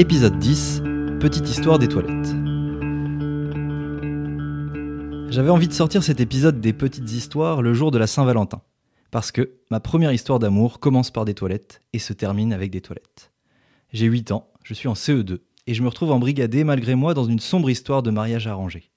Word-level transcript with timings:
Épisode 0.00 0.38
10 0.38 0.80
Petite 1.20 1.46
histoire 1.50 1.78
des 1.78 1.86
toilettes. 1.86 2.34
J'avais 5.28 5.50
envie 5.50 5.68
de 5.68 5.74
sortir 5.74 6.02
cet 6.02 6.20
épisode 6.20 6.58
des 6.58 6.72
petites 6.72 7.12
histoires 7.12 7.60
le 7.60 7.74
jour 7.74 7.90
de 7.90 7.98
la 7.98 8.06
Saint-Valentin. 8.06 8.62
Parce 9.10 9.30
que 9.30 9.58
ma 9.70 9.78
première 9.78 10.14
histoire 10.14 10.38
d'amour 10.38 10.80
commence 10.80 11.10
par 11.10 11.26
des 11.26 11.34
toilettes 11.34 11.82
et 11.92 11.98
se 11.98 12.14
termine 12.14 12.54
avec 12.54 12.70
des 12.70 12.80
toilettes. 12.80 13.30
J'ai 13.92 14.06
8 14.06 14.32
ans, 14.32 14.48
je 14.64 14.72
suis 14.72 14.88
en 14.88 14.94
CE2 14.94 15.40
et 15.66 15.74
je 15.74 15.82
me 15.82 15.88
retrouve 15.88 16.12
embrigadé 16.12 16.64
malgré 16.64 16.94
moi 16.94 17.12
dans 17.12 17.26
une 17.26 17.38
sombre 17.38 17.68
histoire 17.68 18.02
de 18.02 18.10
mariage 18.10 18.46
arrangé. 18.46 18.90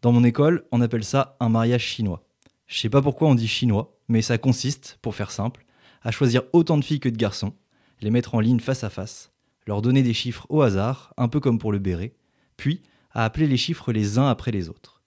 Dans 0.00 0.12
mon 0.12 0.24
école, 0.24 0.64
on 0.72 0.80
appelle 0.80 1.04
ça 1.04 1.36
un 1.40 1.50
mariage 1.50 1.84
chinois. 1.84 2.24
Je 2.68 2.78
sais 2.78 2.88
pas 2.88 3.02
pourquoi 3.02 3.28
on 3.28 3.34
dit 3.34 3.48
chinois, 3.48 3.98
mais 4.08 4.22
ça 4.22 4.38
consiste, 4.38 4.98
pour 5.02 5.14
faire 5.14 5.30
simple, 5.30 5.66
à 6.00 6.10
choisir 6.10 6.44
autant 6.54 6.78
de 6.78 6.84
filles 6.84 7.00
que 7.00 7.10
de 7.10 7.18
garçons, 7.18 7.52
les 8.00 8.10
mettre 8.10 8.34
en 8.34 8.40
ligne 8.40 8.60
face 8.60 8.82
à 8.82 8.88
face, 8.88 9.31
leur 9.66 9.82
donner 9.82 10.02
des 10.02 10.14
chiffres 10.14 10.46
au 10.48 10.62
hasard, 10.62 11.14
un 11.16 11.28
peu 11.28 11.40
comme 11.40 11.58
pour 11.58 11.72
le 11.72 11.78
béret, 11.78 12.14
puis 12.56 12.82
à 13.12 13.24
appeler 13.24 13.46
les 13.46 13.56
chiffres 13.56 13.92
les 13.92 14.18
uns 14.18 14.28
après 14.28 14.50
les 14.50 14.68
autres. 14.68 15.02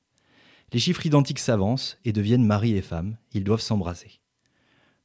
Les 0.74 0.80
chiffres 0.80 1.06
identiques 1.06 1.40
s'avancent 1.40 1.98
et 2.06 2.14
deviennent 2.14 2.46
mari 2.46 2.76
et 2.76 2.82
femme, 2.82 3.18
ils 3.34 3.44
doivent 3.44 3.62
s'embrasser. 3.62 4.20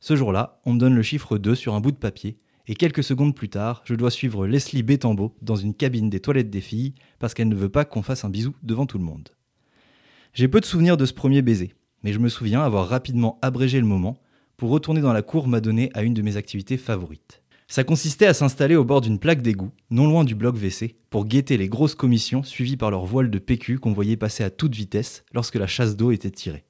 Ce 0.01 0.17
jour-là, 0.17 0.61
on 0.65 0.73
me 0.73 0.79
donne 0.79 0.95
le 0.95 1.03
chiffre 1.03 1.39
2 1.39 1.55
sur 1.55 1.75
un 1.75 1.81
bout 1.81 1.93
de 1.93 1.97
papier, 1.97 2.39
et 2.67 2.75
quelques 2.75 3.05
secondes 3.05 3.35
plus 3.35 3.49
tard, 3.49 3.83
je 3.85 3.95
dois 3.95 4.11
suivre 4.11 4.47
Leslie 4.47 4.83
Bétambeau 4.83 5.35
dans 5.43 5.57
une 5.57 5.75
cabine 5.75 6.09
des 6.09 6.21
toilettes 6.21 6.51
des 6.51 6.61
filles 6.61 6.95
parce 7.19 7.35
qu'elle 7.35 7.49
ne 7.49 7.57
veut 7.57 7.69
pas 7.69 7.85
qu'on 7.85 8.03
fasse 8.03 8.25
un 8.25 8.31
bisou 8.31 8.55
devant 8.63 8.87
tout 8.87 8.99
le 8.99 9.05
monde. 9.05 9.31
J'ai 10.35 10.47
peu 10.47 10.61
de 10.61 10.65
souvenirs 10.65 10.97
de 10.97 11.05
ce 11.05 11.13
premier 11.13 11.43
baiser, 11.43 11.75
mais 12.03 12.13
je 12.13 12.19
me 12.19 12.29
souviens 12.29 12.63
avoir 12.63 12.89
rapidement 12.89 13.39
abrégé 13.43 13.81
le 13.81 13.87
moment 13.87 14.19
pour 14.57 14.71
retourner 14.71 15.01
dans 15.01 15.13
la 15.13 15.23
cour 15.23 15.49
m'adonner 15.49 15.91
à 15.95 16.03
une 16.03 16.15
de 16.15 16.23
mes 16.23 16.37
activités 16.37 16.77
favorites. 16.77 17.40
Ça 17.71 17.85
consistait 17.85 18.27
à 18.27 18.35
s'installer 18.35 18.75
au 18.75 18.83
bord 18.83 19.01
d'une 19.01 19.21
plaque 19.21 19.43
d'égout, 19.43 19.71
non 19.93 20.09
loin 20.09 20.25
du 20.25 20.35
bloc 20.35 20.57
WC, 20.57 20.97
pour 21.09 21.25
guetter 21.25 21.57
les 21.57 21.69
grosses 21.69 21.95
commissions 21.95 22.43
suivies 22.43 22.77
par 22.77 22.91
leurs 22.91 23.07
voiles 23.07 23.31
de 23.31 23.39
PQ 23.39 23.79
qu'on 23.79 23.93
voyait 23.93 24.17
passer 24.17 24.43
à 24.43 24.51
toute 24.51 24.75
vitesse 24.75 25.25
lorsque 25.33 25.55
la 25.55 25.69
chasse 25.69 25.95
d'eau 25.95 26.11
était 26.11 26.33
tirée. 26.33 26.65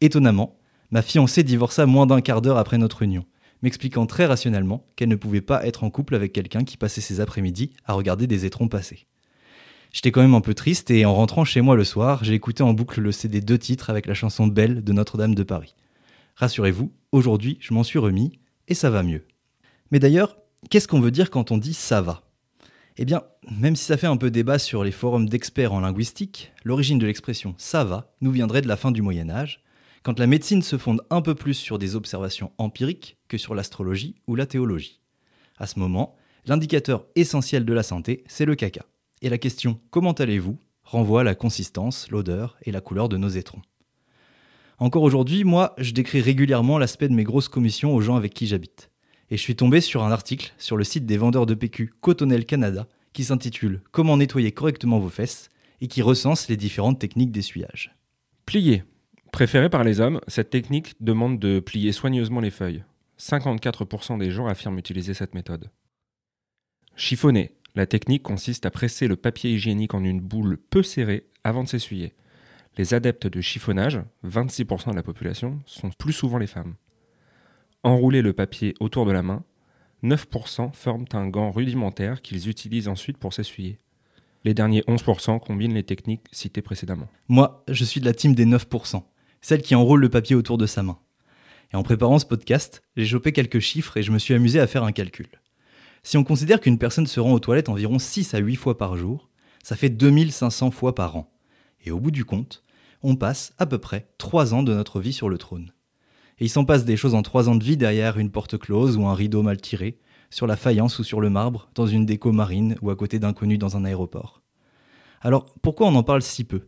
Étonnamment, 0.00 0.56
ma 0.90 1.02
fiancée 1.02 1.42
divorça 1.42 1.84
moins 1.84 2.06
d'un 2.06 2.22
quart 2.22 2.40
d'heure 2.40 2.56
après 2.56 2.78
notre 2.78 3.02
union, 3.02 3.26
m'expliquant 3.60 4.06
très 4.06 4.24
rationnellement 4.24 4.86
qu'elle 4.96 5.10
ne 5.10 5.16
pouvait 5.16 5.42
pas 5.42 5.66
être 5.66 5.84
en 5.84 5.90
couple 5.90 6.14
avec 6.14 6.32
quelqu'un 6.32 6.64
qui 6.64 6.78
passait 6.78 7.02
ses 7.02 7.20
après-midi 7.20 7.74
à 7.84 7.92
regarder 7.92 8.26
des 8.26 8.46
étrons 8.46 8.68
passer. 8.68 9.06
J'étais 9.92 10.12
quand 10.12 10.22
même 10.22 10.34
un 10.34 10.40
peu 10.40 10.54
triste 10.54 10.90
et 10.90 11.04
en 11.04 11.14
rentrant 11.14 11.44
chez 11.44 11.60
moi 11.60 11.76
le 11.76 11.84
soir, 11.84 12.24
j'ai 12.24 12.32
écouté 12.32 12.62
en 12.62 12.72
boucle 12.72 13.02
le 13.02 13.12
CD 13.12 13.42
deux 13.42 13.58
titres 13.58 13.90
avec 13.90 14.06
la 14.06 14.14
chanson 14.14 14.46
Belle 14.46 14.82
de 14.82 14.92
Notre-Dame 14.94 15.34
de 15.34 15.42
Paris. 15.42 15.74
Rassurez-vous, 16.36 16.90
aujourd'hui 17.12 17.58
je 17.60 17.74
m'en 17.74 17.82
suis 17.82 17.98
remis 17.98 18.32
et 18.66 18.72
ça 18.72 18.88
va 18.88 19.02
mieux. 19.02 19.26
Mais 19.92 19.98
d'ailleurs, 19.98 20.38
qu'est-ce 20.70 20.88
qu'on 20.88 21.00
veut 21.00 21.10
dire 21.10 21.30
quand 21.30 21.50
on 21.50 21.58
dit 21.58 21.74
ça 21.74 22.00
va? 22.00 22.22
Eh 22.96 23.04
bien, 23.04 23.22
même 23.50 23.76
si 23.76 23.84
ça 23.84 23.98
fait 23.98 24.06
un 24.06 24.16
peu 24.16 24.30
débat 24.30 24.58
sur 24.58 24.84
les 24.84 24.90
forums 24.90 25.28
d'experts 25.28 25.74
en 25.74 25.80
linguistique, 25.80 26.50
l'origine 26.64 26.98
de 26.98 27.04
l'expression 27.04 27.54
ça 27.58 27.84
va 27.84 28.14
nous 28.22 28.30
viendrait 28.30 28.62
de 28.62 28.68
la 28.68 28.78
fin 28.78 28.90
du 28.90 29.02
Moyen 29.02 29.28
Âge, 29.28 29.62
quand 30.02 30.18
la 30.18 30.26
médecine 30.26 30.62
se 30.62 30.78
fonde 30.78 31.02
un 31.10 31.20
peu 31.20 31.34
plus 31.34 31.52
sur 31.52 31.78
des 31.78 31.94
observations 31.94 32.52
empiriques 32.56 33.18
que 33.28 33.36
sur 33.36 33.54
l'astrologie 33.54 34.16
ou 34.26 34.34
la 34.34 34.46
théologie. 34.46 35.02
À 35.58 35.66
ce 35.66 35.78
moment, 35.78 36.16
l'indicateur 36.46 37.04
essentiel 37.14 37.66
de 37.66 37.72
la 37.74 37.82
santé, 37.82 38.24
c'est 38.26 38.46
le 38.46 38.54
caca 38.54 38.86
et 39.20 39.28
la 39.28 39.38
question 39.38 39.78
Comment 39.90 40.12
allez-vous? 40.12 40.58
renvoie 40.84 41.20
à 41.20 41.24
la 41.24 41.34
consistance, 41.34 42.10
l'odeur 42.10 42.56
et 42.62 42.72
la 42.72 42.80
couleur 42.80 43.10
de 43.10 43.18
nos 43.18 43.28
étrons. 43.28 43.62
Encore 44.78 45.02
aujourd'hui, 45.02 45.44
moi, 45.44 45.74
je 45.76 45.92
décris 45.92 46.22
régulièrement 46.22 46.78
l'aspect 46.78 47.08
de 47.08 47.14
mes 47.14 47.24
grosses 47.24 47.48
commissions 47.48 47.94
aux 47.94 48.00
gens 48.00 48.16
avec 48.16 48.32
qui 48.32 48.46
j'habite. 48.46 48.91
Et 49.32 49.38
je 49.38 49.42
suis 49.42 49.56
tombé 49.56 49.80
sur 49.80 50.02
un 50.04 50.12
article 50.12 50.52
sur 50.58 50.76
le 50.76 50.84
site 50.84 51.06
des 51.06 51.16
vendeurs 51.16 51.46
de 51.46 51.54
PQ 51.54 51.90
Cotonnel 52.02 52.44
Canada 52.44 52.86
qui 53.14 53.24
s'intitule 53.24 53.80
Comment 53.90 54.18
nettoyer 54.18 54.52
correctement 54.52 54.98
vos 54.98 55.08
fesses 55.08 55.48
et 55.80 55.88
qui 55.88 56.02
recense 56.02 56.48
les 56.48 56.58
différentes 56.58 56.98
techniques 56.98 57.32
d'essuyage. 57.32 57.96
Plier. 58.44 58.84
Préféré 59.32 59.70
par 59.70 59.84
les 59.84 60.00
hommes, 60.00 60.20
cette 60.28 60.50
technique 60.50 60.96
demande 61.00 61.38
de 61.38 61.60
plier 61.60 61.92
soigneusement 61.92 62.40
les 62.40 62.50
feuilles. 62.50 62.84
54% 63.18 64.18
des 64.18 64.30
gens 64.30 64.48
affirment 64.48 64.76
utiliser 64.76 65.14
cette 65.14 65.34
méthode. 65.34 65.70
Chiffonner. 66.94 67.52
La 67.74 67.86
technique 67.86 68.24
consiste 68.24 68.66
à 68.66 68.70
presser 68.70 69.08
le 69.08 69.16
papier 69.16 69.52
hygiénique 69.52 69.94
en 69.94 70.04
une 70.04 70.20
boule 70.20 70.58
peu 70.58 70.82
serrée 70.82 71.24
avant 71.42 71.64
de 71.64 71.68
s'essuyer. 71.68 72.12
Les 72.76 72.92
adeptes 72.92 73.28
de 73.28 73.40
chiffonnage, 73.40 73.98
26% 74.26 74.90
de 74.90 74.96
la 74.96 75.02
population, 75.02 75.58
sont 75.64 75.88
plus 75.88 76.12
souvent 76.12 76.36
les 76.36 76.46
femmes. 76.46 76.74
Enrouler 77.84 78.22
le 78.22 78.32
papier 78.32 78.74
autour 78.78 79.06
de 79.06 79.10
la 79.10 79.22
main, 79.22 79.42
9% 80.04 80.72
forment 80.72 81.04
un 81.14 81.26
gant 81.26 81.50
rudimentaire 81.50 82.22
qu'ils 82.22 82.48
utilisent 82.48 82.86
ensuite 82.86 83.18
pour 83.18 83.34
s'essuyer. 83.34 83.80
Les 84.44 84.54
derniers 84.54 84.82
11% 84.82 85.40
combinent 85.40 85.74
les 85.74 85.82
techniques 85.82 86.26
citées 86.30 86.62
précédemment. 86.62 87.08
Moi, 87.26 87.64
je 87.66 87.84
suis 87.84 88.00
de 88.00 88.04
la 88.04 88.14
team 88.14 88.36
des 88.36 88.46
9%, 88.46 89.02
celle 89.40 89.62
qui 89.62 89.74
enroule 89.74 90.00
le 90.00 90.08
papier 90.08 90.36
autour 90.36 90.58
de 90.58 90.66
sa 90.66 90.84
main. 90.84 91.00
Et 91.72 91.76
en 91.76 91.82
préparant 91.82 92.20
ce 92.20 92.26
podcast, 92.26 92.84
j'ai 92.96 93.06
chopé 93.06 93.32
quelques 93.32 93.58
chiffres 93.58 93.96
et 93.96 94.04
je 94.04 94.12
me 94.12 94.18
suis 94.18 94.34
amusé 94.34 94.60
à 94.60 94.68
faire 94.68 94.84
un 94.84 94.92
calcul. 94.92 95.28
Si 96.04 96.16
on 96.16 96.22
considère 96.22 96.60
qu'une 96.60 96.78
personne 96.78 97.08
se 97.08 97.18
rend 97.18 97.32
aux 97.32 97.40
toilettes 97.40 97.68
environ 97.68 97.98
6 97.98 98.34
à 98.34 98.38
8 98.38 98.54
fois 98.54 98.78
par 98.78 98.96
jour, 98.96 99.28
ça 99.64 99.74
fait 99.74 99.90
2500 99.90 100.70
fois 100.70 100.94
par 100.94 101.16
an. 101.16 101.32
Et 101.84 101.90
au 101.90 101.98
bout 101.98 102.12
du 102.12 102.24
compte, 102.24 102.62
on 103.02 103.16
passe 103.16 103.54
à 103.58 103.66
peu 103.66 103.78
près 103.78 104.06
3 104.18 104.54
ans 104.54 104.62
de 104.62 104.72
notre 104.72 105.00
vie 105.00 105.12
sur 105.12 105.28
le 105.28 105.38
trône. 105.38 105.72
Et 106.42 106.46
il 106.46 106.48
s'en 106.48 106.64
passe 106.64 106.84
des 106.84 106.96
choses 106.96 107.14
en 107.14 107.22
3 107.22 107.48
ans 107.48 107.54
de 107.54 107.62
vie 107.62 107.76
derrière 107.76 108.18
une 108.18 108.32
porte 108.32 108.58
close 108.58 108.96
ou 108.96 109.06
un 109.06 109.14
rideau 109.14 109.44
mal 109.44 109.60
tiré, 109.60 110.00
sur 110.28 110.48
la 110.48 110.56
faïence 110.56 110.98
ou 110.98 111.04
sur 111.04 111.20
le 111.20 111.30
marbre, 111.30 111.70
dans 111.76 111.86
une 111.86 112.04
déco 112.04 112.32
marine 112.32 112.74
ou 112.82 112.90
à 112.90 112.96
côté 112.96 113.20
d'inconnus 113.20 113.60
dans 113.60 113.76
un 113.76 113.84
aéroport. 113.84 114.42
Alors 115.20 115.54
pourquoi 115.62 115.86
on 115.86 115.94
en 115.94 116.02
parle 116.02 116.20
si 116.20 116.42
peu? 116.42 116.62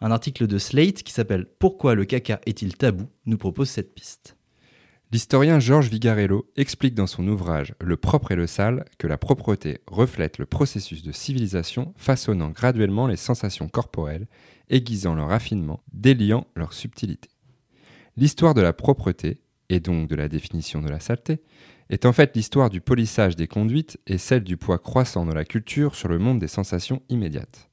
Un 0.00 0.12
article 0.12 0.46
de 0.46 0.56
Slate 0.56 1.02
qui 1.02 1.12
s'appelle 1.12 1.48
Pourquoi 1.58 1.96
le 1.96 2.04
caca 2.04 2.40
est-il 2.46 2.76
tabou? 2.76 3.08
nous 3.26 3.38
propose 3.38 3.70
cette 3.70 3.92
piste. 3.92 4.36
L'historien 5.10 5.58
Georges 5.58 5.90
Vigarello 5.90 6.46
explique 6.54 6.94
dans 6.94 7.08
son 7.08 7.26
ouvrage 7.26 7.74
Le 7.80 7.96
propre 7.96 8.30
et 8.30 8.36
le 8.36 8.46
sale 8.46 8.84
que 8.98 9.08
la 9.08 9.18
propreté 9.18 9.80
reflète 9.88 10.38
le 10.38 10.46
processus 10.46 11.02
de 11.02 11.10
civilisation 11.10 11.92
façonnant 11.96 12.50
graduellement 12.50 13.08
les 13.08 13.16
sensations 13.16 13.66
corporelles, 13.66 14.28
aiguisant 14.70 15.16
leur 15.16 15.30
raffinement, 15.30 15.82
déliant 15.92 16.46
leur 16.54 16.72
subtilité. 16.72 17.31
L'histoire 18.16 18.52
de 18.52 18.60
la 18.60 18.72
propreté, 18.74 19.40
et 19.70 19.80
donc 19.80 20.08
de 20.08 20.14
la 20.14 20.28
définition 20.28 20.82
de 20.82 20.88
la 20.88 21.00
saleté, 21.00 21.40
est 21.88 22.04
en 22.04 22.12
fait 22.12 22.36
l'histoire 22.36 22.68
du 22.68 22.80
polissage 22.80 23.36
des 23.36 23.46
conduites 23.46 23.98
et 24.06 24.18
celle 24.18 24.44
du 24.44 24.56
poids 24.56 24.78
croissant 24.78 25.24
de 25.24 25.32
la 25.32 25.44
culture 25.44 25.94
sur 25.94 26.08
le 26.08 26.18
monde 26.18 26.38
des 26.38 26.48
sensations 26.48 27.02
immédiates. 27.08 27.70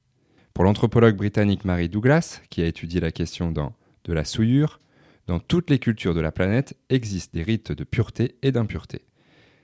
Pour 0.54 0.64
l'anthropologue 0.64 1.16
britannique 1.16 1.66
Mary 1.66 1.90
Douglas, 1.90 2.42
qui 2.50 2.62
a 2.62 2.68
étudié 2.68 3.00
la 3.02 3.12
question 3.12 3.52
dans 3.52 3.74
De 4.06 4.14
la 4.14 4.24
souillure, 4.24 4.80
dans 5.28 5.40
toutes 5.40 5.70
les 5.70 5.80
cultures 5.80 6.16
de 6.16 6.22
la 6.22 6.32
planète 6.32 6.76
existent 6.90 7.38
des 7.38 7.44
rites 7.44 7.72
de 7.72 7.84
pureté 7.84 8.38
et 8.42 8.52
d'impureté. 8.52 9.06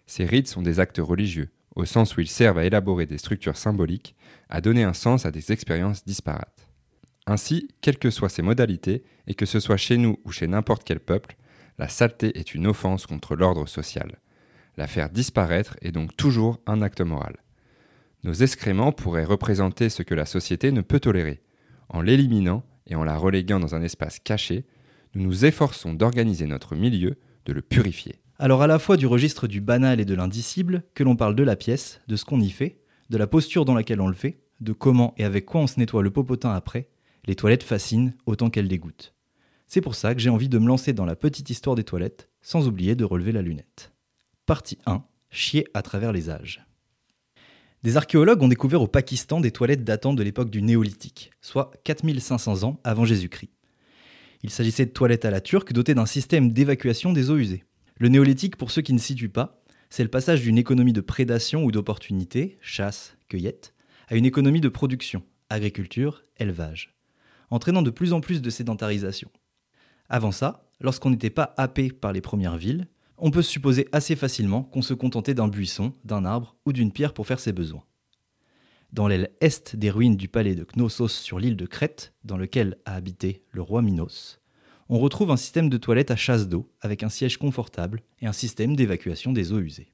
Ces 0.05 0.25
rites 0.25 0.47
sont 0.47 0.61
des 0.61 0.79
actes 0.79 0.99
religieux, 0.99 1.49
au 1.75 1.85
sens 1.85 2.15
où 2.15 2.21
ils 2.21 2.27
servent 2.27 2.59
à 2.59 2.65
élaborer 2.65 3.05
des 3.05 3.17
structures 3.17 3.57
symboliques, 3.57 4.15
à 4.49 4.61
donner 4.61 4.83
un 4.83 4.93
sens 4.93 5.25
à 5.25 5.31
des 5.31 5.51
expériences 5.51 6.05
disparates. 6.05 6.54
Ainsi, 7.27 7.69
quelles 7.81 7.97
que 7.97 8.11
soient 8.11 8.29
ces 8.29 8.41
modalités, 8.41 9.03
et 9.27 9.33
que 9.33 9.45
ce 9.45 9.59
soit 9.59 9.77
chez 9.77 9.97
nous 9.97 10.19
ou 10.25 10.31
chez 10.31 10.47
n'importe 10.47 10.83
quel 10.83 10.99
peuple, 10.99 11.35
la 11.77 11.89
saleté 11.89 12.37
est 12.37 12.53
une 12.53 12.67
offense 12.67 13.05
contre 13.05 13.35
l'ordre 13.35 13.67
social. 13.67 14.19
La 14.77 14.87
faire 14.87 15.09
disparaître 15.09 15.77
est 15.81 15.91
donc 15.91 16.15
toujours 16.15 16.59
un 16.67 16.81
acte 16.81 17.01
moral. 17.01 17.37
Nos 18.23 18.33
excréments 18.33 18.91
pourraient 18.91 19.23
représenter 19.23 19.89
ce 19.89 20.03
que 20.03 20.15
la 20.15 20.25
société 20.25 20.71
ne 20.71 20.81
peut 20.81 20.99
tolérer. 20.99 21.41
En 21.89 22.01
l'éliminant 22.01 22.63
et 22.87 22.95
en 22.95 23.03
la 23.03 23.17
reléguant 23.17 23.59
dans 23.59 23.75
un 23.75 23.81
espace 23.81 24.19
caché, 24.19 24.65
nous 25.13 25.23
nous 25.23 25.45
efforçons 25.45 25.93
d'organiser 25.93 26.45
notre 26.45 26.75
milieu, 26.75 27.17
de 27.45 27.53
le 27.53 27.61
purifier. 27.61 28.15
Alors 28.37 28.61
à 28.61 28.67
la 28.67 28.79
fois 28.79 28.97
du 28.97 29.07
registre 29.07 29.47
du 29.47 29.61
banal 29.61 29.99
et 29.99 30.05
de 30.05 30.13
l'indicible, 30.13 30.83
que 30.93 31.03
l'on 31.03 31.15
parle 31.15 31.35
de 31.35 31.43
la 31.43 31.55
pièce, 31.55 32.01
de 32.07 32.15
ce 32.15 32.25
qu'on 32.25 32.41
y 32.41 32.49
fait, 32.49 32.81
de 33.09 33.17
la 33.17 33.27
posture 33.27 33.63
dans 33.63 33.75
laquelle 33.75 34.01
on 34.01 34.07
le 34.07 34.13
fait, 34.13 34.39
de 34.59 34.73
comment 34.73 35.13
et 35.17 35.23
avec 35.23 35.45
quoi 35.45 35.61
on 35.61 35.67
se 35.67 35.79
nettoie 35.79 36.03
le 36.03 36.11
popotin 36.11 36.51
après, 36.51 36.89
les 37.25 37.35
toilettes 37.35 37.63
fascinent 37.63 38.13
autant 38.25 38.49
qu'elles 38.49 38.67
dégoûtent. 38.67 39.13
C'est 39.67 39.81
pour 39.81 39.95
ça 39.95 40.13
que 40.13 40.21
j'ai 40.21 40.29
envie 40.29 40.49
de 40.49 40.59
me 40.59 40.67
lancer 40.67 40.93
dans 40.93 41.05
la 41.05 41.15
petite 41.15 41.49
histoire 41.49 41.75
des 41.75 41.83
toilettes, 41.83 42.29
sans 42.41 42.67
oublier 42.67 42.95
de 42.95 43.03
relever 43.03 43.31
la 43.31 43.41
lunette. 43.41 43.91
Partie 44.45 44.77
1. 44.85 45.03
Chier 45.31 45.67
à 45.73 45.81
travers 45.81 46.13
les 46.13 46.29
âges. 46.29 46.65
Des 47.83 47.97
archéologues 47.97 48.41
ont 48.41 48.47
découvert 48.47 48.81
au 48.81 48.87
Pakistan 48.87 49.39
des 49.39 49.51
toilettes 49.51 49.83
datant 49.83 50.13
de 50.13 50.23
l'époque 50.23 50.49
du 50.49 50.61
néolithique, 50.61 51.31
soit 51.41 51.71
4500 51.83 52.63
ans 52.63 52.79
avant 52.83 53.05
Jésus-Christ. 53.05 53.51
Il 54.43 54.49
s'agissait 54.49 54.85
de 54.85 54.91
toilettes 54.91 55.25
à 55.25 55.31
la 55.31 55.41
turque 55.41 55.73
dotées 55.73 55.93
d'un 55.95 56.05
système 56.05 56.51
d'évacuation 56.51 57.13
des 57.13 57.29
eaux 57.29 57.37
usées. 57.37 57.63
Le 57.97 58.09
néolithique, 58.09 58.57
pour 58.57 58.71
ceux 58.71 58.81
qui 58.81 58.93
ne 58.93 58.99
situent 58.99 59.29
pas, 59.29 59.63
c'est 59.89 60.03
le 60.03 60.09
passage 60.09 60.41
d'une 60.41 60.57
économie 60.57 60.93
de 60.93 61.01
prédation 61.01 61.63
ou 61.63 61.71
d'opportunité, 61.71 62.57
chasse, 62.61 63.17
cueillette, 63.27 63.73
à 64.07 64.15
une 64.15 64.25
économie 64.25 64.61
de 64.61 64.69
production, 64.69 65.23
agriculture, 65.49 66.23
élevage, 66.37 66.94
entraînant 67.49 67.81
de 67.81 67.89
plus 67.89 68.13
en 68.13 68.21
plus 68.21 68.41
de 68.41 68.49
sédentarisation. 68.49 69.29
Avant 70.09 70.31
ça, 70.31 70.69
lorsqu'on 70.79 71.09
n'était 71.09 71.29
pas 71.29 71.53
happé 71.57 71.89
par 71.91 72.13
les 72.13 72.21
premières 72.21 72.57
villes, 72.57 72.87
on 73.17 73.31
peut 73.31 73.41
se 73.41 73.51
supposer 73.51 73.87
assez 73.91 74.15
facilement 74.15 74.63
qu'on 74.63 74.81
se 74.81 74.93
contentait 74.93 75.33
d'un 75.33 75.47
buisson, 75.47 75.93
d'un 76.03 76.25
arbre 76.25 76.55
ou 76.65 76.73
d'une 76.73 76.91
pierre 76.91 77.13
pour 77.13 77.27
faire 77.27 77.39
ses 77.39 77.53
besoins. 77.53 77.83
Dans 78.91 79.07
l'aile 79.07 79.31
est 79.41 79.75
des 79.75 79.89
ruines 79.89 80.17
du 80.17 80.27
palais 80.27 80.55
de 80.55 80.63
Knossos 80.63 81.07
sur 81.09 81.39
l'île 81.39 81.57
de 81.57 81.65
Crète, 81.65 82.13
dans 82.23 82.37
lequel 82.37 82.77
a 82.85 82.95
habité 82.95 83.43
le 83.51 83.61
roi 83.61 83.81
Minos, 83.81 84.39
on 84.87 84.99
retrouve 84.99 85.31
un 85.31 85.37
système 85.37 85.69
de 85.69 85.77
toilettes 85.77 86.11
à 86.11 86.15
chasse 86.15 86.47
d'eau 86.47 86.71
avec 86.79 87.01
un 87.01 87.09
siège 87.09 87.37
confortable 87.37 88.03
et 88.21 88.27
un 88.27 88.33
système 88.33 88.75
d'évacuation 88.75 89.31
des 89.31 89.51
eaux 89.51 89.59
usées. 89.59 89.91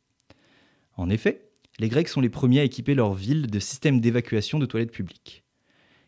En 0.98 1.10
effet, 1.10 1.50
les 1.80 1.88
Grecs 1.88 2.10
sont 2.10 2.20
les 2.20 2.30
premiers 2.30 2.60
à 2.60 2.64
équiper 2.66 2.94
leur 2.94 3.14
ville 3.14 3.48
de 3.48 3.60
systèmes 3.60 4.02
d'évacuation 4.02 4.60
de 4.60 4.66
toilettes 4.66 4.92
publiques. 4.92 5.46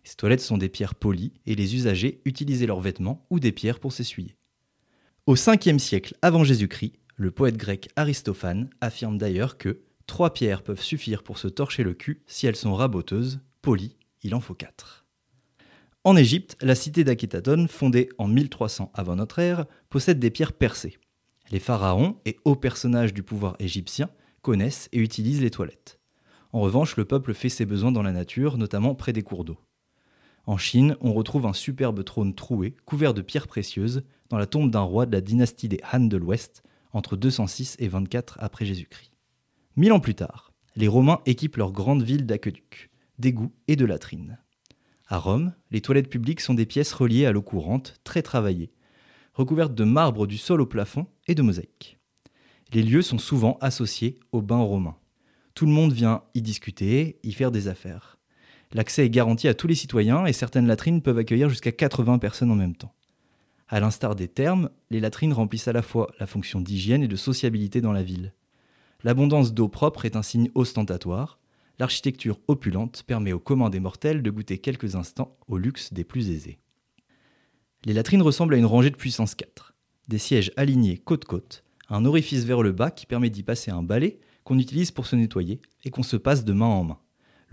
Ces 0.04 0.16
toilettes 0.16 0.42
sont 0.42 0.58
des 0.58 0.70
pierres 0.70 0.96
polies 0.96 1.34
et 1.46 1.56
les 1.56 1.76
usagers 1.76 2.22
utilisaient 2.26 2.66
leurs 2.66 2.82
vêtements 2.82 3.26
ou 3.30 3.40
des 3.40 3.52
pierres 3.52 3.80
pour 3.80 3.94
s'essuyer. 3.94 4.36
Au 5.26 5.36
5e 5.36 5.80
siècle 5.80 6.16
avant 6.22 6.44
Jésus-Christ, 6.44 6.94
le 7.16 7.32
poète 7.32 7.58
grec 7.58 7.90
Aristophane 7.96 8.70
affirme 8.82 9.18
d'ailleurs 9.18 9.58
que 9.58 9.82
trois 10.08 10.34
pierres 10.34 10.64
peuvent 10.64 10.82
suffire 10.82 11.24
pour 11.24 11.38
se 11.38 11.48
torcher 11.48 11.84
le 11.84 11.94
cul 11.94 12.24
si 12.28 12.48
elles 12.48 12.56
sont 12.56 12.74
raboteuses, 12.74 13.40
polies, 13.62 13.96
il 14.24 14.36
en 14.36 14.42
faut 14.42 14.56
quatre. 14.56 15.06
En 16.04 16.18
Égypte, 16.18 16.58
la 16.62 16.76
cité 16.76 17.06
d'Akhétatone, 17.06 17.70
fondée 17.70 18.10
en 18.18 18.28
1300 18.28 18.92
avant 18.94 19.16
notre 19.16 19.40
ère, 19.40 19.66
possède 19.90 20.20
des 20.20 20.32
pierres 20.32 20.52
percées. 20.52 20.98
Les 21.50 21.60
pharaons 21.60 22.18
et 22.26 22.38
hauts 22.44 22.58
personnages 22.58 23.14
du 23.14 23.24
pouvoir 23.24 23.56
égyptien 23.60 24.10
connaissent 24.42 24.90
et 24.92 25.00
utilisent 25.00 25.42
les 25.42 25.52
toilettes. 25.52 26.02
En 26.52 26.60
revanche, 26.60 26.98
le 26.98 27.06
peuple 27.06 27.34
fait 27.34 27.48
ses 27.48 27.66
besoins 27.66 27.94
dans 27.94 28.04
la 28.04 28.12
nature, 28.12 28.58
notamment 28.58 28.96
près 28.96 29.14
des 29.14 29.24
cours 29.24 29.46
d'eau. 29.46 29.58
En 30.46 30.58
Chine, 30.58 30.98
on 31.00 31.14
retrouve 31.14 31.46
un 31.46 31.54
superbe 31.54 32.04
trône 32.04 32.36
troué, 32.36 32.76
couvert 32.86 33.14
de 33.14 33.22
pierres 33.22 33.48
précieuses, 33.48 34.04
dans 34.30 34.38
la 34.38 34.46
tombe 34.46 34.72
d'un 34.72 34.82
roi 34.82 35.06
de 35.06 35.12
la 35.12 35.22
dynastie 35.22 35.70
des 35.70 35.80
Han 35.92 36.02
de 36.02 36.18
l'Ouest, 36.18 36.64
entre 36.92 37.16
206 37.16 37.78
et 37.80 37.88
24 37.88 38.38
après 38.42 38.66
Jésus-Christ. 38.66 39.12
Mille 39.76 39.94
ans 39.94 40.00
plus 40.00 40.16
tard, 40.16 40.52
les 40.76 40.88
Romains 40.88 41.22
équipent 41.26 41.58
leur 41.58 41.72
grande 41.72 42.04
ville 42.04 42.26
d'aqueducs, 42.26 42.92
d'égouts 43.20 43.54
et 43.68 43.76
de 43.76 43.86
latrines. 43.86 44.40
À 45.08 45.18
Rome, 45.18 45.54
les 45.72 45.82
toilettes 45.82 46.10
publiques 46.10 46.42
sont 46.42 46.54
des 46.54 46.66
pièces 46.66 46.94
reliées 46.94 47.26
à 47.26 47.32
l'eau 47.32 47.42
courante, 47.42 47.96
très 48.04 48.22
travaillées, 48.22 48.72
recouvertes 49.34 49.76
de 49.76 49.84
marbre 49.84 50.28
du 50.28 50.38
sol 50.38 50.62
au 50.62 50.66
plafond 50.66 51.08
et 51.28 51.36
de 51.36 51.42
mosaïques. 51.42 52.00
Les 52.74 52.84
lieux 52.84 53.02
sont 53.02 53.20
souvent 53.20 53.58
associés 53.62 54.20
aux 54.32 54.42
bains 54.42 54.62
romains. 54.62 54.98
Tout 55.54 55.66
le 55.66 55.72
monde 55.72 55.94
vient 55.94 56.24
y 56.34 56.42
discuter, 56.42 57.20
y 57.24 57.32
faire 57.32 57.52
des 57.52 57.68
affaires. 57.68 58.13
L'accès 58.74 59.06
est 59.06 59.10
garanti 59.12 59.48
à 59.48 59.54
tous 59.54 59.68
les 59.68 59.76
citoyens 59.76 60.26
et 60.26 60.34
certaines 60.34 60.66
latrines 60.66 61.04
peuvent 61.04 61.20
accueillir 61.20 61.48
jusqu'à 61.48 61.72
80 61.72 62.18
personnes 62.18 62.50
en 62.50 62.56
même 62.56 62.76
temps. 62.76 62.94
À 63.68 63.80
l'instar 63.80 64.16
des 64.16 64.28
thermes, 64.28 64.70
les 64.90 65.00
latrines 65.00 65.34
remplissent 65.34 65.68
à 65.68 65.74
la 65.74 65.84
fois 65.84 66.12
la 66.20 66.26
fonction 66.26 66.60
d'hygiène 66.60 67.04
et 67.04 67.08
de 67.08 67.16
sociabilité 67.16 67.82
dans 67.82 67.94
la 67.94 68.04
ville. 68.04 68.34
L'abondance 69.04 69.54
d'eau 69.54 69.68
propre 69.68 70.06
est 70.06 70.16
un 70.16 70.24
signe 70.24 70.50
ostentatoire. 70.56 71.40
L'architecture 71.78 72.40
opulente 72.48 73.04
permet 73.06 73.34
aux 73.34 73.40
communs 73.40 73.70
des 73.70 73.80
mortels 73.80 74.24
de 74.24 74.32
goûter 74.32 74.58
quelques 74.58 74.96
instants 74.96 75.38
au 75.48 75.58
luxe 75.58 75.94
des 75.94 76.04
plus 76.04 76.32
aisés. 76.32 76.60
Les 77.86 77.94
latrines 77.94 78.22
ressemblent 78.22 78.56
à 78.56 78.58
une 78.58 78.66
rangée 78.66 78.92
de 78.92 78.96
puissance 78.96 79.36
4. 79.36 79.76
Des 80.08 80.18
sièges 80.18 80.52
alignés 80.56 80.98
côte-côte, 80.98 81.64
un 81.90 82.06
orifice 82.06 82.46
vers 82.46 82.64
le 82.64 82.72
bas 82.72 82.92
qui 82.92 83.06
permet 83.06 83.30
d'y 83.30 83.44
passer 83.44 83.72
un 83.72 83.84
balai 83.84 84.20
qu'on 84.44 84.60
utilise 84.60 84.92
pour 84.92 85.06
se 85.06 85.16
nettoyer 85.16 85.62
et 85.84 85.92
qu'on 85.92 86.04
se 86.04 86.18
passe 86.18 86.44
de 86.44 86.54
main 86.54 86.66
en 86.66 86.84
main 86.84 87.00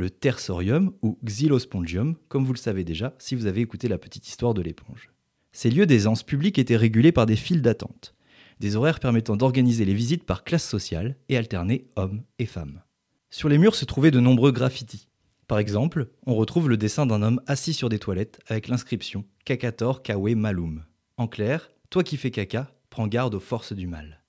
le 0.01 0.11
tersorium 0.11 0.93
ou 1.03 1.19
xylospongium, 1.25 2.17
comme 2.29 2.45
vous 2.45 2.55
le 2.55 2.59
savez 2.59 2.85
déjà 2.85 3.15
si 3.19 3.35
vous 3.35 3.47
avez 3.47 3.61
écouté 3.61 3.87
la 3.87 3.99
petite 3.99 4.27
histoire 4.27 4.55
de 4.55 4.63
l'éponge. 4.63 5.11
Ces 5.53 5.71
lieux 5.71 5.87
d'aisance 5.87 6.23
publique 6.23 6.59
étaient 6.59 6.77
régulés 6.77 7.13
par 7.13 7.27
des 7.27 7.37
files 7.37 7.63
d'attente, 7.63 8.15
des 8.61 8.77
horaires 8.77 9.01
permettant 9.01 9.37
d'organiser 9.37 9.85
les 9.85 9.95
visites 9.95 10.25
par 10.25 10.43
classe 10.43 10.67
sociale 10.67 11.17
et 11.29 11.37
alterner 11.37 11.87
hommes 11.97 12.23
et 12.39 12.47
femmes. 12.47 12.83
Sur 13.29 13.49
les 13.49 13.59
murs 13.59 13.75
se 13.75 13.85
trouvaient 13.85 14.11
de 14.11 14.21
nombreux 14.21 14.53
graffitis. 14.53 15.07
Par 15.47 15.59
exemple, 15.59 16.09
on 16.27 16.35
retrouve 16.35 16.69
le 16.69 16.77
dessin 16.77 17.07
d'un 17.07 17.23
homme 17.23 17.43
assis 17.47 17.75
sur 17.75 17.89
des 17.89 17.99
toilettes 17.99 18.41
avec 18.47 18.69
l'inscription 18.69 19.25
Kakator 19.45 20.03
Kawe 20.03 20.35
Malum. 20.35 20.85
En 21.17 21.27
clair, 21.27 21.71
toi 21.91 22.03
qui 22.05 22.17
fais 22.17 22.31
caca, 22.31 22.73
prends 22.89 23.07
garde 23.07 23.35
aux 23.35 23.41
forces 23.41 23.73
du 23.73 23.87
mal. 23.87 24.23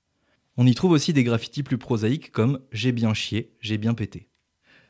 On 0.57 0.67
y 0.67 0.75
trouve 0.75 0.91
aussi 0.91 1.13
des 1.13 1.23
graffitis 1.23 1.63
plus 1.63 1.77
prosaïques 1.77 2.31
comme 2.31 2.59
J'ai 2.71 2.91
bien 2.91 3.13
chié, 3.13 3.53
j'ai 3.61 3.77
bien 3.77 3.93
pété. 3.93 4.30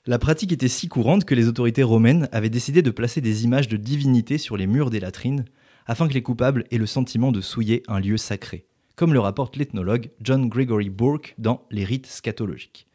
La 0.08 0.18
pratique 0.18 0.52
était 0.52 0.68
si 0.68 0.88
courante 0.88 1.26
que 1.26 1.36
les 1.36 1.48
autorités 1.48 1.84
romaines 1.84 2.28
avaient 2.32 2.50
décidé 2.50 2.82
de 2.82 2.90
placer 2.90 3.22
des 3.22 3.44
images 3.44 3.68
de 3.68 3.78
divinités 3.78 4.40
sur 4.40 4.58
les 4.58 4.66
murs 4.66 4.90
des 4.90 5.00
latrines, 5.00 5.46
afin 5.86 6.08
que 6.08 6.16
les 6.16 6.24
coupables 6.24 6.66
aient 6.72 6.80
le 6.80 6.88
sentiment 6.88 7.32
de 7.32 7.40
souiller 7.40 7.84
un 7.88 8.00
lieu 8.00 8.18
sacré, 8.18 8.66
comme 8.96 9.14
le 9.14 9.20
rapporte 9.20 9.58
l'ethnologue 9.58 10.10
John 10.20 10.50
Gregory 10.50 10.90
Bourke 10.90 11.36
dans 11.38 11.68
Les 11.70 11.86
rites 11.86 12.08
scatologiques. 12.08 12.88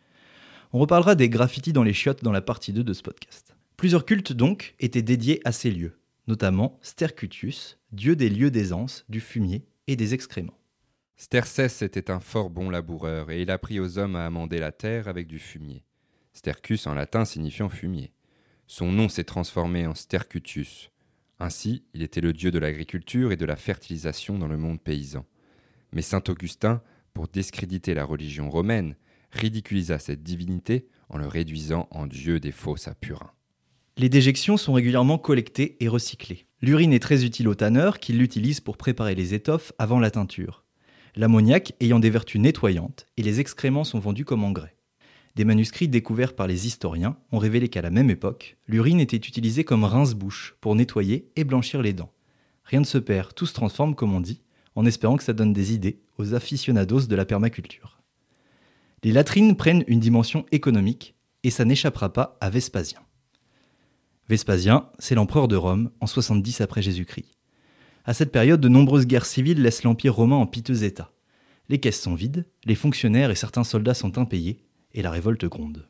On 0.73 0.81
reparlera 0.81 1.14
des 1.14 1.29
graffitis 1.29 1.73
dans 1.73 1.85
les 1.85 1.93
chiottes 1.93 2.25
dans 2.25 2.32
la 2.32 2.43
partie 2.43 2.73
2 2.73 2.82
de 2.82 2.93
ce 2.93 3.03
podcast. 3.03 3.55
Plusieurs 3.76 4.05
cultes 4.05 4.32
donc 4.32 4.75
étaient 4.81 5.00
dédiés 5.00 5.41
à 5.44 5.53
ces 5.53 5.70
lieux, 5.70 6.00
notamment 6.26 6.76
Stercutius, 6.82 7.79
dieu 7.93 8.17
des 8.17 8.31
lieux 8.31 8.50
d'aisance, 8.50 9.05
du 9.08 9.20
fumier 9.20 9.64
et 9.87 9.94
des 9.94 10.12
excréments. 10.12 10.58
Stercès 11.17 11.82
était 11.82 12.11
un 12.11 12.19
fort 12.19 12.50
bon 12.50 12.69
laboureur 12.69 13.31
et 13.31 13.43
il 13.43 13.53
apprit 13.53 13.79
aux 13.79 13.97
hommes 13.97 14.17
à 14.17 14.26
amender 14.26 14.58
la 14.58 14.73
terre 14.73 15.06
avec 15.06 15.29
du 15.29 15.38
fumier. 15.38 15.86
Stercus 16.37 16.87
en 16.87 16.94
latin 16.94 17.25
signifiant 17.25 17.71
fumier. 17.71 18.12
Son 18.67 18.93
nom 18.93 19.09
s'est 19.09 19.25
transformé 19.25 19.87
en 19.87 19.94
Stercutus. 19.94 20.91
Ainsi, 21.38 21.85
il 21.94 22.03
était 22.03 22.21
le 22.21 22.33
dieu 22.33 22.50
de 22.50 22.59
l'agriculture 22.59 23.33
et 23.33 23.37
de 23.37 23.47
la 23.47 23.56
fertilisation 23.56 24.38
dans 24.38 24.47
le 24.47 24.59
monde 24.59 24.81
paysan. 24.81 25.25
Mais 25.93 26.03
saint 26.03 26.23
Augustin, 26.29 26.83
pour 27.15 27.29
discréditer 27.29 27.94
la 27.94 28.05
religion 28.05 28.50
romaine, 28.50 28.97
ridiculisa 29.33 29.99
cette 29.99 30.23
divinité 30.23 30.88
en 31.09 31.17
le 31.17 31.27
réduisant 31.27 31.88
en 31.91 32.06
dieu 32.06 32.39
des 32.39 32.53
fosses 32.53 32.89
à 32.89 32.94
purin. 32.94 33.31
Les 33.97 34.11
déjections 34.11 34.59
sont 34.59 34.75
régulièrement 34.75 35.17
collectées 35.17 35.79
et 35.81 35.89
recyclées. 35.89 36.47
L'urine 36.61 36.93
est 36.93 36.99
très 36.99 37.25
utile 37.25 37.49
aux 37.49 37.55
tanneurs 37.55 37.99
qui 37.99 38.12
l'utilisent 38.12 38.61
pour 38.61 38.77
préparer 38.77 39.15
les 39.15 39.32
étoffes 39.32 39.73
avant 39.79 40.00
la 40.00 40.11
teinture. 40.11 40.65
L'ammoniac 41.15 41.73
ayant 41.81 41.99
des 41.99 42.11
vertus 42.11 42.41
nettoyantes 42.43 43.06
et 43.17 43.23
les 43.23 43.41
excréments 43.41 43.85
sont 43.85 44.00
vendus 44.00 44.27
comme 44.27 44.44
engrais. 44.44 44.75
Des 45.37 45.44
manuscrits 45.44 45.88
découverts 45.88 46.35
par 46.35 46.47
les 46.47 46.67
historiens 46.67 47.19
ont 47.31 47.37
révélé 47.37 47.69
qu'à 47.69 47.83
la 47.83 47.91
même 47.91 48.09
époque, 48.09 48.56
l'urine 48.67 49.00
était 49.00 49.19
utilisée 49.19 49.65
comme 49.65 49.85
rince-bouche 49.85 50.56
pour 50.62 50.75
nettoyer 50.75 51.31
et 51.37 51.44
blanchir 51.44 51.83
les 51.83 51.93
dents. 51.93 52.11
Rien 52.65 52.81
ne 52.81 52.87
se 52.87 52.97
perd, 52.97 53.35
tout 53.35 53.44
se 53.44 53.53
transforme 53.53 53.94
comme 53.94 54.15
on 54.15 54.21
dit, 54.21 54.41
en 54.77 54.87
espérant 54.87 55.19
que 55.19 55.23
ça 55.23 55.35
donne 55.35 55.53
des 55.53 55.75
idées 55.75 56.00
aux 56.17 56.33
aficionados 56.33 57.03
de 57.03 57.15
la 57.15 57.27
permaculture. 57.27 58.00
Les 59.05 59.12
latrines 59.12 59.56
prennent 59.56 59.85
une 59.88 60.00
dimension 60.00 60.46
économique 60.53 61.15
et 61.43 61.51
ça 61.51 61.67
n'échappera 61.67 62.15
pas 62.15 62.39
à 62.41 62.49
Vespasien. 62.49 63.01
Vespasien, 64.31 64.89
c'est 64.99 65.15
l'empereur 65.15 65.49
de 65.49 65.56
Rome 65.56 65.91
en 66.01 66.06
70 66.06 66.63
après 66.63 66.81
Jésus-Christ. 66.81 67.29
À 68.06 68.15
cette 68.15 68.32
période, 68.32 68.63
de 68.63 68.69
nombreuses 68.69 69.06
guerres 69.06 69.27
civiles 69.27 69.60
laissent 69.60 69.82
l'empire 69.82 70.15
romain 70.15 70.37
en 70.37 70.46
piteux 70.46 70.84
état. 70.84 71.13
Les 71.69 71.79
caisses 71.79 72.01
sont 72.01 72.15
vides, 72.15 72.46
les 72.65 72.75
fonctionnaires 72.75 73.31
et 73.31 73.34
certains 73.34 73.65
soldats 73.65 73.93
sont 73.93 74.17
impayés, 74.17 74.66
et 74.96 75.03
la 75.03 75.10
révolte 75.10 75.44
gronde. 75.44 75.86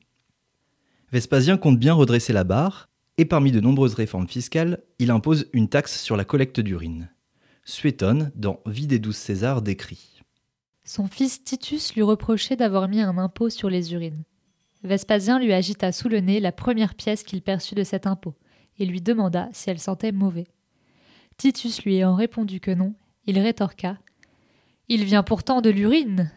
Vespasien 1.12 1.56
compte 1.56 1.78
bien 1.78 1.94
redresser 1.94 2.32
la 2.32 2.44
barre, 2.44 2.90
et 3.16 3.25
parmi 3.25 3.52
de 3.52 3.60
nombreuses 3.60 3.94
réformes 3.94 4.28
fiscales, 4.28 4.82
il 4.98 5.10
impose 5.10 5.48
une 5.54 5.68
taxe 5.68 6.02
sur 6.02 6.16
la 6.16 6.25
collecte 6.25 6.60
d'urine. 6.60 7.10
Suétone, 7.64 8.30
dans 8.34 8.60
Vie 8.66 8.86
des 8.86 8.98
douze 8.98 9.16
Césars, 9.16 9.62
décrit. 9.62 10.20
Son 10.84 11.06
fils 11.06 11.42
Titus 11.42 11.94
lui 11.94 12.02
reprochait 12.02 12.56
d'avoir 12.56 12.88
mis 12.88 13.00
un 13.00 13.16
impôt 13.18 13.48
sur 13.48 13.70
les 13.70 13.94
urines. 13.94 14.25
Vespasien 14.84 15.38
lui 15.38 15.52
agita 15.52 15.90
sous 15.90 16.08
le 16.08 16.20
nez 16.20 16.38
la 16.38 16.52
première 16.52 16.94
pièce 16.94 17.22
qu'il 17.22 17.42
perçut 17.42 17.75
de 17.75 17.82
cet 17.82 18.06
impôt, 18.06 18.34
et 18.78 18.84
lui 18.84 19.00
demanda 19.00 19.48
si 19.52 19.70
elle 19.70 19.80
sentait 19.80 20.12
mauvais. 20.12 20.46
Titus 21.38 21.82
lui 21.84 21.96
ayant 21.96 22.14
répondu 22.14 22.60
que 22.60 22.70
non, 22.70 22.94
il 23.26 23.38
rétorqua 23.38 23.98
Il 24.88 25.04
vient 25.04 25.22
pourtant 25.22 25.60
de 25.60 25.70
l'urine 25.70 26.30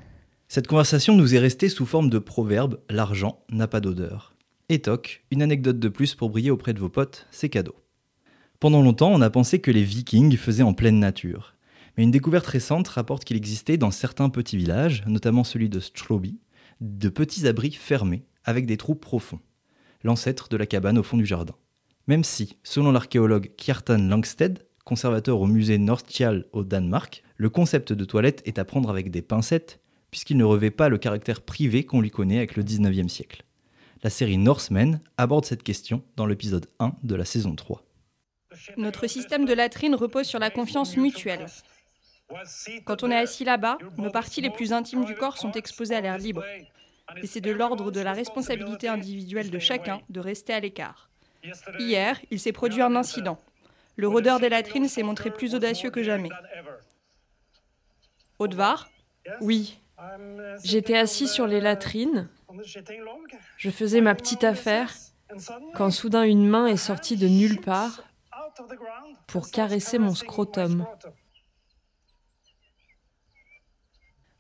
cette 0.52 0.66
conversation 0.66 1.16
nous 1.16 1.36
est 1.36 1.40
restée 1.40 1.70
sous 1.70 1.86
forme 1.86 2.10
de 2.10 2.18
proverbe 2.18 2.80
l'argent 2.90 3.46
n'a 3.52 3.68
pas 3.68 3.82
d'odeur. 3.82 4.34
Et 4.68 4.82
toc, 4.82 5.24
une 5.30 5.44
anecdote 5.44 5.78
de 5.78 5.90
plus 5.90 6.16
pour 6.16 6.32
briller 6.32 6.50
auprès 6.50 6.74
de 6.74 6.80
vos 6.80 6.90
potes, 6.90 7.28
c'est 7.30 7.50
cadeau. 7.50 7.76
Pendant 8.60 8.82
longtemps, 8.82 9.12
on 9.12 9.22
a 9.22 9.30
pensé 9.30 9.60
que 9.60 9.70
les 9.70 9.84
vikings 9.84 10.36
faisaient 10.38 10.64
en 10.64 10.74
pleine 10.74 11.00
nature. 11.00 11.56
Mais 11.96 12.04
une 12.04 12.10
découverte 12.10 12.48
récente 12.48 12.88
rapporte 12.88 13.26
qu'il 13.26 13.38
existait 13.38 13.78
dans 13.78 13.92
certains 13.92 14.30
petits 14.30 14.58
villages, 14.58 15.04
notamment 15.06 15.44
celui 15.44 15.70
de 15.70 15.80
Stroby, 15.80 16.40
de 16.82 17.10
petits 17.10 17.48
abris 17.48 17.72
fermés 17.72 18.26
avec 18.44 18.66
des 18.66 18.78
trous 18.78 18.96
profonds, 18.96 19.42
l'ancêtre 20.04 20.50
de 20.50 20.58
la 20.58 20.66
cabane 20.66 20.98
au 20.98 21.04
fond 21.04 21.18
du 21.18 21.28
jardin. 21.28 21.54
Même 22.08 22.24
si, 22.24 22.58
selon 22.64 22.92
l'archéologue 22.92 23.52
Kjartan 23.56 24.00
Langsted, 24.00 24.66
conservateur 24.84 25.42
au 25.42 25.46
musée 25.46 25.78
Northtial 25.78 26.48
au 26.54 26.64
Danemark, 26.64 27.22
le 27.38 27.52
concept 27.52 27.94
de 27.94 28.04
toilette 28.04 28.42
est 28.46 28.58
à 28.58 28.66
prendre 28.66 28.90
avec 28.90 29.12
des 29.12 29.22
pincettes, 29.22 29.80
puisqu'il 30.12 30.38
ne 30.38 30.44
revêt 30.44 30.72
pas 30.72 30.90
le 30.90 30.98
caractère 30.98 31.42
privé 31.42 31.86
qu'on 31.86 32.02
lui 32.02 32.12
connaît 32.12 32.38
avec 32.38 32.56
le 32.56 32.64
19e 32.64 33.08
siècle. 33.08 33.44
La 34.04 34.10
série 34.10 34.38
Norsemen 34.38 35.02
aborde 35.18 35.46
cette 35.46 35.64
question 35.64 36.04
dans 36.16 36.26
l'épisode 36.26 36.68
1 36.80 36.94
de 37.04 37.16
la 37.16 37.26
saison 37.26 37.56
3. 37.56 37.84
Notre 38.78 39.08
système 39.08 39.46
de 39.46 39.54
latrine 39.54 39.96
repose 39.96 40.26
sur 40.26 40.40
la 40.40 40.50
confiance 40.50 40.98
mutuelle. 40.98 41.46
Quand 42.86 43.04
on 43.04 43.12
est 43.12 43.18
assis 43.18 43.44
là-bas, 43.44 43.78
nos 43.98 44.12
parties 44.12 44.42
les 44.42 44.50
plus 44.50 44.74
intimes 44.74 45.06
du 45.06 45.16
corps 45.16 45.38
sont 45.38 45.52
exposées 45.52 45.96
à 45.96 46.02
l'air 46.02 46.18
libre. 46.18 46.44
et 47.22 47.28
c'est 47.28 47.42
de 47.42 47.52
l'ordre 47.52 47.92
de 47.92 48.00
la 48.00 48.14
responsabilité 48.14 48.88
individuelle 48.88 49.50
de 49.50 49.60
chacun 49.60 50.02
de 50.10 50.20
rester 50.20 50.54
à 50.54 50.60
l'écart. 50.60 51.10
Hier, 51.80 52.20
il 52.30 52.40
s'est 52.40 52.52
produit 52.52 52.82
un 52.82 52.96
incident. 52.96 53.40
Le 53.96 54.08
rôdeur 54.08 54.40
des 54.40 54.50
latrines 54.50 54.88
s'est 54.88 55.04
montré 55.04 55.32
plus 55.32 55.56
audacieux 55.56 55.90
que 55.90 56.04
jamais. 56.04 56.30
Audvar? 58.38 58.90
Oui. 59.42 59.79
J'étais 60.64 60.98
assis 60.98 61.28
sur 61.28 61.48
les 61.48 61.62
latrines. 61.62 62.30
Je 63.58 63.70
faisais 63.70 64.02
ma 64.02 64.16
petite 64.16 64.44
affaire 64.44 64.94
quand 65.76 65.92
soudain 65.92 66.24
une 66.24 66.48
main 66.48 66.68
est 66.68 66.78
sortie 66.78 67.18
de 67.18 67.28
nulle 67.28 67.62
part 67.62 68.04
pour 69.28 69.52
caresser 69.52 70.00
mon 70.00 70.16
scrotum. 70.16 70.86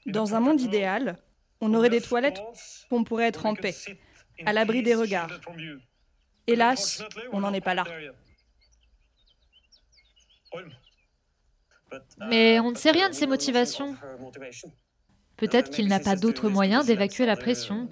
Dans 0.05 0.33
un 0.33 0.39
monde 0.39 0.61
idéal, 0.61 1.17
on 1.61 1.73
aurait 1.73 1.89
des 1.89 2.01
toilettes 2.01 2.41
où 2.89 2.97
on 2.97 3.03
pourrait 3.03 3.27
être 3.27 3.45
en 3.45 3.53
paix, 3.53 3.75
à 4.45 4.53
l'abri 4.53 4.81
des 4.81 4.95
regards. 4.95 5.29
Hélas, 6.47 7.03
on 7.31 7.41
n'en 7.41 7.53
est 7.53 7.61
pas 7.61 7.75
là. 7.75 7.83
Mais 12.29 12.59
on 12.59 12.71
ne 12.71 12.75
sait 12.75 12.91
rien 12.91 13.09
de 13.09 13.13
ses 13.13 13.27
motivations. 13.27 13.95
Peut-être 15.39 15.69
qu'il 15.71 15.87
n'a 15.87 15.99
pas 15.99 16.15
d'autre 16.15 16.49
moyen 16.49 16.83
d'évacuer 16.83 17.25
la 17.25 17.35
pression. 17.35 17.89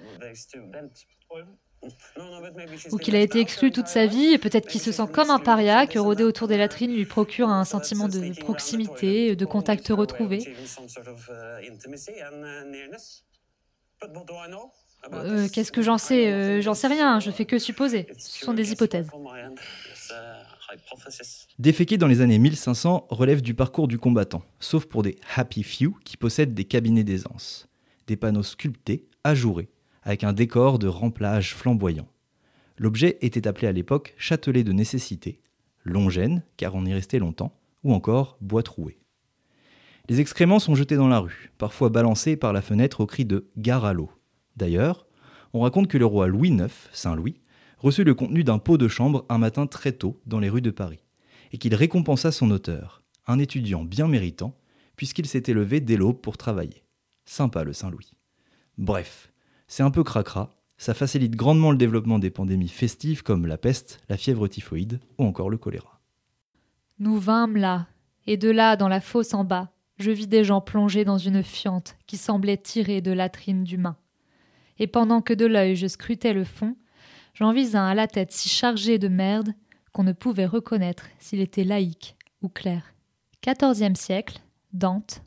Ou 2.92 2.98
qu'il 2.98 3.16
a 3.16 3.22
été 3.22 3.40
exclu 3.40 3.72
toute 3.72 3.88
sa 3.88 4.08
vie, 4.08 4.34
et 4.34 4.38
peut-être 4.38 4.68
qu'il 4.68 4.82
se 4.82 4.92
sent 4.92 5.08
comme 5.14 5.30
un 5.30 5.40
paria, 5.40 5.88
que 5.88 6.00
rôder 6.00 6.24
autour 6.24 6.48
des 6.48 6.58
latrines 6.58 6.94
lui 6.94 7.06
procure 7.06 7.50
un 7.50 7.66
sentiment 7.66 8.08
de 8.08 8.38
proximité, 8.40 9.36
de 9.36 9.46
contact 9.46 9.88
retrouvé. 9.90 10.40
Euh, 15.14 15.48
Qu'est-ce 15.52 15.72
que 15.72 15.82
j'en 15.82 15.98
sais 15.98 16.32
euh, 16.32 16.62
J'en 16.62 16.74
sais 16.74 16.88
rien, 16.88 17.20
je 17.20 17.32
fais 17.32 17.46
que 17.46 17.60
supposer. 17.60 18.08
Ce 18.18 18.46
sont 18.46 18.54
des 18.54 18.72
hypothèses. 18.72 19.08
Déféquer 21.60 21.98
dans 21.98 22.08
les 22.08 22.22
années 22.22 22.40
1500 22.40 23.08
relève 23.10 23.42
du 23.42 23.54
parcours 23.54 23.88
du 23.88 23.98
combattant, 23.98 24.44
sauf 24.60 24.86
pour 24.86 25.04
des 25.04 25.18
happy 25.36 25.64
few 25.64 25.98
qui 26.04 26.18
possèdent 26.18 26.54
des 26.54 26.66
cabinets 26.66 27.04
d'aisance. 27.04 27.68
Des 28.08 28.18
panneaux 28.18 28.44
sculptés, 28.44 29.08
ajourés, 29.24 29.70
avec 30.04 30.24
un 30.24 30.34
décor 30.34 30.80
de 30.80 30.88
remplage 30.88 31.54
flamboyant. 31.54 32.08
L'objet 32.78 33.18
était 33.22 33.48
appelé 33.48 33.68
à 33.68 33.72
l'époque 33.72 34.14
châtelet 34.18 34.64
de 34.64 34.72
nécessité, 34.72 35.42
longène, 35.84 36.44
car 36.58 36.76
on 36.76 36.86
y 36.86 36.94
restait 36.94 37.20
longtemps, 37.20 37.58
ou 37.84 37.94
encore 37.94 38.38
bois 38.42 38.64
troué. 38.64 39.00
Les 40.10 40.22
excréments 40.22 40.60
sont 40.60 40.76
jetés 40.76 40.96
dans 40.96 41.08
la 41.08 41.20
rue, 41.20 41.52
parfois 41.58 41.90
balancés 41.90 42.38
par 42.38 42.54
la 42.54 42.62
fenêtre 42.62 43.02
au 43.02 43.06
cri 43.06 43.26
de 43.26 43.48
gare 43.58 43.84
à 43.84 43.94
l'eau. 43.94 44.10
D'ailleurs, 44.58 45.06
on 45.54 45.62
raconte 45.62 45.88
que 45.88 45.98
le 45.98 46.06
roi 46.06 46.28
Louis 46.28 46.50
IX, 46.50 46.74
Saint 46.92 47.16
Louis, 47.16 47.40
reçut 47.78 48.04
le 48.04 48.16
contenu 48.16 48.44
d'un 48.44 48.58
pot 48.58 48.78
de 48.78 48.88
chambre 48.88 49.26
un 49.30 49.38
matin 49.38 49.68
très 49.68 49.92
tôt 49.92 50.20
dans 50.26 50.40
les 50.40 50.50
rues 50.50 50.62
de 50.62 50.72
Paris, 50.72 51.00
et 51.52 51.58
qu'il 51.58 51.76
récompensa 51.76 52.32
son 52.32 52.50
auteur, 52.52 53.04
un 53.28 53.40
étudiant 53.40 53.84
bien 53.84 54.08
méritant, 54.08 54.58
puisqu'il 54.96 55.28
s'était 55.28 55.54
levé 55.54 55.80
dès 55.80 55.96
l'aube 55.96 56.20
pour 56.20 56.38
travailler. 56.38 56.84
Sympa 57.26 57.64
le 57.64 57.74
Saint-Louis. 57.74 58.12
Bref, 58.78 59.32
c'est 59.68 59.84
un 59.84 59.92
peu 59.92 60.04
cracra, 60.04 60.56
ça 60.78 60.94
facilite 60.94 61.36
grandement 61.36 61.72
le 61.72 61.78
développement 61.78 62.20
des 62.20 62.32
pandémies 62.32 62.68
festives 62.68 63.24
comme 63.24 63.46
la 63.46 63.58
peste, 63.58 64.00
la 64.10 64.18
fièvre 64.18 64.48
typhoïde 64.48 65.00
ou 65.18 65.26
encore 65.26 65.50
le 65.50 65.58
choléra. 65.58 66.02
Nous 67.00 67.20
vînmes 67.20 67.58
là, 67.58 67.88
et 68.26 68.38
de 68.38 68.50
là, 68.50 68.76
dans 68.76 68.88
la 68.88 69.02
fosse 69.02 69.36
en 69.36 69.44
bas, 69.44 69.72
je 70.00 70.12
vis 70.12 70.28
des 70.28 70.44
gens 70.44 70.62
plongés 70.62 71.06
dans 71.06 71.18
une 71.18 71.44
fiente 71.44 71.96
qui 72.08 72.18
semblait 72.18 72.58
tirée 72.58 73.02
de 73.02 73.12
latrine 73.12 73.64
d'humain. 73.64 73.98
Et 74.80 74.88
pendant 74.88 75.22
que 75.22 75.34
de 75.34 75.46
l'œil 75.46 75.76
je 75.76 75.88
scrutais 75.88 76.34
le 76.34 76.44
fond, 76.44 76.76
j'en 77.34 77.54
vis 77.54 77.76
un 77.76 77.86
à 77.86 77.96
la 77.96 78.08
tête 78.08 78.32
si 78.32 78.50
chargée 78.50 79.00
de 79.00 79.08
merde 79.08 79.54
qu'on 79.92 80.04
ne 80.04 80.14
pouvait 80.14 80.46
reconnaître 80.46 81.08
s'il 81.20 81.40
était 81.40 81.64
laïque 81.64 82.16
ou 82.42 82.50
clair. 82.50 82.94
Quatorzième 83.42 83.96
siècle, 83.96 84.42
Dante, 84.74 85.22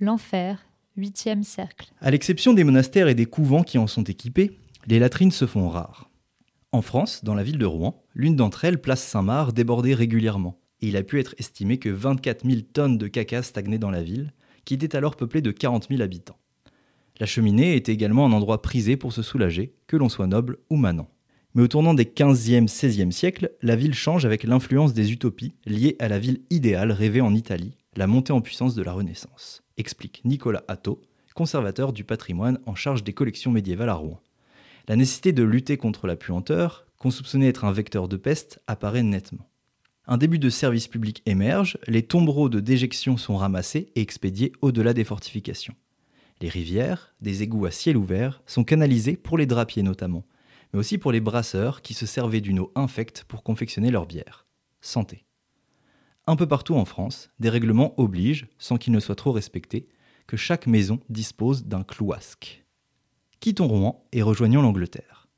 l'enfer, 0.00 0.64
huitième 0.96 1.42
cercle. 1.42 1.92
À 2.00 2.10
l'exception 2.10 2.52
des 2.52 2.64
monastères 2.64 3.08
et 3.08 3.14
des 3.14 3.26
couvents 3.26 3.62
qui 3.62 3.78
en 3.78 3.86
sont 3.86 4.04
équipés, 4.04 4.58
les 4.86 4.98
latrines 4.98 5.30
se 5.30 5.46
font 5.46 5.68
rares. 5.68 6.10
En 6.72 6.82
France, 6.82 7.24
dans 7.24 7.34
la 7.34 7.42
ville 7.42 7.58
de 7.58 7.66
Rouen, 7.66 8.02
l'une 8.14 8.36
d'entre 8.36 8.64
elles, 8.64 8.80
place 8.80 9.02
Saint-Marc, 9.02 9.52
débordait 9.52 9.94
régulièrement, 9.94 10.58
et 10.80 10.88
il 10.88 10.96
a 10.96 11.02
pu 11.02 11.20
être 11.20 11.34
estimé 11.38 11.78
que 11.78 11.88
24 11.88 12.46
000 12.48 12.62
tonnes 12.72 12.98
de 12.98 13.08
caca 13.08 13.42
stagnaient 13.42 13.78
dans 13.78 13.90
la 13.90 14.02
ville, 14.02 14.32
qui 14.64 14.74
était 14.74 14.96
alors 14.96 15.16
peuplée 15.16 15.42
de 15.42 15.50
40 15.50 15.88
000 15.88 16.00
habitants. 16.00 16.38
La 17.20 17.26
cheminée 17.26 17.76
était 17.76 17.92
également 17.92 18.26
un 18.26 18.32
endroit 18.32 18.62
prisé 18.62 18.96
pour 18.96 19.12
se 19.12 19.22
soulager, 19.22 19.74
que 19.86 19.96
l'on 19.96 20.08
soit 20.08 20.26
noble 20.26 20.58
ou 20.70 20.76
manant. 20.76 21.10
Mais 21.54 21.62
au 21.62 21.68
tournant 21.68 21.94
des 21.94 22.04
15e, 22.04 22.66
16e 22.66 23.10
siècles, 23.10 23.50
la 23.60 23.76
ville 23.76 23.94
change 23.94 24.24
avec 24.24 24.44
l'influence 24.44 24.94
des 24.94 25.12
utopies 25.12 25.54
liées 25.66 25.96
à 25.98 26.08
la 26.08 26.18
ville 26.18 26.40
idéale 26.50 26.92
rêvée 26.92 27.20
en 27.20 27.34
Italie, 27.34 27.76
la 27.94 28.06
montée 28.06 28.32
en 28.32 28.40
puissance 28.40 28.74
de 28.74 28.82
la 28.82 28.94
Renaissance, 28.94 29.62
explique 29.76 30.22
Nicolas 30.24 30.64
Atto, 30.68 31.02
conservateur 31.34 31.92
du 31.92 32.04
patrimoine 32.04 32.58
en 32.66 32.74
charge 32.74 33.04
des 33.04 33.12
collections 33.12 33.50
médiévales 33.50 33.90
à 33.90 33.94
Rouen. 33.94 34.20
La 34.88 34.96
nécessité 34.96 35.32
de 35.32 35.42
lutter 35.42 35.76
contre 35.76 36.06
la 36.06 36.16
puanteur, 36.16 36.86
qu'on 36.98 37.10
soupçonnait 37.10 37.48
être 37.48 37.64
un 37.64 37.72
vecteur 37.72 38.08
de 38.08 38.16
peste, 38.16 38.60
apparaît 38.66 39.02
nettement. 39.02 39.48
Un 40.06 40.16
début 40.16 40.38
de 40.38 40.50
service 40.50 40.88
public 40.88 41.22
émerge, 41.26 41.78
les 41.86 42.02
tombereaux 42.02 42.48
de 42.48 42.60
déjection 42.60 43.16
sont 43.16 43.36
ramassés 43.36 43.92
et 43.94 44.00
expédiés 44.00 44.52
au-delà 44.60 44.94
des 44.94 45.04
fortifications. 45.04 45.74
Les 46.42 46.48
rivières, 46.48 47.14
des 47.20 47.44
égouts 47.44 47.66
à 47.66 47.70
ciel 47.70 47.96
ouvert, 47.96 48.42
sont 48.46 48.64
canalisés 48.64 49.16
pour 49.16 49.38
les 49.38 49.46
drapiers 49.46 49.84
notamment, 49.84 50.26
mais 50.72 50.80
aussi 50.80 50.98
pour 50.98 51.12
les 51.12 51.20
brasseurs 51.20 51.82
qui 51.82 51.94
se 51.94 52.04
servaient 52.04 52.40
d'une 52.40 52.58
eau 52.58 52.72
infecte 52.74 53.24
pour 53.28 53.44
confectionner 53.44 53.92
leur 53.92 54.06
bière. 54.06 54.44
Santé. 54.80 55.24
Un 56.26 56.34
peu 56.34 56.48
partout 56.48 56.74
en 56.74 56.84
France, 56.84 57.30
des 57.38 57.48
règlements 57.48 57.94
obligent, 57.96 58.48
sans 58.58 58.76
qu'ils 58.76 58.92
ne 58.92 58.98
soient 58.98 59.14
trop 59.14 59.30
respectés, 59.30 59.86
que 60.26 60.36
chaque 60.36 60.66
maison 60.66 60.98
dispose 61.08 61.64
d'un 61.66 61.84
cloasque. 61.84 62.64
Quittons 63.38 63.68
Rouen 63.68 64.04
et 64.10 64.22
rejoignons 64.22 64.62
l'Angleterre. 64.62 65.28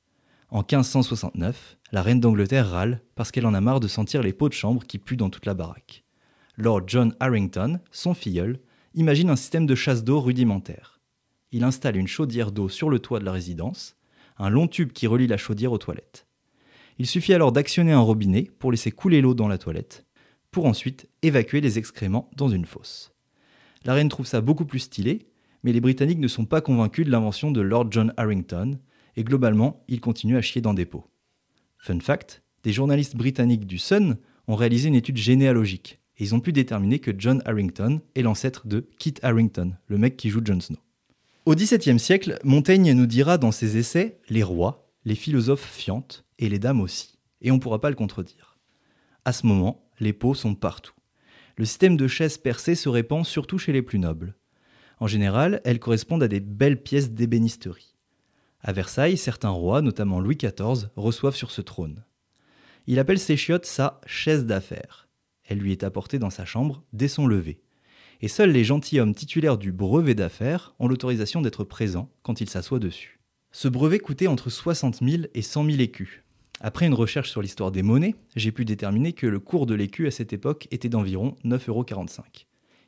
En 0.49 0.61
1569, 0.61 1.77
la 1.93 2.01
reine 2.01 2.21
d'Angleterre 2.21 2.71
râle 2.71 3.03
parce 3.15 3.31
qu'elle 3.31 3.47
en 3.47 3.53
a 3.53 3.61
marre 3.61 3.81
de 3.81 3.89
sentir 3.89 4.23
les 4.23 4.33
pots 4.33 4.49
de 4.49 4.55
chambre 4.55 4.85
qui 4.85 4.99
puent 4.99 5.19
dans 5.19 5.29
toute 5.29 5.45
la 5.45 5.53
baraque. 5.53 6.03
Lord 6.57 6.85
John 6.87 7.15
Harrington, 7.21 7.81
son 7.91 8.15
filleul, 8.15 8.59
imagine 8.95 9.29
un 9.29 9.37
système 9.37 9.67
de 9.67 9.75
chasse 9.75 10.03
d'eau 10.03 10.19
rudimentaire. 10.19 10.94
Il 11.55 11.63
installe 11.63 11.97
une 11.97 12.09
chaudière 12.09 12.51
d'eau 12.51 12.69
sur 12.69 12.91
le 12.91 12.99
toit 12.99 13.21
de 13.21 13.25
la 13.25 13.31
résidence, 13.31 13.95
un 14.39 14.51
long 14.51 14.67
tube 14.67 14.91
qui 14.91 15.07
relie 15.07 15.29
la 15.29 15.37
chaudière 15.37 15.71
aux 15.71 15.79
toilettes. 15.79 16.27
Il 16.99 17.07
suffit 17.07 17.33
alors 17.33 17.53
d'actionner 17.53 17.93
un 17.93 18.01
robinet 18.01 18.51
pour 18.59 18.73
laisser 18.73 18.91
couler 18.91 19.21
l'eau 19.21 19.35
dans 19.35 19.47
la 19.47 19.57
toilette, 19.57 20.05
pour 20.51 20.67
ensuite 20.67 21.09
évacuer 21.23 21.61
les 21.61 21.79
excréments 21.79 22.29
dans 22.37 22.49
une 22.49 22.65
fosse. 22.65 23.13
La 23.85 23.95
reine 23.95 24.09
trouve 24.09 24.27
ça 24.27 24.41
beaucoup 24.41 24.65
plus 24.65 24.81
stylé, 24.81 25.29
mais 25.63 25.73
les 25.73 25.81
Britanniques 25.81 26.19
ne 26.19 26.27
sont 26.27 26.45
pas 26.45 26.61
convaincus 26.61 27.07
de 27.07 27.13
l'invention 27.13 27.53
de 27.53 27.61
Lord 27.61 27.87
John 27.93 28.13
Harrington, 28.17 28.81
et 29.15 29.23
globalement, 29.23 29.85
ils 29.87 30.01
continuent 30.01 30.39
à 30.39 30.43
chier 30.43 30.61
dans 30.61 30.75
des 30.75 30.87
pots. 30.87 31.07
Fun 31.79 32.01
fact, 32.01 32.43
des 32.65 32.73
journalistes 32.73 33.15
britanniques 33.15 33.69
du 33.69 33.79
Sun 33.79 34.17
ont 34.49 34.57
réalisé 34.57 34.89
une 34.89 34.97
étude 34.97 35.19
généalogique, 35.19 36.01
et 36.19 36.25
ils 36.25 36.35
ont 36.35 36.41
pu 36.41 36.53
déterminer 36.53 36.99
que 36.99 37.13
John 37.17 37.43
Harrington 37.45 38.01
est 38.17 38.23
l'ancêtre 38.23 38.67
de 38.67 38.89
Kit 38.99 39.15
Harrington, 39.23 39.77
le 39.87 39.99
mec 39.99 40.17
qui 40.17 40.31
joue 40.31 40.45
Jon 40.45 40.59
Snow. 40.59 40.79
Au 41.47 41.55
XVIIe 41.55 41.99
siècle, 41.99 42.39
Montaigne 42.43 42.95
nous 42.95 43.05
dira 43.05 43.37
dans 43.37 43.53
ses 43.53 43.77
essais 43.77 44.19
les 44.31 44.43
rois, 44.43 44.91
les 45.05 45.15
philosophes 45.15 45.71
fiantes, 45.71 46.25
et 46.39 46.49
les 46.49 46.59
dames 46.59 46.81
aussi, 46.81 47.19
et 47.43 47.51
on 47.51 47.57
ne 47.57 47.61
pourra 47.61 47.83
pas 47.83 47.91
le 47.91 47.97
contredire. 47.97 48.57
À 49.27 49.33
ce 49.35 49.47
moment, 49.47 49.87
les 50.01 50.15
pots 50.15 50.35
sont 50.35 50.55
partout. 50.55 50.95
Le 51.59 51.67
système 51.67 51.99
de 51.99 52.09
chaises 52.09 52.39
percées 52.39 52.75
se 52.75 52.89
répand 52.89 53.27
surtout 53.27 53.59
chez 53.59 53.73
les 53.73 53.83
plus 53.83 53.99
nobles. 53.99 54.37
En 55.01 55.07
général, 55.07 55.61
elles 55.65 55.81
correspondent 55.81 56.23
à 56.23 56.29
des 56.29 56.41
belles 56.41 56.83
pièces 56.83 57.11
d'ébénisterie. 57.11 57.95
À 58.63 58.73
Versailles, 58.73 59.19
certains 59.19 59.51
rois, 59.51 59.83
notamment 59.83 60.21
Louis 60.21 60.37
XIV, 60.37 60.89
reçoivent 60.97 61.37
sur 61.37 61.51
ce 61.51 61.61
trône. 61.61 62.05
Il 62.87 62.99
appelle 62.99 63.19
ses 63.19 63.37
chiottes 63.37 63.67
sa 63.67 64.01
chaise 64.07 64.47
d'affaires. 64.47 65.09
Elle 65.45 65.59
lui 65.59 65.73
est 65.73 65.85
apportée 65.85 66.19
dans 66.19 66.31
sa 66.31 66.47
chambre 66.47 66.83
dès 66.95 67.09
son 67.09 67.27
lever. 67.27 67.64
Et 68.25 68.29
seuls 68.29 68.53
les 68.53 68.65
gentilshommes 68.65 69.15
titulaires 69.15 69.59
du 69.59 69.71
brevet 69.71 70.15
d'affaires 70.15 70.75
ont 70.79 70.89
l'autorisation 70.89 71.43
d'être 71.43 71.63
présents 71.63 72.11
quand 72.23 72.41
il 72.41 72.49
s'assoit 72.49 72.79
dessus. 72.79 73.21
Ce 73.53 73.69
brevet 73.69 73.99
coûtait 73.99 74.29
entre 74.29 74.49
60 74.49 75.01
000 75.07 75.25
et 75.35 75.43
100 75.43 75.67
000 75.67 75.79
écus. 75.81 76.23
Après 76.63 76.87
une 76.87 76.95
recherche 76.95 77.31
sur 77.31 77.43
l'histoire 77.43 77.71
des 77.71 77.83
monnaies, 77.83 78.15
j'ai 78.35 78.51
pu 78.51 78.65
déterminer 78.65 79.13
que 79.13 79.27
le 79.27 79.41
cours 79.41 79.67
de 79.67 79.75
l'écu 79.75 80.07
à 80.07 80.11
cette 80.11 80.33
époque 80.33 80.69
était 80.71 80.89
d'environ 80.89 81.37
9,45 81.45 81.69
euros. 81.69 81.85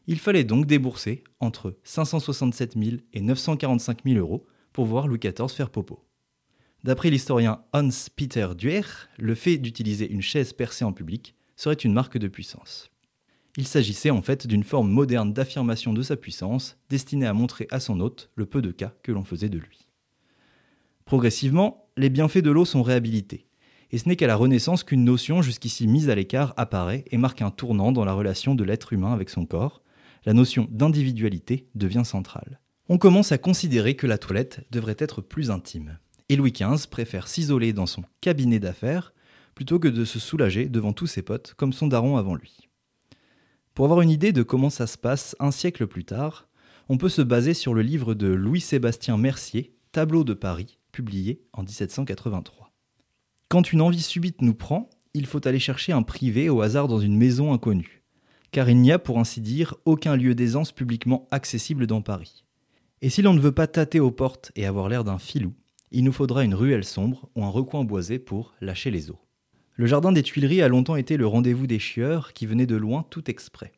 Il 0.07 0.19
fallait 0.21 0.43
donc 0.43 0.65
débourser 0.65 1.23
entre 1.39 1.77
567 1.85 2.73
000 2.83 2.97
et 3.13 3.21
945 3.21 4.05
000 4.07 4.19
euros 4.19 4.47
pour 4.73 4.87
voir 4.87 5.07
Louis 5.07 5.19
XIV 5.19 5.51
faire 5.51 5.69
popo. 5.69 6.03
D'après 6.83 7.11
l'historien 7.11 7.61
Hans-Peter 7.75 8.49
Duer, 8.57 8.81
le 9.19 9.35
fait 9.35 9.59
d'utiliser 9.59 10.11
une 10.11 10.23
chaise 10.23 10.55
percée 10.55 10.87
en 10.87 10.95
public 10.95 11.35
serait 11.57 11.75
une 11.75 11.93
marque 11.93 12.17
de 12.17 12.29
puissance. 12.29 12.91
Il 13.57 13.67
s'agissait 13.67 14.11
en 14.11 14.21
fait 14.21 14.47
d'une 14.47 14.65
forme 14.65 14.91
moderne 14.91 15.33
d'affirmation 15.33 15.93
de 15.93 16.03
sa 16.03 16.17
puissance, 16.17 16.77
destinée 16.91 17.27
à 17.27 17.33
montrer 17.33 17.67
à 17.71 17.81
son 17.81 18.01
hôte 18.01 18.31
le 18.35 18.45
peu 18.45 18.61
de 18.61 18.71
cas 18.71 18.93
que 19.03 19.13
l'on 19.13 19.25
faisait 19.25 19.49
de 19.49 19.59
lui. 19.59 19.87
Progressivement, 21.07 21.89
les 21.97 22.11
bienfaits 22.11 22.39
de 22.43 22.51
l'eau 22.51 22.65
sont 22.65 22.83
réhabilités. 22.83 23.47
Et 23.93 23.99
ce 23.99 24.09
n'est 24.09 24.17
qu'à 24.17 24.27
la 24.27 24.37
Renaissance 24.37 24.83
qu'une 24.83 25.05
notion 25.05 25.41
jusqu'ici 25.41 25.87
mise 25.87 26.11
à 26.11 26.15
l'écart 26.15 26.53
apparaît 26.57 27.05
et 27.11 27.17
marque 27.17 27.41
un 27.41 27.51
tournant 27.51 27.93
dans 27.93 28.05
la 28.05 28.13
relation 28.13 28.55
de 28.55 28.65
l'être 28.65 28.93
humain 28.93 29.13
avec 29.13 29.31
son 29.31 29.47
corps. 29.47 29.83
La 30.25 30.33
notion 30.33 30.67
d'individualité 30.71 31.69
devient 31.75 32.05
centrale. 32.05 32.61
On 32.89 32.99
commence 32.99 33.33
à 33.33 33.39
considérer 33.39 33.95
que 33.95 34.07
la 34.07 34.19
toilette 34.19 34.67
devrait 34.71 34.97
être 34.99 35.21
plus 35.21 35.51
intime. 35.51 35.99
Et 36.29 36.37
Louis 36.37 36.53
XV 36.53 36.89
préfère 36.89 37.29
s'isoler 37.29 37.73
dans 37.73 37.87
son 37.87 38.03
cabinet 38.21 38.59
d'affaires 38.59 39.15
plutôt 39.55 39.79
que 39.79 39.89
de 39.89 40.05
se 40.05 40.19
soulager 40.19 40.69
devant 40.69 40.93
tous 40.93 41.07
ses 41.07 41.23
potes 41.23 41.55
comme 41.57 41.73
son 41.73 41.87
daron 41.87 42.17
avant 42.17 42.35
lui. 42.35 42.66
Pour 43.77 43.85
avoir 43.85 44.01
une 44.01 44.09
idée 44.09 44.33
de 44.33 44.43
comment 44.43 44.71
ça 44.71 44.87
se 44.87 44.97
passe 44.97 45.37
un 45.39 45.51
siècle 45.51 45.87
plus 45.87 46.07
tard, 46.07 46.49
on 46.89 46.97
peut 46.97 47.11
se 47.11 47.21
baser 47.21 47.53
sur 47.53 47.75
le 47.75 47.83
livre 47.83 48.15
de 48.15 48.27
Louis-Sébastien 48.27 49.19
Mercier, 49.19 49.77
Tableau 49.93 50.25
de 50.25 50.33
Paris, 50.33 50.79
publié 50.93 51.43
en 51.53 51.63
1783. 51.63 52.73
Quand 53.51 53.71
une 53.71 53.83
envie 53.83 54.01
subite 54.01 54.41
nous 54.41 54.55
prend, 54.55 54.89
il 55.13 55.27
faut 55.27 55.47
aller 55.47 55.59
chercher 55.59 55.93
un 55.93 56.03
privé 56.03 56.49
au 56.49 56.63
hasard 56.63 56.89
dans 56.89 57.01
une 57.01 57.19
maison 57.19 57.53
inconnue, 57.53 58.03
car 58.51 58.71
il 58.71 58.81
n'y 58.81 58.93
a 58.93 58.99
pour 58.99 59.19
ainsi 59.19 59.43
dire 59.43 59.75
aucun 59.85 60.17
lieu 60.17 60.35
d'aisance 60.35 60.73
publiquement 60.73 61.29
accessible 61.31 61.87
dans 61.87 62.01
Paris. 62.01 62.47
Et 63.03 63.11
si 63.11 63.21
l'on 63.21 63.35
ne 63.35 63.41
veut 63.41 63.53
pas 63.53 63.67
tâter 63.67 64.01
aux 64.01 64.11
portes 64.11 64.53
et 64.57 64.65
avoir 64.65 64.89
l'air 64.89 65.05
d'un 65.05 65.19
filou, 65.19 65.53
il 65.91 66.03
nous 66.03 66.13
faudra 66.13 66.45
une 66.45 66.55
ruelle 66.55 66.85
sombre 66.85 67.29
ou 67.37 67.45
un 67.45 67.51
recoin 67.51 67.85
boisé 67.85 68.19
pour 68.19 68.55
lâcher 68.63 68.91
les 68.91 69.11
eaux. 69.11 69.21
Le 69.79 69.85
jardin 69.85 70.11
des 70.11 70.23
Tuileries 70.23 70.63
a 70.63 70.69
longtemps 70.69 70.97
été 70.97 71.19
le 71.19 71.27
rendez-vous 71.27 71.67
des 71.67 71.79
chieurs 71.79 72.33
qui 72.33 72.47
venaient 72.47 72.67
de 72.67 72.77
loin 72.77 73.05
tout 73.11 73.31
exprès. 73.31 73.73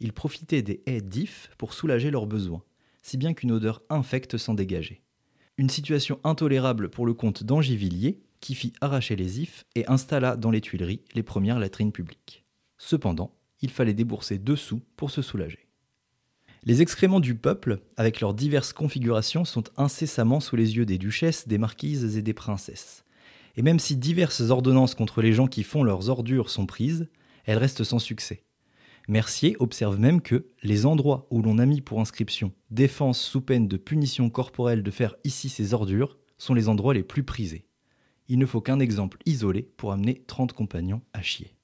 Ils 0.00 0.12
profitaient 0.12 0.62
des 0.62 0.82
haies 0.86 1.00
d'ifs 1.00 1.50
pour 1.56 1.72
soulager 1.72 2.10
leurs 2.10 2.26
besoins, 2.26 2.64
si 3.02 3.16
bien 3.16 3.32
qu'une 3.32 3.52
odeur 3.52 3.80
infecte 3.88 4.38
s'en 4.38 4.54
dégageait. 4.54 5.02
Une 5.56 5.70
situation 5.70 6.18
intolérable 6.24 6.90
pour 6.90 7.06
le 7.06 7.14
comte 7.14 7.44
d'Angivilliers, 7.44 8.18
qui 8.40 8.56
fit 8.56 8.72
arracher 8.80 9.14
les 9.14 9.40
ifs 9.40 9.64
et 9.76 9.86
installa 9.86 10.36
dans 10.36 10.50
les 10.50 10.60
Tuileries 10.60 11.02
les 11.14 11.22
premières 11.22 11.60
latrines 11.60 11.92
publiques. 11.92 12.44
Cependant, 12.76 13.32
il 13.62 13.70
fallait 13.70 13.94
débourser 13.94 14.38
deux 14.38 14.56
sous 14.56 14.82
pour 14.96 15.12
se 15.12 15.22
soulager. 15.22 15.68
Les 16.64 16.82
excréments 16.82 17.20
du 17.20 17.36
peuple, 17.36 17.78
avec 17.96 18.20
leurs 18.20 18.34
diverses 18.34 18.72
configurations, 18.72 19.44
sont 19.44 19.64
incessamment 19.76 20.40
sous 20.40 20.56
les 20.56 20.76
yeux 20.76 20.86
des 20.86 20.98
duchesses, 20.98 21.46
des 21.46 21.58
marquises 21.58 22.16
et 22.16 22.22
des 22.22 22.34
princesses. 22.34 23.05
Et 23.56 23.62
même 23.62 23.78
si 23.78 23.96
diverses 23.96 24.42
ordonnances 24.50 24.94
contre 24.94 25.22
les 25.22 25.32
gens 25.32 25.46
qui 25.46 25.62
font 25.62 25.82
leurs 25.82 26.08
ordures 26.08 26.50
sont 26.50 26.66
prises, 26.66 27.08
elles 27.46 27.58
restent 27.58 27.84
sans 27.84 27.98
succès. 27.98 28.44
Mercier 29.08 29.56
observe 29.60 30.00
même 30.00 30.20
que 30.20 30.46
les 30.62 30.84
endroits 30.84 31.26
où 31.30 31.40
l'on 31.40 31.58
a 31.58 31.66
mis 31.66 31.80
pour 31.80 32.00
inscription 32.00 32.52
défense 32.70 33.20
sous 33.20 33.40
peine 33.40 33.68
de 33.68 33.76
punition 33.76 34.30
corporelle 34.30 34.82
de 34.82 34.90
faire 34.90 35.14
ici 35.22 35.48
ces 35.48 35.74
ordures 35.74 36.18
sont 36.38 36.54
les 36.54 36.68
endroits 36.68 36.92
les 36.92 37.04
plus 37.04 37.22
prisés. 37.22 37.66
Il 38.28 38.38
ne 38.40 38.46
faut 38.46 38.60
qu'un 38.60 38.80
exemple 38.80 39.18
isolé 39.24 39.70
pour 39.76 39.92
amener 39.92 40.24
30 40.26 40.52
compagnons 40.52 41.02
à 41.12 41.22
chier. 41.22 41.54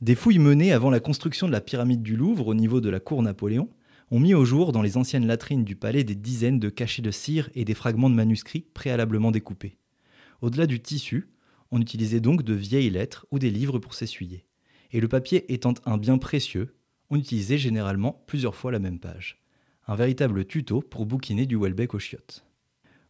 Des 0.00 0.16
fouilles 0.16 0.40
menées 0.40 0.72
avant 0.72 0.90
la 0.90 0.98
construction 0.98 1.46
de 1.46 1.52
la 1.52 1.60
pyramide 1.60 2.02
du 2.02 2.16
Louvre 2.16 2.48
au 2.48 2.54
niveau 2.54 2.80
de 2.80 2.90
la 2.90 2.98
cour 2.98 3.22
Napoléon 3.22 3.70
ont 4.10 4.18
mis 4.18 4.34
au 4.34 4.44
jour 4.44 4.72
dans 4.72 4.82
les 4.82 4.96
anciennes 4.96 5.28
latrines 5.28 5.62
du 5.62 5.76
palais 5.76 6.02
des 6.02 6.16
dizaines 6.16 6.58
de 6.58 6.70
cachets 6.70 7.02
de 7.02 7.12
cire 7.12 7.50
et 7.54 7.64
des 7.64 7.74
fragments 7.74 8.10
de 8.10 8.16
manuscrits 8.16 8.66
préalablement 8.74 9.30
découpés. 9.30 9.76
Au-delà 10.42 10.66
du 10.66 10.80
tissu, 10.80 11.30
on 11.70 11.80
utilisait 11.80 12.20
donc 12.20 12.42
de 12.42 12.52
vieilles 12.52 12.90
lettres 12.90 13.26
ou 13.30 13.38
des 13.38 13.50
livres 13.50 13.78
pour 13.78 13.94
s'essuyer 13.94 14.44
et 14.92 15.00
le 15.00 15.08
papier 15.08 15.52
étant 15.52 15.74
un 15.86 15.96
bien 15.96 16.18
précieux, 16.18 16.74
on 17.10 17.16
utilisait 17.16 17.58
généralement 17.58 18.22
plusieurs 18.26 18.54
fois 18.54 18.72
la 18.72 18.78
même 18.78 18.98
page. 18.98 19.42
Un 19.86 19.96
véritable 19.96 20.44
tuto 20.44 20.80
pour 20.80 21.06
bouquiner 21.06 21.46
du 21.46 21.56
Welbeck 21.56 21.94
aux 21.94 21.98
chiottes. 21.98 22.44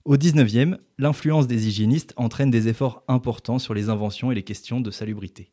Au 0.04 0.16
19e, 0.16 0.78
l'influence 0.98 1.46
des 1.46 1.68
hygiénistes 1.68 2.12
entraîne 2.16 2.50
des 2.50 2.68
efforts 2.68 3.04
importants 3.08 3.58
sur 3.58 3.74
les 3.74 3.88
inventions 3.88 4.32
et 4.32 4.34
les 4.34 4.42
questions 4.42 4.80
de 4.80 4.90
salubrité. 4.90 5.52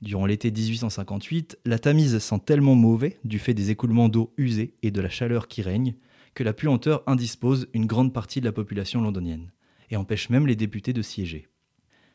Durant 0.00 0.26
l'été 0.26 0.50
1858, 0.50 1.58
la 1.64 1.78
Tamise 1.78 2.18
sent 2.18 2.40
tellement 2.46 2.76
mauvais, 2.76 3.18
du 3.24 3.38
fait 3.38 3.52
des 3.52 3.70
écoulements 3.70 4.08
d'eau 4.08 4.32
usés 4.36 4.74
et 4.82 4.90
de 4.90 5.00
la 5.00 5.10
chaleur 5.10 5.48
qui 5.48 5.60
règne, 5.60 5.96
que 6.34 6.44
la 6.44 6.52
puanteur 6.52 7.02
indispose 7.06 7.68
une 7.74 7.86
grande 7.86 8.14
partie 8.14 8.40
de 8.40 8.44
la 8.44 8.52
population 8.52 9.02
londonienne, 9.02 9.50
et 9.90 9.96
empêche 9.96 10.30
même 10.30 10.46
les 10.46 10.56
députés 10.56 10.92
de 10.92 11.02
siéger. 11.02 11.48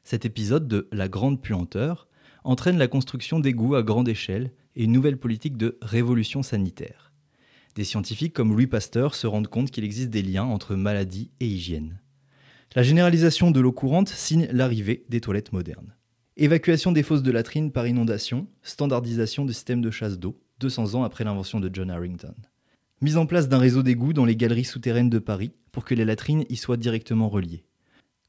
Cet 0.04 0.26
épisode 0.26 0.68
de 0.68 0.88
la 0.92 1.08
grande 1.08 1.42
puanteur 1.42 2.08
entraîne 2.44 2.78
la 2.78 2.88
construction 2.88 3.40
d'égouts 3.40 3.76
à 3.76 3.84
grande 3.84 4.10
échelle 4.10 4.52
et 4.76 4.84
une 4.84 4.92
nouvelle 4.92 5.18
politique 5.18 5.58
de 5.58 5.78
révolution 5.82 6.44
sanitaire. 6.44 7.12
Des 7.76 7.84
scientifiques 7.84 8.34
comme 8.34 8.52
Louis 8.52 8.68
Pasteur 8.68 9.16
se 9.16 9.28
rendent 9.28 9.48
compte 9.48 9.72
qu'il 9.72 9.84
existe 9.84 10.10
des 10.10 10.22
liens 10.22 10.44
entre 10.44 10.76
maladie 10.76 11.32
et 11.40 11.48
hygiène. 11.48 12.00
La 12.76 12.84
généralisation 12.84 13.52
de 13.52 13.60
l'eau 13.60 13.72
courante 13.72 14.10
signe 14.10 14.48
l'arrivée 14.52 15.06
des 15.10 15.22
toilettes 15.22 15.54
modernes. 15.54 15.96
Évacuation 16.38 16.92
des 16.92 17.04
fosses 17.04 17.24
de 17.24 17.32
latrines 17.32 17.72
par 17.72 17.88
inondation, 17.88 18.48
standardisation 18.64 19.46
des 19.46 19.54
systèmes 19.54 19.82
de 19.82 19.92
chasse 19.92 20.20
d'eau, 20.20 20.40
200 20.60 20.96
ans 20.96 21.04
après 21.04 21.24
l'invention 21.24 21.60
de 21.60 21.70
John 21.72 21.92
Harrington. 21.92 22.34
Mise 23.02 23.18
en 23.18 23.26
place 23.26 23.48
d'un 23.48 23.60
réseau 23.60 23.84
d'égouts 23.84 24.14
dans 24.14 24.26
les 24.26 24.36
galeries 24.36 24.64
souterraines 24.64 25.10
de 25.10 25.20
Paris 25.20 25.54
pour 25.74 25.84
que 25.84 25.94
les 25.94 26.06
latrines 26.06 26.46
y 26.48 26.56
soient 26.56 26.78
directement 26.78 27.28
reliées. 27.28 27.66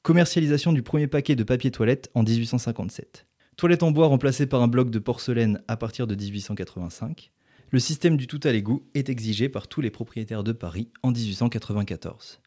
Commercialisation 0.03 0.73
du 0.73 0.83
premier 0.83 1.07
paquet 1.07 1.37
de 1.37 1.45
papier 1.45 1.71
toilette 1.71 2.11
en 2.15 2.25
1857. 2.25 3.27
Toilette 3.57 3.85
en 3.85 3.93
bois 3.93 4.09
remplacée 4.09 4.47
par 4.47 4.63
un 4.63 4.67
bloc 4.69 4.91
de 4.91 4.99
porcelaine 4.99 5.63
à 5.69 5.77
partir 5.77 6.09
de 6.09 6.17
1885. 6.17 7.31
Le 7.71 7.79
système 7.79 8.17
du 8.17 8.27
tout 8.27 8.41
à 8.43 8.51
l'égout 8.51 8.87
est 8.95 9.09
exigé 9.09 9.49
par 9.49 9.69
tous 9.69 9.81
les 9.81 9.91
propriétaires 9.91 10.43
de 10.43 10.53
Paris 10.53 10.89
en 11.03 11.13
1894. 11.13 12.41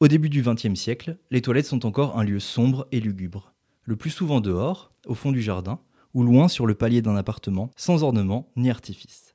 Au 0.00 0.08
début 0.08 0.28
du 0.28 0.42
XXe 0.42 0.74
siècle, 0.74 1.18
les 1.30 1.42
toilettes 1.42 1.66
sont 1.66 1.86
encore 1.86 2.18
un 2.18 2.24
lieu 2.24 2.40
sombre 2.40 2.86
et 2.92 3.00
lugubre, 3.00 3.52
le 3.84 3.96
plus 3.96 4.10
souvent 4.10 4.40
dehors, 4.40 4.92
au 5.06 5.14
fond 5.14 5.32
du 5.32 5.42
jardin, 5.42 5.80
ou 6.14 6.22
loin 6.22 6.48
sur 6.48 6.66
le 6.66 6.74
palier 6.74 7.02
d'un 7.02 7.16
appartement, 7.16 7.70
sans 7.76 8.02
ornement 8.02 8.50
ni 8.56 8.70
artifice. 8.70 9.27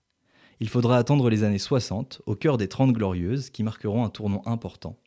Il 0.63 0.69
faudra 0.69 0.97
attendre 0.97 1.30
les 1.30 1.43
années 1.43 1.58
60, 1.60 2.21
au 2.26 2.38
cœur 2.38 2.56
des 2.58 2.69
Trente 2.69 2.93
Glorieuses, 2.93 3.49
qui 3.49 3.63
marqueront 3.63 4.06
un 4.06 4.10
tournant 4.10 4.41
important. 4.45 4.97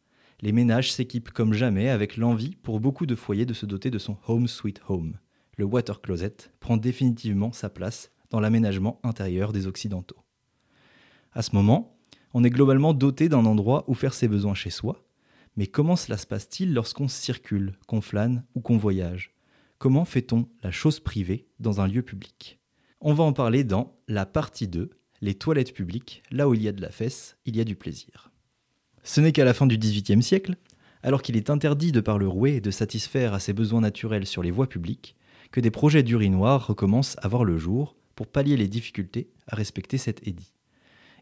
Les 0.43 0.53
ménages 0.53 0.93
s'équipent 0.93 1.31
comme 1.31 1.55
jamais 1.55 1.89
avec 1.89 2.19
l'envie 2.19 2.57
pour 2.57 2.79
beaucoup 2.79 3.07
de 3.07 3.15
foyers 3.15 3.47
de 3.47 3.55
se 3.55 3.65
doter 3.65 3.91
de 3.91 3.99
son 3.99 4.19
Home 4.29 4.49
Sweet 4.49 4.83
Home 4.91 5.17
le 5.57 5.65
water 5.65 6.03
closet 6.03 6.37
prend 6.61 6.77
définitivement 6.77 7.53
sa 7.53 7.71
place 7.71 8.11
dans 8.29 8.41
l'aménagement 8.41 9.01
intérieur 9.03 9.53
des 9.53 9.67
Occidentaux. 9.67 10.23
À 11.33 11.41
ce 11.41 11.55
moment, 11.55 11.97
on 12.35 12.45
est 12.45 12.51
globalement 12.51 12.93
doté 12.93 13.31
d'un 13.31 13.47
endroit 13.47 13.85
où 13.87 13.95
faire 13.95 14.13
ses 14.15 14.29
besoins 14.29 14.55
chez 14.55 14.71
soi, 14.71 15.05
mais 15.57 15.67
comment 15.67 15.97
cela 15.97 16.19
se 16.19 16.27
passe-t-il 16.27 16.75
lorsqu'on 16.75 17.09
circule, 17.09 17.79
qu'on 17.87 18.03
flâne 18.03 18.45
ou 18.55 18.61
qu'on 18.61 18.77
voyage? 18.77 19.35
Comment 19.79 20.05
fait-on 20.05 20.49
la 20.63 20.71
chose 20.71 21.01
privée 21.01 21.49
dans 21.61 21.81
un 21.81 21.87
lieu 21.87 22.03
public? 22.03 22.61
On 23.01 23.15
va 23.15 23.25
en 23.25 23.33
parler 23.33 23.65
dans 23.65 23.97
la 24.09 24.27
partie 24.27 24.69
2, 24.69 24.91
les 25.27 25.35
toilettes 25.35 25.75
publiques, 25.75 26.23
là 26.31 26.49
où 26.49 26.55
il 26.55 26.63
y 26.63 26.69
a 26.69 26.73
de 26.73 26.81
la 26.81 26.91
fesse, 26.91 27.37
il 27.47 27.57
y 27.57 27.61
a 27.61 27.65
du 27.65 27.75
plaisir. 27.75 28.31
Ce 29.03 29.21
n'est 29.21 29.33
qu'à 29.33 29.45
la 29.45 29.55
fin 29.55 29.67
du 29.67 29.77
XVIIIe 29.77 30.23
siècle, 30.23 30.55
alors 31.03 31.21
qu'il 31.21 31.37
est 31.37 31.51
interdit 31.51 31.91
de 31.91 32.01
par 32.01 32.17
le 32.17 32.29
rouet 32.29 32.61
de 32.61 32.71
satisfaire 32.71 33.35
à 33.35 33.41
ses 33.41 33.53
besoins 33.53 33.81
naturels 33.81 34.27
sur 34.27 34.45
les 34.45 34.53
voies 34.53 34.69
publiques, 34.69 35.17
que 35.51 35.61
des 35.61 35.73
projets 35.73 36.05
d'urinoir 36.05 36.69
recommencent 36.69 37.17
à 37.23 37.29
voir 37.29 37.43
le 37.43 37.59
jour 37.59 37.97
pour 38.15 38.29
pallier 38.29 38.57
les 38.57 38.69
difficultés 38.69 39.29
à 39.49 39.57
respecter 39.57 39.99
cet 39.99 40.27
édit. 40.29 40.53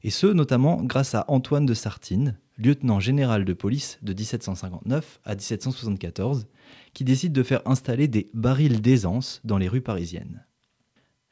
Et 0.03 0.11
ce, 0.11 0.27
notamment 0.27 0.83
grâce 0.83 1.15
à 1.15 1.25
Antoine 1.29 1.65
de 1.65 1.75
Sartine, 1.75 2.39
lieutenant 2.59 3.01
général 3.01 3.47
de 3.47 3.53
police 3.55 3.99
de 4.03 4.13
1759 4.13 5.21
à 5.25 5.35
1774, 5.35 6.47
qui 6.93 7.05
décide 7.05 7.33
de 7.33 7.43
faire 7.43 7.63
installer 7.65 8.07
des 8.07 8.31
barils 8.35 8.83
d'aisance 8.83 9.41
dans 9.45 9.57
les 9.57 9.69
rues 9.69 9.81
parisiennes. 9.81 10.45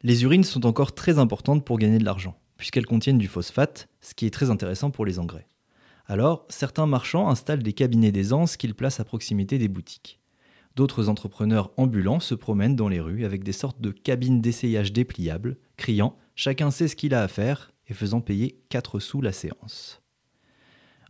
Les 0.03 0.25
urines 0.25 0.43
sont 0.43 0.65
encore 0.65 0.95
très 0.95 1.19
importantes 1.19 1.67
pour 1.67 1.79
gagner 1.79 1.99
de 1.99 2.05
l'argent, 2.05 2.37
puisqu'elles 2.63 2.87
contiennent 2.87 3.19
du 3.19 3.27
phosphate, 3.27 3.89
ce 4.01 4.15
qui 4.15 4.25
est 4.25 4.31
très 4.31 4.49
intéressant 4.49 4.93
pour 4.93 5.05
les 5.05 5.19
engrais. 5.19 5.49
Alors, 6.07 6.47
certains 6.49 6.87
marchands 6.87 7.29
installent 7.29 7.65
des 7.65 7.73
cabinets 7.73 8.13
d'aisance 8.13 8.57
qu'ils 8.57 8.77
placent 8.77 9.01
à 9.01 9.05
proximité 9.05 9.59
des 9.59 9.67
boutiques. 9.67 10.21
D'autres 10.77 11.09
entrepreneurs 11.09 11.73
ambulants 11.77 12.21
se 12.21 12.37
promènent 12.37 12.77
dans 12.77 12.87
les 12.87 13.01
rues 13.01 13.25
avec 13.25 13.43
des 13.43 13.51
sortes 13.51 13.81
de 13.81 13.91
cabines 13.91 14.41
d'essayage 14.41 14.93
dépliables, 14.93 15.59
criant 15.77 16.17
Chacun 16.37 16.71
sait 16.71 16.87
ce 16.87 16.95
qu'il 16.95 17.15
a 17.15 17.25
à 17.25 17.27
faire 17.27 17.73
et 17.89 17.95
faisant 17.95 18.21
payer 18.21 18.61
4 18.69 19.01
sous 19.01 19.21
la 19.21 19.33
séance. 19.33 20.01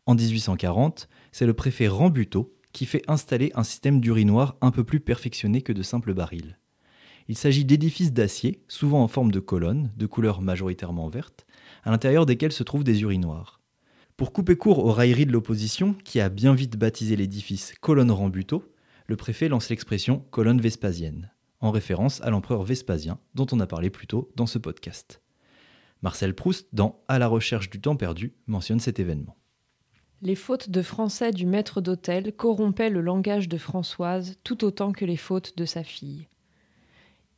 En 0.06 0.14
1840, 0.14 1.06
c'est 1.32 1.44
le 1.44 1.52
préfet 1.52 1.86
Rambuteau 1.86 2.56
qui 2.72 2.86
fait 2.86 3.02
installer 3.08 3.52
un 3.54 3.62
système 3.62 4.00
d'urinoir 4.00 4.56
un 4.62 4.70
peu 4.70 4.84
plus 4.84 5.00
perfectionné 5.00 5.60
que 5.60 5.74
de 5.74 5.82
simples 5.82 6.14
barils. 6.14 6.56
Il 7.28 7.36
s'agit 7.36 7.64
d'édifices 7.64 8.12
d'acier, 8.12 8.62
souvent 8.68 9.02
en 9.02 9.08
forme 9.08 9.30
de 9.30 9.40
colonnes, 9.40 9.90
de 9.96 10.06
couleur 10.06 10.40
majoritairement 10.40 11.08
verte, 11.08 11.46
à 11.84 11.90
l'intérieur 11.90 12.26
desquels 12.26 12.52
se 12.52 12.62
trouvent 12.62 12.84
des 12.84 13.02
urinoirs. 13.02 13.60
Pour 14.16 14.32
couper 14.32 14.56
court 14.56 14.84
aux 14.84 14.92
railleries 14.92 15.26
de 15.26 15.32
l'opposition, 15.32 15.94
qui 16.04 16.20
a 16.20 16.28
bien 16.28 16.54
vite 16.54 16.76
baptisé 16.76 17.16
l'édifice 17.16 17.74
Colonne 17.80 18.10
Rambuteau, 18.10 18.64
le 19.06 19.16
préfet 19.16 19.48
lance 19.48 19.68
l'expression 19.68 20.24
colonne 20.30 20.60
vespasienne, 20.60 21.32
en 21.60 21.70
référence 21.70 22.20
à 22.22 22.30
l'empereur 22.30 22.62
Vespasien, 22.62 23.18
dont 23.34 23.46
on 23.52 23.60
a 23.60 23.66
parlé 23.66 23.90
plus 23.90 24.06
tôt 24.06 24.30
dans 24.36 24.46
ce 24.46 24.58
podcast. 24.58 25.20
Marcel 26.02 26.34
Proust, 26.34 26.68
dans 26.72 27.02
À 27.08 27.18
la 27.18 27.28
recherche 27.28 27.70
du 27.70 27.80
temps 27.80 27.96
perdu, 27.96 28.34
mentionne 28.46 28.80
cet 28.80 29.00
événement. 29.00 29.36
Les 30.20 30.34
fautes 30.34 30.70
de 30.70 30.82
français 30.82 31.32
du 31.32 31.46
maître 31.46 31.80
d'hôtel 31.80 32.32
corrompaient 32.32 32.90
le 32.90 33.00
langage 33.00 33.48
de 33.48 33.58
Françoise 33.58 34.36
tout 34.44 34.64
autant 34.64 34.92
que 34.92 35.04
les 35.04 35.16
fautes 35.16 35.56
de 35.56 35.64
sa 35.64 35.82
fille. 35.82 36.28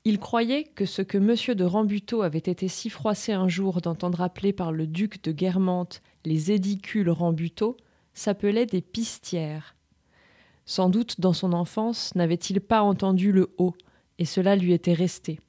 Il 0.07 0.19
croyait 0.19 0.65
que 0.65 0.85
ce 0.85 1.01
que 1.01 1.17
M. 1.17 1.57
de 1.57 1.65
Rambuteau 1.65 2.21
avait 2.21 2.37
été 2.39 2.69
si 2.69 2.91
froissé 2.91 3.33
un 3.33 3.49
jour 3.49 3.81
d'entendre 3.81 4.21
appeler 4.21 4.53
par 4.53 4.71
le 4.71 4.87
duc 4.87 5.25
de 5.25 5.33
Guermantes 5.33 6.03
les 6.27 6.53
édicules 6.53 7.09
Rambuteau 7.09 7.79
s'appelait 8.13 8.67
des 8.67 8.83
pistières. 8.83 9.75
Sans 10.67 10.91
doute 10.91 11.21
dans 11.23 11.33
son 11.33 11.55
enfance 11.55 12.15
n'avait-il 12.15 12.61
pas 12.61 12.83
entendu 12.83 13.33
le 13.33 13.55
haut, 13.57 13.75
et 14.19 14.27
cela 14.27 14.57
lui 14.57 14.75
était 14.75 14.93
resté. 14.93 15.41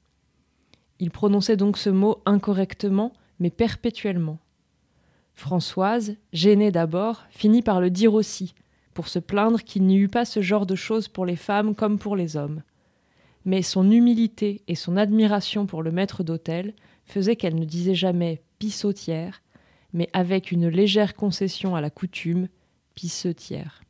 Il 0.99 1.11
prononçait 1.11 1.57
donc 1.57 1.77
ce 1.77 1.89
mot 1.89 2.21
incorrectement, 2.25 3.11
mais 3.39 3.49
perpétuellement. 3.49 4.39
Françoise, 5.33 6.15
gênée 6.31 6.71
d'abord, 6.71 7.23
finit 7.29 7.61
par 7.61 7.81
le 7.81 7.89
dire 7.89 8.13
aussi, 8.13 8.55
pour 8.93 9.09
se 9.09 9.19
plaindre 9.19 9.61
qu'il 9.61 9.83
n'y 9.83 9.97
eût 9.97 10.07
pas 10.07 10.23
ce 10.23 10.41
genre 10.41 10.65
de 10.65 10.75
choses 10.75 11.09
pour 11.09 11.25
les 11.25 11.35
femmes 11.35 11.75
comme 11.75 11.99
pour 11.99 12.15
les 12.15 12.37
hommes. 12.37 12.63
Mais 13.45 13.61
son 13.61 13.91
humilité 13.91 14.63
et 14.67 14.75
son 14.75 14.97
admiration 14.97 15.65
pour 15.65 15.83
le 15.83 15.91
maître 15.91 16.23
d'hôtel 16.23 16.73
faisaient 17.05 17.35
qu'elle 17.35 17.55
ne 17.55 17.65
disait 17.65 17.95
jamais 17.95 18.41
pissotière, 18.59 19.43
mais 19.93 20.09
avec 20.13 20.51
une 20.51 20.67
légère 20.67 21.15
concession 21.15 21.75
à 21.75 21.81
la 21.81 21.89
coutume, 21.89 22.47
pissetière. 22.95 23.81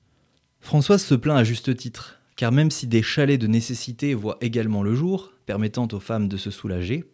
Françoise 0.59 1.03
se 1.03 1.15
plaint 1.15 1.37
à 1.37 1.43
juste 1.43 1.75
titre, 1.75 2.19
car 2.35 2.51
même 2.51 2.71
si 2.71 2.87
des 2.87 3.01
chalets 3.01 3.39
de 3.39 3.47
nécessité 3.47 4.13
voient 4.13 4.37
également 4.41 4.83
le 4.83 4.93
jour, 4.93 5.31
permettant 5.45 5.87
aux 5.91 5.99
femmes 5.99 6.27
de 6.27 6.37
se 6.37 6.51
soulager, 6.51 7.05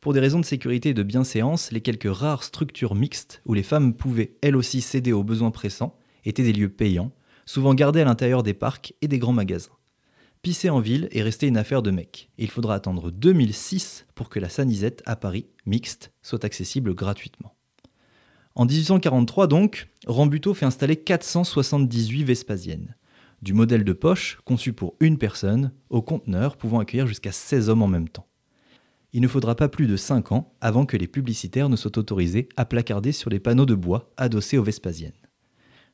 pour 0.00 0.12
des 0.12 0.20
raisons 0.20 0.40
de 0.40 0.44
sécurité 0.44 0.88
et 0.88 0.94
de 0.94 1.04
bienséance, 1.04 1.70
les 1.70 1.80
quelques 1.80 2.12
rares 2.12 2.42
structures 2.42 2.96
mixtes 2.96 3.40
où 3.46 3.54
les 3.54 3.62
femmes 3.62 3.94
pouvaient 3.94 4.34
elles 4.42 4.56
aussi 4.56 4.80
céder 4.80 5.12
aux 5.12 5.22
besoins 5.22 5.52
pressants 5.52 5.96
étaient 6.24 6.42
des 6.42 6.52
lieux 6.52 6.68
payants, 6.68 7.12
souvent 7.46 7.74
gardés 7.74 8.00
à 8.00 8.04
l'intérieur 8.04 8.42
des 8.42 8.54
parcs 8.54 8.94
et 9.00 9.08
des 9.08 9.20
grands 9.20 9.32
magasins. 9.32 9.70
Pisser 10.42 10.70
en 10.70 10.80
ville 10.80 11.08
est 11.12 11.22
resté 11.22 11.46
une 11.46 11.56
affaire 11.56 11.82
de 11.82 11.90
mecs, 11.90 12.30
et 12.36 12.44
il 12.44 12.50
faudra 12.50 12.74
attendre 12.74 13.10
2006 13.10 14.06
pour 14.14 14.28
que 14.28 14.40
la 14.40 14.48
sanisette 14.48 15.02
à 15.06 15.16
Paris, 15.16 15.46
mixte, 15.66 16.12
soit 16.20 16.44
accessible 16.44 16.94
gratuitement. 16.94 17.54
En 18.54 18.66
1843 18.66 19.46
donc, 19.46 19.88
Rambuteau 20.06 20.52
fait 20.52 20.66
installer 20.66 20.96
478 20.96 22.24
Vespasiennes, 22.24 22.96
du 23.40 23.54
modèle 23.54 23.84
de 23.84 23.92
poche 23.92 24.40
conçu 24.44 24.72
pour 24.72 24.96
une 25.00 25.16
personne 25.16 25.72
au 25.90 26.02
conteneur 26.02 26.56
pouvant 26.56 26.80
accueillir 26.80 27.06
jusqu'à 27.06 27.32
16 27.32 27.68
hommes 27.68 27.82
en 27.82 27.88
même 27.88 28.08
temps 28.08 28.26
il 29.12 29.20
ne 29.20 29.28
faudra 29.28 29.54
pas 29.54 29.68
plus 29.68 29.86
de 29.86 29.96
5 29.96 30.32
ans 30.32 30.54
avant 30.60 30.86
que 30.86 30.96
les 30.96 31.06
publicitaires 31.06 31.68
ne 31.68 31.76
soient 31.76 31.98
autorisés 31.98 32.48
à 32.56 32.64
placarder 32.64 33.12
sur 33.12 33.30
les 33.30 33.40
panneaux 33.40 33.66
de 33.66 33.74
bois 33.74 34.10
adossés 34.16 34.58
aux 34.58 34.62
Vespasiennes. 34.62 35.12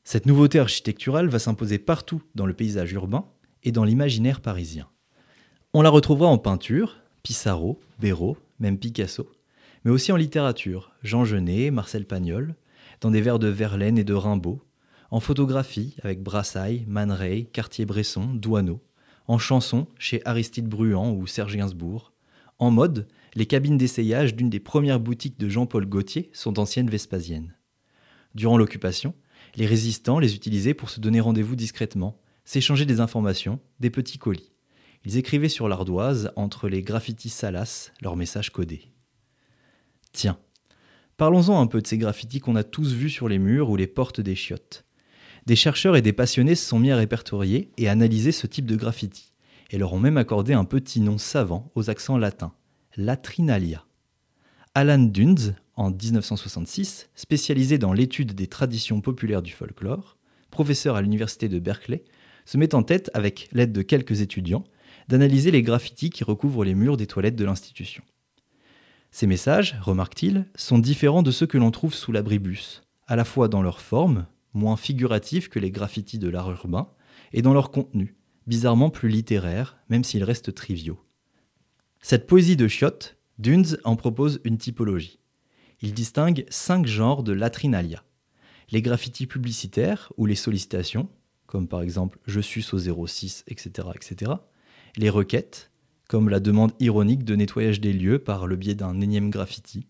Cette 0.03 0.25
nouveauté 0.25 0.59
architecturale 0.59 1.27
va 1.27 1.39
s'imposer 1.39 1.77
partout 1.77 2.23
dans 2.35 2.45
le 2.45 2.53
paysage 2.53 2.93
urbain 2.93 3.25
et 3.63 3.71
dans 3.71 3.83
l'imaginaire 3.83 4.41
parisien. 4.41 4.87
On 5.73 5.81
la 5.81 5.89
retrouvera 5.89 6.29
en 6.29 6.37
peinture, 6.37 6.97
Pissarro, 7.23 7.79
Béraud, 7.99 8.37
même 8.59 8.79
Picasso, 8.79 9.29
mais 9.83 9.91
aussi 9.91 10.11
en 10.11 10.15
littérature, 10.15 10.91
Jean 11.03 11.25
Genet, 11.25 11.71
Marcel 11.71 12.05
Pagnol, 12.05 12.55
dans 13.01 13.11
des 13.11 13.21
vers 13.21 13.39
de 13.39 13.47
Verlaine 13.47 13.97
et 13.97 14.03
de 14.03 14.13
Rimbaud, 14.13 14.61
en 15.11 15.19
photographie 15.19 15.95
avec 16.03 16.21
Brassailles, 16.21 16.85
Man 16.87 17.11
Ray, 17.11 17.45
Cartier-Bresson, 17.47 18.33
Douaneau, 18.33 18.81
en 19.27 19.37
chanson 19.37 19.87
chez 19.97 20.21
Aristide 20.25 20.67
Bruand 20.67 21.11
ou 21.11 21.27
Serge 21.27 21.55
Gainsbourg, 21.55 22.13
en 22.57 22.71
mode, 22.71 23.07
les 23.35 23.45
cabines 23.45 23.77
d'essayage 23.77 24.35
d'une 24.35 24.49
des 24.49 24.59
premières 24.59 24.99
boutiques 24.99 25.39
de 25.39 25.47
Jean-Paul 25.47 25.85
Gaultier 25.85 26.29
sont 26.33 26.59
anciennes 26.59 26.89
vespasiennes. 26.89 27.55
Durant 28.35 28.57
l'occupation, 28.57 29.13
les 29.55 29.65
résistants 29.65 30.19
les 30.19 30.35
utilisaient 30.35 30.73
pour 30.73 30.89
se 30.89 30.99
donner 30.99 31.21
rendez-vous 31.21 31.55
discrètement, 31.55 32.19
s'échanger 32.49 32.87
des 32.87 32.99
informations, 32.99 33.59
des 33.79 33.91
petits 33.91 34.17
colis. 34.17 34.51
Ils 35.05 35.17
écrivaient 35.17 35.49
sur 35.49 35.69
l'ardoise, 35.69 36.31
entre 36.35 36.67
les 36.67 36.81
graffitis 36.81 37.29
salaces, 37.29 37.93
leurs 38.01 38.15
messages 38.15 38.49
codés. 38.49 38.91
Tiens, 40.13 40.39
parlons-en 41.15 41.61
un 41.61 41.67
peu 41.67 41.79
de 41.79 41.85
ces 41.85 41.99
graffitis 41.99 42.39
qu'on 42.39 42.55
a 42.55 42.63
tous 42.63 42.91
vus 42.93 43.11
sur 43.11 43.29
les 43.29 43.37
murs 43.37 43.69
ou 43.69 43.75
les 43.75 43.85
portes 43.85 44.19
des 44.19 44.33
chiottes. 44.33 44.83
Des 45.45 45.55
chercheurs 45.55 45.95
et 45.95 46.01
des 46.01 46.11
passionnés 46.11 46.55
se 46.55 46.67
sont 46.67 46.79
mis 46.79 46.89
à 46.89 46.97
répertorier 46.97 47.69
et 47.77 47.87
analyser 47.87 48.31
ce 48.31 48.47
type 48.47 48.65
de 48.65 48.75
graffiti 48.75 49.31
et 49.69 49.77
leur 49.77 49.93
ont 49.93 49.99
même 49.99 50.17
accordé 50.17 50.53
un 50.53 50.65
petit 50.65 51.01
nom 51.01 51.19
savant 51.19 51.71
aux 51.75 51.91
accents 51.91 52.17
latins, 52.17 52.53
latrinalia. 52.97 53.85
Alan 54.73 54.97
Dunz, 54.97 55.53
en 55.75 55.91
1966, 55.91 57.11
spécialisé 57.13 57.77
dans 57.77 57.93
l'étude 57.93 58.33
des 58.33 58.47
traditions 58.47 59.01
populaires 59.01 59.43
du 59.43 59.51
folklore, 59.51 60.17
professeur 60.49 60.95
à 60.95 61.03
l'université 61.03 61.47
de 61.47 61.59
Berkeley, 61.59 62.05
se 62.49 62.57
met 62.57 62.73
en 62.73 62.81
tête, 62.81 63.11
avec 63.13 63.47
l'aide 63.51 63.71
de 63.71 63.83
quelques 63.83 64.21
étudiants, 64.21 64.63
d'analyser 65.07 65.51
les 65.51 65.61
graffitis 65.61 66.09
qui 66.09 66.23
recouvrent 66.23 66.65
les 66.65 66.73
murs 66.73 66.97
des 66.97 67.05
toilettes 67.05 67.35
de 67.35 67.45
l'institution. 67.45 68.03
Ces 69.11 69.27
messages, 69.27 69.77
remarque-t-il, 69.83 70.47
sont 70.55 70.79
différents 70.79 71.21
de 71.21 71.29
ceux 71.29 71.45
que 71.45 71.59
l'on 71.59 71.69
trouve 71.69 71.93
sous 71.93 72.11
l'abribus, 72.11 72.81
à 73.05 73.15
la 73.15 73.23
fois 73.23 73.49
dans 73.49 73.61
leur 73.61 73.81
forme, 73.81 74.25
moins 74.55 74.77
figurative 74.77 75.49
que 75.49 75.59
les 75.59 75.69
graffitis 75.69 76.17
de 76.17 76.27
l'art 76.27 76.49
urbain, 76.49 76.89
et 77.33 77.43
dans 77.43 77.53
leur 77.53 77.69
contenu, 77.69 78.15
bizarrement 78.47 78.89
plus 78.89 79.09
littéraire, 79.09 79.77
même 79.89 80.03
s'ils 80.03 80.23
restent 80.23 80.55
triviaux. 80.55 80.99
Cette 82.01 82.25
poésie 82.25 82.57
de 82.57 82.67
Chiot, 82.67 83.13
Dunz 83.37 83.77
en 83.83 83.95
propose 83.95 84.41
une 84.43 84.57
typologie. 84.57 85.19
Il 85.83 85.93
distingue 85.93 86.47
cinq 86.49 86.87
genres 86.87 87.21
de 87.21 87.31
latrinalia. 87.31 88.03
Les 88.71 88.81
graffitis 88.81 89.27
publicitaires 89.27 90.11
ou 90.17 90.25
les 90.25 90.33
sollicitations, 90.33 91.09
comme 91.49 91.67
par 91.67 91.81
exemple 91.81 92.19
Je 92.25 92.39
suis 92.39 92.65
au 92.71 92.77
06, 92.77 93.43
etc., 93.47 93.89
etc. 93.95 94.31
Les 94.95 95.09
requêtes, 95.09 95.71
comme 96.07 96.29
la 96.29 96.39
demande 96.39 96.71
ironique 96.79 97.23
de 97.23 97.35
nettoyage 97.35 97.81
des 97.81 97.93
lieux 97.93 98.19
par 98.19 98.47
le 98.47 98.55
biais 98.55 98.75
d'un 98.75 99.01
énième 99.01 99.29
graffiti. 99.29 99.87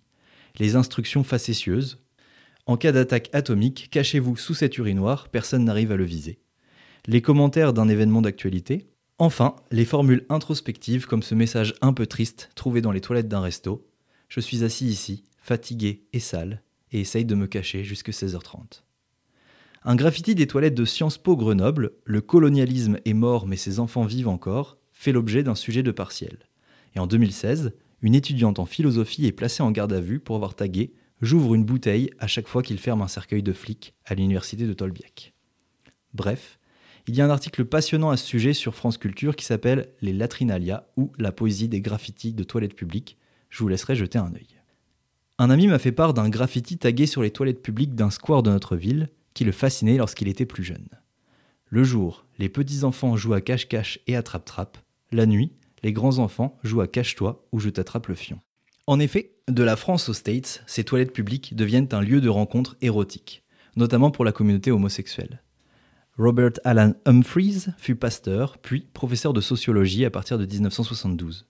Les 0.57 0.75
instructions 0.75 1.23
facétieuses. 1.23 1.99
En 2.65 2.77
cas 2.77 2.91
d'attaque 2.91 3.29
atomique, 3.33 3.89
cachez-vous 3.91 4.37
sous 4.37 4.53
cette 4.53 4.77
urinoir, 4.77 5.29
personne 5.29 5.65
n'arrive 5.65 5.91
à 5.91 5.97
le 5.97 6.05
viser 6.05 6.39
les 7.07 7.21
commentaires 7.21 7.73
d'un 7.73 7.87
événement 7.87 8.21
d'actualité, 8.21 8.89
enfin 9.17 9.55
les 9.71 9.85
formules 9.85 10.25
introspectives 10.29 11.07
comme 11.07 11.23
ce 11.23 11.35
message 11.35 11.73
un 11.81 11.93
peu 11.93 12.05
triste 12.05 12.49
trouvé 12.55 12.81
dans 12.81 12.91
les 12.91 13.01
toilettes 13.01 13.27
d'un 13.27 13.41
resto. 13.41 13.87
Je 14.27 14.39
suis 14.39 14.63
assis 14.63 14.85
ici, 14.85 15.25
fatigué 15.37 16.03
et 16.13 16.19
sale, 16.19 16.61
et 16.91 16.99
essaye 17.01 17.25
de 17.25 17.35
me 17.35 17.47
cacher 17.47 17.83
jusque 17.83 18.09
16h30. 18.09 18.83
Un 19.83 19.95
graffiti 19.95 20.35
des 20.35 20.47
toilettes 20.47 20.75
de 20.75 20.83
Sciences 20.83 21.17
Po 21.17 21.37
Grenoble, 21.37 21.91
Le 22.03 22.19
colonialisme 22.19 22.97
est 23.05 23.13
mort 23.13 23.47
mais 23.47 23.55
ses 23.55 23.79
enfants 23.79 24.03
vivent 24.03 24.27
encore, 24.27 24.77
fait 24.91 25.13
l'objet 25.13 25.41
d'un 25.41 25.55
sujet 25.55 25.83
de 25.83 25.91
partiel. 25.91 26.37
Et 26.95 26.99
en 26.99 27.07
2016, 27.07 27.73
une 28.01 28.15
étudiante 28.15 28.59
en 28.59 28.65
philosophie 28.65 29.25
est 29.25 29.31
placée 29.31 29.63
en 29.63 29.71
garde 29.71 29.93
à 29.93 30.01
vue 30.01 30.19
pour 30.19 30.35
avoir 30.35 30.55
tagué 30.55 30.93
J'ouvre 31.21 31.55
une 31.55 31.65
bouteille 31.65 32.09
à 32.19 32.27
chaque 32.27 32.47
fois 32.47 32.61
qu'il 32.61 32.77
ferme 32.77 33.01
un 33.01 33.07
cercueil 33.07 33.43
de 33.43 33.53
flics 33.53 33.93
à 34.05 34.15
l'université 34.15 34.65
de 34.65 34.73
Tolbiac. 34.73 35.33
Bref, 36.13 36.59
il 37.07 37.15
y 37.15 37.21
a 37.21 37.25
un 37.25 37.29
article 37.29 37.65
passionnant 37.65 38.09
à 38.09 38.17
ce 38.17 38.25
sujet 38.25 38.53
sur 38.53 38.75
France 38.75 38.97
Culture 38.97 39.35
qui 39.35 39.45
s'appelle 39.45 39.89
Les 40.01 40.13
Latrinalia 40.13 40.87
ou 40.97 41.11
la 41.17 41.31
poésie 41.31 41.67
des 41.69 41.81
graffitis 41.81 42.33
de 42.33 42.43
toilettes 42.43 42.75
publiques. 42.75 43.17
Je 43.49 43.59
vous 43.59 43.67
laisserai 43.67 43.95
jeter 43.95 44.17
un 44.17 44.33
œil. 44.33 44.59
Un 45.37 45.49
ami 45.49 45.67
m'a 45.67 45.79
fait 45.79 45.91
part 45.93 46.13
d'un 46.13 46.29
graffiti 46.29 46.77
tagué 46.77 47.05
sur 47.05 47.21
les 47.21 47.31
toilettes 47.31 47.61
publiques 47.61 47.95
d'un 47.95 48.09
square 48.09 48.43
de 48.43 48.51
notre 48.51 48.75
ville 48.75 49.09
qui 49.33 49.43
le 49.43 49.51
fascinait 49.51 49.97
lorsqu'il 49.97 50.27
était 50.27 50.45
plus 50.45 50.63
jeune. 50.63 50.87
Le 51.67 51.83
jour, 51.83 52.25
les 52.39 52.49
petits-enfants 52.49 53.15
jouent 53.15 53.33
à 53.33 53.41
cache-cache 53.41 53.99
et 54.07 54.15
attrape-trappe. 54.15 54.77
La 55.11 55.25
nuit, 55.25 55.53
les 55.83 55.93
grands-enfants 55.93 56.57
jouent 56.63 56.81
à 56.81 56.87
cache-toi 56.87 57.45
ou 57.51 57.59
je 57.59 57.69
t'attrape 57.69 58.07
le 58.07 58.15
fion. 58.15 58.39
En 58.87 58.99
effet, 58.99 59.35
de 59.47 59.63
la 59.63 59.75
France 59.75 60.09
aux 60.09 60.13
States, 60.13 60.63
ces 60.65 60.83
toilettes 60.83 61.13
publiques 61.13 61.55
deviennent 61.55 61.89
un 61.91 62.01
lieu 62.01 62.21
de 62.21 62.29
rencontre 62.29 62.75
érotique, 62.81 63.43
notamment 63.75 64.09
pour 64.09 64.25
la 64.25 64.31
communauté 64.31 64.71
homosexuelle. 64.71 65.43
Robert 66.17 66.53
Allen 66.63 66.95
Humphreys 67.05 67.71
fut 67.77 67.95
pasteur, 67.95 68.57
puis 68.57 68.87
professeur 68.93 69.31
de 69.31 69.41
sociologie 69.41 70.05
à 70.05 70.09
partir 70.09 70.37
de 70.37 70.45
1972. 70.45 71.45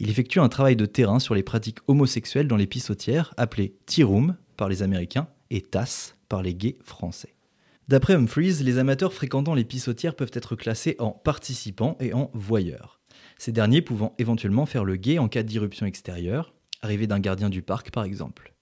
Il 0.00 0.10
effectue 0.10 0.40
un 0.40 0.48
travail 0.48 0.74
de 0.74 0.86
terrain 0.86 1.18
sur 1.20 1.34
les 1.34 1.42
pratiques 1.42 1.78
homosexuelles 1.86 2.48
dans 2.48 2.56
les 2.56 2.66
pissotières, 2.66 3.34
appelées 3.36 3.76
tea 3.86 4.02
room 4.02 4.36
par 4.56 4.68
les 4.68 4.82
Américains 4.82 5.28
et 5.52 5.60
tasse 5.60 6.16
par 6.28 6.42
les 6.42 6.54
gays 6.54 6.78
français. 6.82 7.34
D'après 7.86 8.14
Humphreys, 8.14 8.62
les 8.62 8.78
amateurs 8.78 9.12
fréquentant 9.12 9.54
les 9.54 9.64
pissotières 9.64 10.16
peuvent 10.16 10.30
être 10.32 10.56
classés 10.56 10.96
en 10.98 11.10
participants 11.10 11.96
et 12.00 12.14
en 12.14 12.30
voyeurs. 12.32 13.00
Ces 13.38 13.52
derniers 13.52 13.82
pouvant 13.82 14.14
éventuellement 14.18 14.66
faire 14.66 14.84
le 14.84 14.96
gay 14.96 15.18
en 15.18 15.28
cas 15.28 15.42
d'irruption 15.42 15.84
extérieure, 15.84 16.54
arrivée 16.80 17.06
d'un 17.06 17.20
gardien 17.20 17.50
du 17.50 17.60
parc 17.60 17.90
par 17.90 18.04
exemple. 18.04 18.54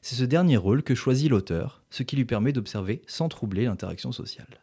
C'est 0.00 0.14
ce 0.14 0.24
dernier 0.24 0.56
rôle 0.56 0.82
que 0.82 0.94
choisit 0.94 1.28
l'auteur, 1.28 1.82
ce 1.90 2.02
qui 2.02 2.16
lui 2.16 2.24
permet 2.24 2.52
d'observer 2.52 3.02
sans 3.06 3.28
troubler 3.28 3.64
l'interaction 3.64 4.10
sociale. 4.10 4.62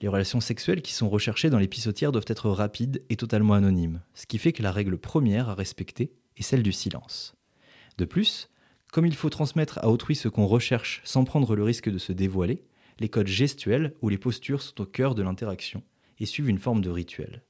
Les 0.00 0.08
relations 0.08 0.40
sexuelles 0.40 0.82
qui 0.82 0.94
sont 0.94 1.08
recherchées 1.08 1.50
dans 1.50 1.60
les 1.60 1.68
pissotières 1.68 2.10
doivent 2.10 2.24
être 2.26 2.50
rapides 2.50 3.04
et 3.08 3.16
totalement 3.16 3.54
anonymes, 3.54 4.00
ce 4.14 4.26
qui 4.26 4.38
fait 4.38 4.52
que 4.52 4.64
la 4.64 4.72
règle 4.72 4.98
première 4.98 5.48
à 5.48 5.54
respecter 5.54 6.12
est 6.36 6.42
celle 6.42 6.64
du 6.64 6.72
silence. 6.72 7.36
De 7.98 8.04
plus, 8.04 8.48
comme 8.92 9.06
il 9.06 9.14
faut 9.16 9.30
transmettre 9.30 9.78
à 9.78 9.88
autrui 9.88 10.14
ce 10.14 10.28
qu'on 10.28 10.46
recherche 10.46 11.00
sans 11.02 11.24
prendre 11.24 11.56
le 11.56 11.64
risque 11.64 11.90
de 11.90 11.98
se 11.98 12.12
dévoiler, 12.12 12.62
les 13.00 13.08
codes 13.08 13.26
gestuels 13.26 13.94
ou 14.02 14.10
les 14.10 14.18
postures 14.18 14.62
sont 14.62 14.82
au 14.82 14.86
cœur 14.86 15.14
de 15.14 15.22
l'interaction 15.22 15.82
et 16.18 16.26
suivent 16.26 16.50
une 16.50 16.58
forme 16.58 16.82
de 16.82 16.90
rituel. 16.90 17.42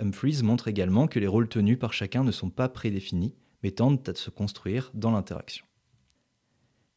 Humphreys 0.00 0.42
montre 0.42 0.66
également 0.66 1.06
que 1.06 1.18
les 1.18 1.26
rôles 1.26 1.48
tenus 1.48 1.78
par 1.78 1.92
chacun 1.92 2.24
ne 2.24 2.32
sont 2.32 2.48
pas 2.48 2.70
prédéfinis, 2.70 3.34
mais 3.62 3.70
tendent 3.70 4.08
à 4.08 4.14
se 4.14 4.30
construire 4.30 4.90
dans 4.94 5.10
l'interaction. 5.10 5.66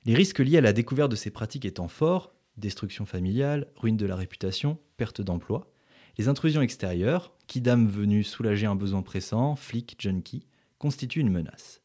Les 0.05 0.15
risques 0.15 0.39
liés 0.39 0.57
à 0.57 0.61
la 0.61 0.73
découverte 0.73 1.11
de 1.11 1.17
ces 1.17 1.29
pratiques 1.29 1.65
étant 1.65 1.89
forts, 1.89 2.33
destruction 2.55 3.05
familiale, 3.05 3.67
ruine 3.75 3.97
de 3.97 4.05
la 4.05 4.15
réputation, 4.15 4.79
perte 4.95 5.21
d'emploi, 5.21 5.69
les 6.17 6.29
intrusions 6.29 6.61
extérieures, 6.61 7.33
kidam 7.47 7.87
venu 7.87 8.23
soulager 8.23 8.67
un 8.67 8.75
besoin 8.75 9.01
pressant, 9.01 9.57
flic, 9.57 9.95
junkie, 9.99 10.47
constituent 10.77 11.21
une 11.21 11.31
menace. 11.31 11.81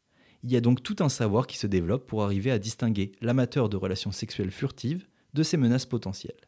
Il 0.46 0.52
y 0.52 0.56
a 0.56 0.60
donc 0.60 0.80
tout 0.80 0.94
un 1.00 1.08
savoir 1.08 1.48
qui 1.48 1.58
se 1.58 1.66
développe 1.66 2.06
pour 2.06 2.22
arriver 2.22 2.52
à 2.52 2.60
distinguer 2.60 3.10
l'amateur 3.20 3.68
de 3.68 3.76
relations 3.76 4.12
sexuelles 4.12 4.52
furtives 4.52 5.08
de 5.34 5.42
ces 5.42 5.56
menaces 5.56 5.86
potentielles. 5.86 6.46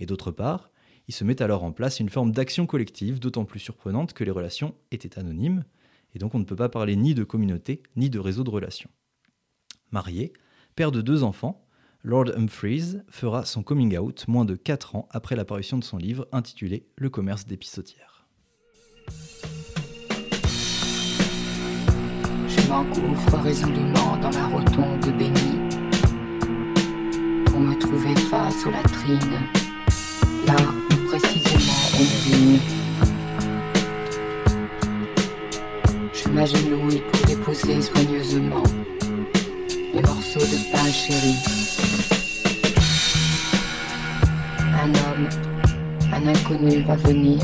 Et 0.00 0.06
d'autre 0.06 0.32
part, 0.32 0.72
il 1.06 1.14
se 1.14 1.22
met 1.22 1.40
alors 1.40 1.62
en 1.62 1.70
place 1.70 2.00
une 2.00 2.08
forme 2.08 2.32
d'action 2.32 2.66
collective 2.66 3.20
d'autant 3.20 3.44
plus 3.44 3.60
surprenante 3.60 4.14
que 4.14 4.24
les 4.24 4.32
relations 4.32 4.74
étaient 4.90 5.16
anonymes, 5.16 5.62
et 6.12 6.18
donc 6.18 6.34
on 6.34 6.40
ne 6.40 6.44
peut 6.44 6.56
pas 6.56 6.68
parler 6.68 6.96
ni 6.96 7.14
de 7.14 7.22
communauté 7.22 7.84
ni 7.94 8.10
de 8.10 8.18
réseau 8.18 8.42
de 8.42 8.50
relations. 8.50 8.90
Marié, 9.92 10.32
père 10.74 10.90
de 10.90 11.00
deux 11.00 11.22
enfants, 11.22 11.68
Lord 12.02 12.32
Humphreys 12.36 13.00
fera 13.08 13.44
son 13.44 13.62
coming 13.62 13.96
out 13.96 14.26
moins 14.26 14.44
de 14.44 14.56
4 14.56 14.96
ans 14.96 15.08
après 15.12 15.36
l'apparition 15.36 15.78
de 15.78 15.84
son 15.84 15.98
livre 15.98 16.26
intitulé 16.32 16.88
Le 16.96 17.10
commerce 17.10 17.46
des 17.46 17.56
pissotières. 17.56 18.26
M'engouffre 22.68 23.38
résolument 23.42 24.16
dans 24.22 24.30
la 24.30 24.46
rotonde 24.46 25.16
bénie 25.18 25.58
pour 27.46 27.60
me 27.60 27.74
trouver 27.78 28.14
face 28.30 28.66
aux 28.66 28.70
latrines, 28.70 29.40
là 30.46 30.54
où 30.90 31.08
précisément 31.08 31.72
on 31.94 32.28
vigne. 32.28 32.58
Je 36.12 36.28
m'agenouille 36.28 37.02
pour 37.12 37.26
déposer 37.26 37.82
soigneusement 37.82 38.62
les 39.94 40.02
morceaux 40.02 40.40
de 40.40 40.72
pain 40.72 40.90
chéri. 40.90 41.36
un 44.86 44.88
homme, 44.88 45.28
un 46.12 46.26
inconnu 46.28 46.82
va 46.82 46.96
venir. 46.96 47.40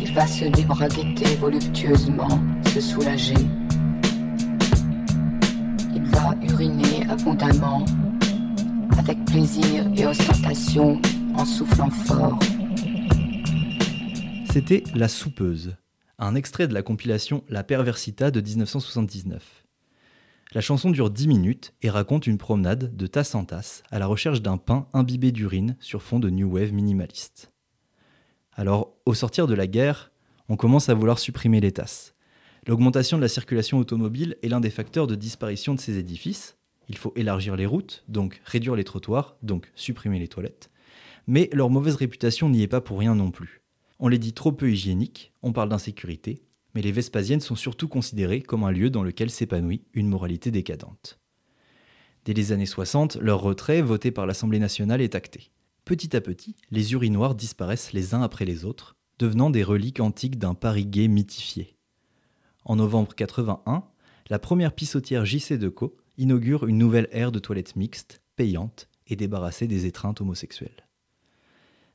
Il 0.00 0.12
va 0.12 0.26
se 0.26 0.44
débraguetter 0.44 1.36
voluptueusement, 1.36 2.40
Il 2.80 2.84
va 6.12 6.36
uriner 6.42 7.10
abondamment, 7.10 7.84
avec 8.96 9.24
plaisir 9.24 9.90
et 9.96 10.06
ostentation, 10.06 11.02
en 11.34 11.44
soufflant 11.44 11.90
fort. 11.90 12.38
C'était 14.52 14.84
La 14.94 15.08
Soupeuse, 15.08 15.74
un 16.20 16.36
extrait 16.36 16.68
de 16.68 16.74
la 16.74 16.82
compilation 16.82 17.42
La 17.48 17.64
Perversita 17.64 18.30
de 18.30 18.40
1979. 18.40 19.64
La 20.54 20.60
chanson 20.60 20.92
dure 20.92 21.10
10 21.10 21.26
minutes 21.26 21.74
et 21.82 21.90
raconte 21.90 22.28
une 22.28 22.38
promenade 22.38 22.94
de 22.94 23.06
tasse 23.08 23.34
en 23.34 23.44
tasse 23.44 23.82
à 23.90 23.98
la 23.98 24.06
recherche 24.06 24.40
d'un 24.40 24.56
pain 24.56 24.86
imbibé 24.92 25.32
d'urine 25.32 25.76
sur 25.80 26.00
fond 26.00 26.20
de 26.20 26.30
new 26.30 26.48
wave 26.48 26.72
minimaliste. 26.72 27.50
Alors, 28.52 28.94
au 29.04 29.14
sortir 29.14 29.48
de 29.48 29.54
la 29.54 29.66
guerre, 29.66 30.12
on 30.48 30.54
commence 30.54 30.88
à 30.88 30.94
vouloir 30.94 31.18
supprimer 31.18 31.60
les 31.60 31.72
tasses. 31.72 32.14
L'augmentation 32.68 33.16
de 33.16 33.22
la 33.22 33.28
circulation 33.28 33.78
automobile 33.78 34.36
est 34.42 34.48
l'un 34.48 34.60
des 34.60 34.68
facteurs 34.68 35.06
de 35.06 35.14
disparition 35.14 35.74
de 35.74 35.80
ces 35.80 35.96
édifices. 35.96 36.58
Il 36.90 36.98
faut 36.98 37.14
élargir 37.16 37.56
les 37.56 37.64
routes, 37.64 38.04
donc 38.08 38.42
réduire 38.44 38.76
les 38.76 38.84
trottoirs, 38.84 39.38
donc 39.42 39.72
supprimer 39.74 40.18
les 40.18 40.28
toilettes. 40.28 40.70
Mais 41.26 41.48
leur 41.54 41.70
mauvaise 41.70 41.94
réputation 41.94 42.50
n'y 42.50 42.62
est 42.62 42.68
pas 42.68 42.82
pour 42.82 42.98
rien 42.98 43.14
non 43.14 43.30
plus. 43.30 43.62
On 43.98 44.08
les 44.08 44.18
dit 44.18 44.34
trop 44.34 44.52
peu 44.52 44.70
hygiéniques, 44.70 45.32
on 45.42 45.54
parle 45.54 45.70
d'insécurité, 45.70 46.42
mais 46.74 46.82
les 46.82 46.92
Vespasiennes 46.92 47.40
sont 47.40 47.56
surtout 47.56 47.88
considérées 47.88 48.42
comme 48.42 48.64
un 48.64 48.70
lieu 48.70 48.90
dans 48.90 49.02
lequel 49.02 49.30
s'épanouit 49.30 49.86
une 49.94 50.08
moralité 50.08 50.50
décadente. 50.50 51.18
Dès 52.26 52.34
les 52.34 52.52
années 52.52 52.66
60, 52.66 53.16
leur 53.22 53.40
retrait, 53.40 53.80
voté 53.80 54.10
par 54.10 54.26
l'Assemblée 54.26 54.58
nationale, 54.58 55.00
est 55.00 55.14
acté. 55.14 55.52
Petit 55.86 56.14
à 56.14 56.20
petit, 56.20 56.54
les 56.70 56.92
urinoirs 56.92 57.34
disparaissent 57.34 57.94
les 57.94 58.12
uns 58.12 58.20
après 58.20 58.44
les 58.44 58.66
autres, 58.66 58.98
devenant 59.18 59.48
des 59.48 59.62
reliques 59.62 60.00
antiques 60.00 60.38
d'un 60.38 60.52
Paris 60.52 60.84
gay 60.84 61.08
mythifié. 61.08 61.77
En 62.68 62.76
novembre 62.76 63.14
81, 63.14 63.82
la 64.30 64.38
première 64.38 64.72
pissotière 64.72 65.24
JC 65.24 65.54
Deco 65.54 65.96
inaugure 66.18 66.66
une 66.66 66.78
nouvelle 66.78 67.08
ère 67.10 67.32
de 67.32 67.38
toilettes 67.38 67.76
mixtes, 67.76 68.20
payantes 68.36 68.88
et 69.06 69.16
débarrassées 69.16 69.66
des 69.66 69.86
étreintes 69.86 70.20
homosexuelles. 70.20 70.86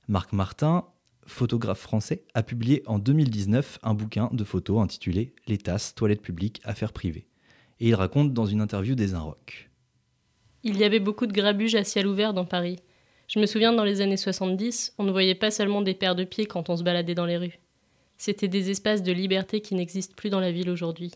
Marc 0.08 0.34
Martin 0.34 0.86
photographe 1.26 1.80
français, 1.80 2.24
a 2.34 2.44
publié 2.44 2.84
en 2.86 3.00
2019 3.00 3.80
un 3.84 3.94
bouquin 3.94 4.30
de 4.32 4.44
photos 4.44 4.82
intitulé 4.82 5.34
Les 5.48 5.58
tasses, 5.58 5.96
toilettes 5.96 6.22
publiques, 6.22 6.62
affaires 6.64 6.94
privées. 6.94 7.28
Et 7.80 7.90
il 7.90 7.96
raconte 7.96 8.34
dans 8.34 8.46
une 8.46 8.62
interview 8.62 8.96
des 8.96 9.14
Inrocks. 9.14 9.70
Il 10.64 10.78
y 10.78 10.84
avait 10.84 11.00
beaucoup 11.00 11.26
de 11.26 11.34
grabuges 11.34 11.76
à 11.76 11.84
ciel 11.84 12.08
ouvert 12.08 12.34
dans 12.34 12.46
Paris. 12.46 12.80
Je 13.28 13.40
me 13.40 13.46
souviens 13.46 13.74
dans 13.74 13.84
les 13.84 14.02
années 14.02 14.18
70, 14.18 14.96
on 14.98 15.04
ne 15.04 15.12
voyait 15.12 15.36
pas 15.36 15.52
seulement 15.52 15.82
des 15.82 15.94
paires 15.94 16.16
de 16.16 16.24
pieds 16.24 16.46
quand 16.46 16.70
on 16.70 16.78
se 16.78 16.84
baladait 16.84 17.16
dans 17.16 17.26
les 17.26 17.38
rues. 17.38 17.60
C'était 18.26 18.48
des 18.48 18.70
espaces 18.70 19.04
de 19.04 19.12
liberté 19.12 19.60
qui 19.60 19.76
n'existent 19.76 20.14
plus 20.16 20.30
dans 20.30 20.40
la 20.40 20.54
ville 20.54 20.70
aujourd'hui. 20.70 21.12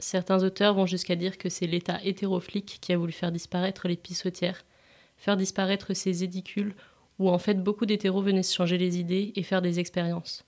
Certains 0.00 0.42
auteurs 0.42 0.74
vont 0.74 0.84
jusqu'à 0.84 1.14
dire 1.14 1.38
que 1.38 1.48
c'est 1.48 1.68
l'État 1.68 2.00
hétéroflique 2.02 2.78
qui 2.80 2.92
a 2.92 2.98
voulu 2.98 3.12
faire 3.12 3.30
disparaître 3.30 3.86
les 3.86 3.94
pissotières, 3.94 4.64
faire 5.16 5.36
disparaître 5.36 5.94
ces 5.94 6.24
édicules 6.24 6.74
où 7.20 7.30
en 7.30 7.38
fait 7.38 7.62
beaucoup 7.62 7.86
d'hétéros 7.86 8.22
venaient 8.22 8.42
se 8.42 8.56
changer 8.56 8.76
les 8.76 8.98
idées 8.98 9.32
et 9.36 9.44
faire 9.44 9.62
des 9.62 9.78
expériences. 9.78 10.44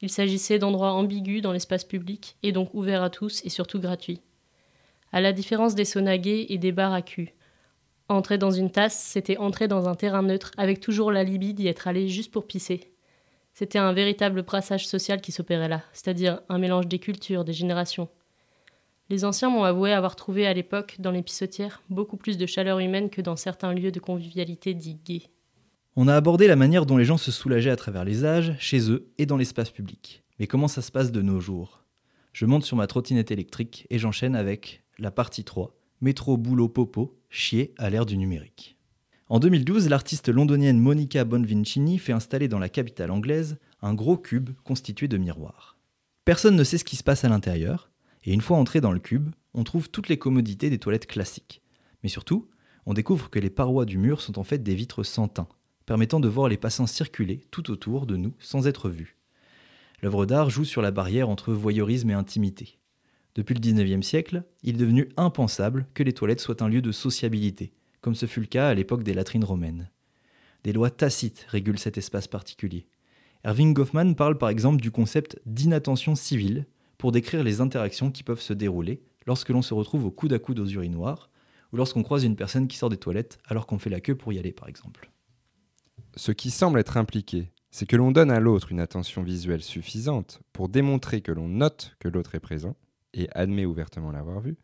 Il 0.00 0.08
s'agissait 0.08 0.58
d'endroits 0.58 0.94
ambigus 0.94 1.42
dans 1.42 1.52
l'espace 1.52 1.84
public 1.84 2.38
et 2.42 2.52
donc 2.52 2.72
ouverts 2.72 3.02
à 3.02 3.10
tous 3.10 3.44
et 3.44 3.50
surtout 3.50 3.80
gratuits. 3.80 4.22
À 5.12 5.20
la 5.20 5.34
différence 5.34 5.74
des 5.74 5.84
saunas 5.84 6.16
et 6.24 6.56
des 6.56 6.72
bars 6.72 6.94
à 6.94 7.02
cul. 7.02 7.34
Entrer 8.08 8.38
dans 8.38 8.52
une 8.52 8.70
tasse, 8.70 8.98
c'était 8.98 9.36
entrer 9.36 9.68
dans 9.68 9.86
un 9.86 9.94
terrain 9.94 10.22
neutre 10.22 10.52
avec 10.56 10.80
toujours 10.80 11.12
l'alibi 11.12 11.52
d'y 11.52 11.68
être 11.68 11.88
allé 11.88 12.08
juste 12.08 12.32
pour 12.32 12.46
pisser. 12.46 12.90
C'était 13.58 13.80
un 13.80 13.92
véritable 13.92 14.42
brassage 14.42 14.86
social 14.86 15.20
qui 15.20 15.32
s'opérait 15.32 15.66
là, 15.66 15.82
c'est-à-dire 15.92 16.42
un 16.48 16.58
mélange 16.58 16.86
des 16.86 17.00
cultures, 17.00 17.44
des 17.44 17.52
générations. 17.52 18.08
Les 19.10 19.24
anciens 19.24 19.50
m'ont 19.50 19.64
avoué 19.64 19.92
avoir 19.92 20.14
trouvé 20.14 20.46
à 20.46 20.54
l'époque, 20.54 20.94
dans 21.00 21.10
les 21.10 21.24
pissotières, 21.24 21.82
beaucoup 21.90 22.16
plus 22.16 22.38
de 22.38 22.46
chaleur 22.46 22.78
humaine 22.78 23.10
que 23.10 23.20
dans 23.20 23.34
certains 23.34 23.74
lieux 23.74 23.90
de 23.90 23.98
convivialité 23.98 24.74
dits 24.74 25.00
gays. 25.04 25.24
On 25.96 26.06
a 26.06 26.14
abordé 26.14 26.46
la 26.46 26.54
manière 26.54 26.86
dont 26.86 26.96
les 26.96 27.04
gens 27.04 27.16
se 27.16 27.32
soulageaient 27.32 27.72
à 27.72 27.74
travers 27.74 28.04
les 28.04 28.24
âges, 28.24 28.54
chez 28.60 28.92
eux 28.92 29.10
et 29.18 29.26
dans 29.26 29.36
l'espace 29.36 29.70
public. 29.70 30.22
Mais 30.38 30.46
comment 30.46 30.68
ça 30.68 30.80
se 30.80 30.92
passe 30.92 31.10
de 31.10 31.20
nos 31.20 31.40
jours? 31.40 31.82
Je 32.32 32.46
monte 32.46 32.64
sur 32.64 32.76
ma 32.76 32.86
trottinette 32.86 33.32
électrique 33.32 33.88
et 33.90 33.98
j'enchaîne 33.98 34.36
avec 34.36 34.84
la 35.00 35.10
partie 35.10 35.42
3, 35.42 35.74
métro 36.00 36.36
boulot 36.36 36.68
popo, 36.68 37.18
chier 37.28 37.74
à 37.76 37.90
l'ère 37.90 38.06
du 38.06 38.18
numérique. 38.18 38.77
En 39.30 39.40
2012, 39.40 39.90
l'artiste 39.90 40.30
londonienne 40.30 40.80
Monica 40.80 41.22
Bonvincini 41.26 41.98
fait 41.98 42.14
installer 42.14 42.48
dans 42.48 42.58
la 42.58 42.70
capitale 42.70 43.10
anglaise 43.10 43.58
un 43.82 43.92
gros 43.92 44.16
cube 44.16 44.50
constitué 44.64 45.06
de 45.06 45.18
miroirs. 45.18 45.76
Personne 46.24 46.56
ne 46.56 46.64
sait 46.64 46.78
ce 46.78 46.84
qui 46.84 46.96
se 46.96 47.04
passe 47.04 47.24
à 47.24 47.28
l'intérieur, 47.28 47.90
et 48.24 48.32
une 48.32 48.40
fois 48.40 48.56
entré 48.56 48.80
dans 48.80 48.90
le 48.90 48.98
cube, 48.98 49.28
on 49.52 49.64
trouve 49.64 49.90
toutes 49.90 50.08
les 50.08 50.18
commodités 50.18 50.70
des 50.70 50.78
toilettes 50.78 51.06
classiques. 51.06 51.60
Mais 52.02 52.08
surtout, 52.08 52.48
on 52.86 52.94
découvre 52.94 53.28
que 53.28 53.38
les 53.38 53.50
parois 53.50 53.84
du 53.84 53.98
mur 53.98 54.22
sont 54.22 54.38
en 54.38 54.44
fait 54.44 54.62
des 54.62 54.74
vitres 54.74 55.02
sans 55.02 55.28
teint, 55.28 55.48
permettant 55.84 56.20
de 56.20 56.28
voir 56.28 56.48
les 56.48 56.56
passants 56.56 56.86
circuler 56.86 57.46
tout 57.50 57.70
autour 57.70 58.06
de 58.06 58.16
nous 58.16 58.32
sans 58.38 58.66
être 58.66 58.88
vus. 58.88 59.18
L'œuvre 60.00 60.24
d'art 60.24 60.48
joue 60.48 60.64
sur 60.64 60.80
la 60.80 60.90
barrière 60.90 61.28
entre 61.28 61.52
voyeurisme 61.52 62.08
et 62.08 62.14
intimité. 62.14 62.78
Depuis 63.34 63.54
le 63.54 63.60
XIXe 63.60 64.06
siècle, 64.06 64.44
il 64.62 64.76
est 64.76 64.78
devenu 64.78 65.10
impensable 65.18 65.86
que 65.92 66.02
les 66.02 66.14
toilettes 66.14 66.40
soient 66.40 66.62
un 66.62 66.68
lieu 66.68 66.80
de 66.80 66.92
sociabilité, 66.92 67.74
comme 68.08 68.14
ce 68.14 68.24
fut 68.24 68.40
le 68.40 68.46
cas 68.46 68.70
à 68.70 68.74
l'époque 68.74 69.02
des 69.02 69.12
latrines 69.12 69.44
romaines. 69.44 69.90
Des 70.64 70.72
lois 70.72 70.88
tacites 70.88 71.44
régulent 71.50 71.78
cet 71.78 71.98
espace 71.98 72.26
particulier. 72.26 72.86
Erving 73.44 73.74
Goffman 73.74 74.14
parle 74.14 74.38
par 74.38 74.48
exemple 74.48 74.80
du 74.80 74.90
concept 74.90 75.38
d'inattention 75.44 76.14
civile 76.14 76.64
pour 76.96 77.12
décrire 77.12 77.44
les 77.44 77.60
interactions 77.60 78.10
qui 78.10 78.22
peuvent 78.22 78.40
se 78.40 78.54
dérouler 78.54 79.02
lorsque 79.26 79.50
l'on 79.50 79.60
se 79.60 79.74
retrouve 79.74 80.06
au 80.06 80.10
coude 80.10 80.32
à 80.32 80.38
coude 80.38 80.58
aux 80.58 80.66
urinoirs 80.66 81.28
ou 81.70 81.76
lorsqu'on 81.76 82.02
croise 82.02 82.24
une 82.24 82.34
personne 82.34 82.66
qui 82.66 82.78
sort 82.78 82.88
des 82.88 82.96
toilettes 82.96 83.40
alors 83.44 83.66
qu'on 83.66 83.78
fait 83.78 83.90
la 83.90 84.00
queue 84.00 84.14
pour 84.14 84.32
y 84.32 84.38
aller 84.38 84.52
par 84.52 84.70
exemple. 84.70 85.10
Ce 86.16 86.32
qui 86.32 86.50
semble 86.50 86.78
être 86.78 86.96
impliqué, 86.96 87.52
c'est 87.70 87.84
que 87.84 87.96
l'on 87.96 88.10
donne 88.10 88.30
à 88.30 88.40
l'autre 88.40 88.72
une 88.72 88.80
attention 88.80 89.22
visuelle 89.22 89.62
suffisante 89.62 90.40
pour 90.54 90.70
démontrer 90.70 91.20
que 91.20 91.32
l'on 91.32 91.48
note 91.48 91.94
que 91.98 92.08
l'autre 92.08 92.36
est 92.36 92.40
présent 92.40 92.74
et 93.12 93.28
admet 93.34 93.66
ouvertement 93.66 94.12
l'avoir 94.12 94.40
vu, 94.40 94.56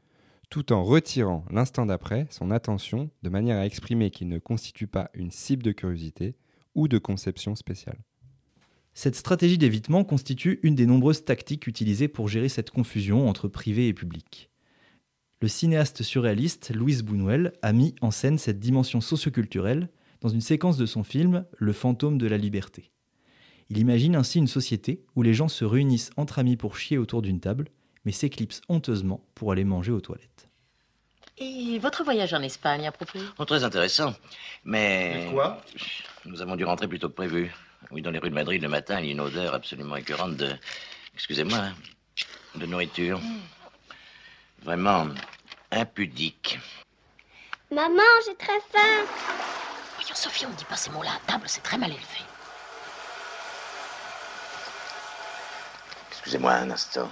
tout 0.55 0.73
en 0.73 0.85
retirant 0.85 1.45
l'instant 1.51 1.85
d'après 1.85 2.29
son 2.31 2.53
attention 2.53 3.11
de 3.25 3.29
manière 3.29 3.59
à 3.59 3.67
exprimer 3.67 4.13
qu'il 4.13 4.29
ne 4.29 4.39
constitue 4.39 4.87
pas 4.87 5.11
une 5.13 5.33
cible 5.33 5.65
de 5.65 5.73
curiosité 5.73 6.37
ou 6.77 6.87
de 6.87 6.99
conception 6.99 7.57
spéciale. 7.57 7.99
Cette 8.93 9.17
stratégie 9.17 9.59
d'évitement 9.59 10.05
constitue 10.05 10.61
une 10.63 10.77
des 10.77 10.87
nombreuses 10.87 11.25
tactiques 11.25 11.67
utilisées 11.67 12.07
pour 12.07 12.29
gérer 12.29 12.49
cette 12.49 12.71
confusion 12.71 13.29
entre 13.29 13.49
privé 13.49 13.89
et 13.89 13.95
public. 13.95 14.49
le 15.41 15.49
cinéaste 15.49 16.05
surréaliste 16.05 16.73
Louis 16.73 17.03
Buñuel 17.03 17.55
a 17.63 17.73
mis 17.73 17.97
en 18.01 18.13
scène 18.13 18.39
cette 18.39 18.61
dimension 18.61 19.01
socioculturelle 19.01 19.89
dans 20.21 20.29
une 20.29 20.41
séquence 20.41 20.77
de 20.77 20.87
son 20.87 21.03
film 21.03 21.47
Le 21.59 21.73
fantôme 21.73 22.17
de 22.17 22.29
la 22.29 22.39
liberté. 22.39 22.93
Il 23.71 23.79
imagine 23.79 24.15
ainsi 24.15 24.39
une 24.39 24.47
société 24.47 25.05
où 25.17 25.23
les 25.23 25.35
gens 25.35 25.49
se 25.49 25.65
réunissent 25.65 26.13
entre 26.17 26.39
amis 26.39 26.57
pour 26.57 26.77
chier 26.77 26.97
autour 26.97 27.23
d'une 27.23 27.41
table, 27.41 27.71
mais 28.05 28.13
s'éclipsent 28.13 28.61
honteusement 28.69 29.21
pour 29.35 29.53
aller 29.53 29.65
manger 29.65 29.93
aux 29.93 30.01
toilettes. 30.01 30.49
Et 31.37 31.79
votre 31.81 32.05
voyage 32.05 32.33
en 32.33 32.43
Espagne 32.43 32.87
à 32.87 32.93
propos? 32.93 33.19
Oh, 33.39 33.45
très 33.45 33.65
intéressant. 33.65 34.15
Mais. 34.65 35.25
Mais 35.27 35.33
quoi? 35.33 35.61
Nous 36.25 36.41
avons 36.41 36.55
dû 36.55 36.65
rentrer 36.65 36.87
plus 36.87 36.99
tôt 36.99 37.09
que 37.09 37.15
prévu. 37.15 37.53
Oui, 37.91 38.03
dans 38.03 38.11
les 38.11 38.19
rues 38.19 38.31
de 38.31 38.35
Madrid 38.35 38.63
le 38.63 38.69
matin, 38.69 39.01
il 39.01 39.07
y 39.07 39.09
a 39.09 39.13
une 39.13 39.21
odeur 39.21 39.53
absolument 39.53 39.97
écœurante 39.97 40.37
de. 40.37 40.55
Excusez-moi, 41.15 41.59
hein, 41.59 41.75
de 42.55 42.67
nourriture. 42.67 43.21
Vraiment 44.63 45.09
impudique. 45.71 46.59
Maman, 47.71 48.03
j'ai 48.27 48.37
très 48.37 48.61
faim. 48.71 49.05
Voyons, 49.97 50.15
Sophie, 50.15 50.47
on 50.47 50.51
ne 50.51 50.55
dit 50.55 50.65
pas 50.65 50.77
ces 50.77 50.91
mots-là 50.91 51.11
à 51.11 51.31
table, 51.33 51.45
c'est 51.47 51.63
très 51.63 51.79
mal 51.79 51.91
élevé. 51.91 52.05
Excusez-moi 56.11 56.53
un 56.53 56.71
instant. 56.71 57.11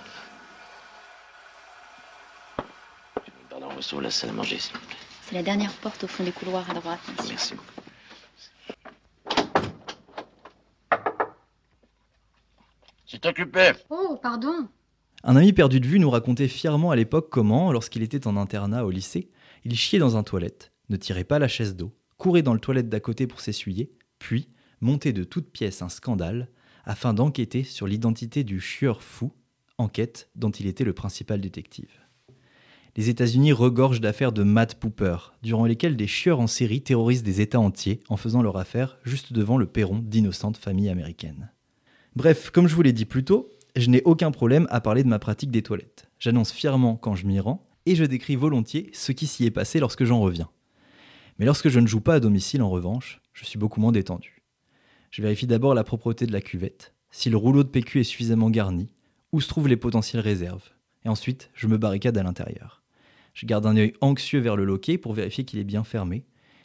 La 4.01 4.11
salle 4.11 4.31
à 4.31 4.33
manger, 4.33 4.59
s'il 4.59 4.73
vous 4.75 4.87
plaît. 4.87 4.97
C'est 5.23 5.35
la 5.35 5.43
dernière 5.43 5.73
porte 5.73 6.05
au 6.05 6.07
fond 6.07 6.25
des 6.25 6.33
couloirs 6.33 6.71
à 6.71 6.75
droite, 6.75 7.01
monsieur. 7.19 7.35
Merci 7.35 7.55
beaucoup. 7.55 7.83
C'est 13.07 13.27
occupé. 13.27 13.73
Oh, 13.91 14.19
pardon. 14.23 14.69
Un 15.25 15.37
ami 15.37 15.53
perdu 15.53 15.79
de 15.79 15.87
vue 15.87 15.99
nous 15.99 16.09
racontait 16.09 16.49
fièrement 16.49 16.91
à 16.91 16.97
l'époque 16.97 17.29
comment, 17.31 17.71
lorsqu'il 17.71 18.03
était 18.03 18.27
en 18.27 18.37
internat 18.37 18.87
au 18.87 18.91
lycée, 18.91 19.31
il 19.65 19.77
chiait 19.77 19.99
dans 19.99 20.17
un 20.17 20.23
toilette, 20.23 20.73
ne 20.89 20.97
tirait 20.97 21.25
pas 21.25 21.39
la 21.39 21.49
chaise 21.49 21.77
d'eau, 21.77 21.93
courait 22.17 22.43
dans 22.43 22.55
le 22.55 22.61
toilette 22.61 22.89
d'à 22.89 23.01
côté 23.01 23.27
pour 23.27 23.41
s'essuyer, 23.41 23.93
puis 24.19 24.49
montait 24.81 25.13
de 25.13 25.25
toutes 25.25 25.51
pièces 25.51 25.83
un 25.83 25.91
scandale 25.91 26.49
afin 26.85 27.13
d'enquêter 27.15 27.63
sur 27.63 27.87
l'identité 27.87 28.43
du 28.43 28.59
chieur 28.61 29.03
fou, 29.03 29.33
enquête 29.77 30.31
dont 30.35 30.51
il 30.51 30.67
était 30.67 30.85
le 30.85 30.95
principal 30.95 31.41
détective. 31.41 32.02
Les 32.95 33.09
États-Unis 33.09 33.53
regorgent 33.53 34.03
d'affaires 34.03 34.33
de 34.33 34.43
Matt 34.43 34.75
Pooper, 34.75 35.17
durant 35.43 35.65
lesquelles 35.65 35.97
des 35.97 36.07
chieurs 36.07 36.41
en 36.41 36.47
série 36.47 36.83
terrorisent 36.83 37.23
des 37.23 37.41
États 37.41 37.59
entiers 37.59 38.01
en 38.11 38.19
faisant 38.19 38.43
leur 38.43 38.59
affaire 38.59 38.99
juste 39.03 39.33
devant 39.33 39.57
le 39.57 39.65
perron 39.65 39.99
d'innocentes 39.99 40.59
familles 40.59 40.91
américaines. 40.91 41.51
Bref, 42.17 42.51
comme 42.51 42.69
je 42.69 42.75
vous 42.75 42.83
l'ai 42.83 42.93
dit 42.93 43.07
plus 43.07 43.25
tôt, 43.25 43.51
je 43.77 43.89
n'ai 43.89 44.03
aucun 44.03 44.31
problème 44.31 44.67
à 44.71 44.83
parler 44.83 45.03
de 45.03 45.09
ma 45.09 45.19
pratique 45.19 45.51
des 45.51 45.63
toilettes. 45.63 46.11
J'annonce 46.19 46.53
fièrement 46.53 46.97
quand 46.97 47.15
je 47.15 47.27
m'y 47.27 47.41
rends, 47.41 47.67
et 47.87 47.95
je 47.95 48.05
décris 48.05 48.37
volontiers 48.37 48.91
ce 48.93 49.13
qui 49.13 49.27
s'y 49.27 49.47
est 49.47 49.51
passé 49.51 49.81
lorsque 49.81 50.05
j'en 50.05 50.21
reviens. 50.21 50.51
Mais 51.39 51.47
lorsque 51.47 51.71
je 51.71 51.81
ne 51.81 51.87
joue 51.87 52.03
pas 52.03 52.17
à 52.17 52.21
domicile, 52.21 52.61
en 52.61 52.69
revanche, 52.69 53.23
je 53.33 53.47
suis 53.47 53.59
beaucoup 53.59 53.81
moins 53.81 53.93
détendu. 53.93 54.43
Je 55.11 55.23
vérifie 55.23 55.47
d'abord 55.47 55.75
la 55.75 55.83
propreté 55.83 56.27
de 56.27 56.33
la 56.33 56.43
cuvette, 56.43 56.93
si 57.11 57.31
le 57.31 57.39
rouleau 57.39 57.63
de 57.63 57.69
PQ 57.71 58.01
est 58.01 58.05
suffisamment 58.05 58.51
garni, 58.51 58.93
où 59.33 59.41
se 59.41 59.49
trouvent 59.49 59.69
les 59.69 59.79
potentielles 59.79 60.23
réserves, 60.23 60.69
et 61.07 61.09
ensuite 61.09 61.51
je 61.55 61.67
me 61.67 61.79
barricade 61.79 62.19
à 62.19 62.23
l'intérieur. 62.23 62.82
Je 63.35 63.47
garde 63.47 63.67
un 63.67 63.77
œil 63.77 63.95
anxieux 64.01 64.41
vers 64.41 64.57
le 64.57 64.65
loquet 64.65 64.99
pour 64.99 65.15
vérifier 65.15 65.45
qu'il 65.45 65.59
est 65.59 65.65
bien 65.65 65.85
fermé, 65.85 66.25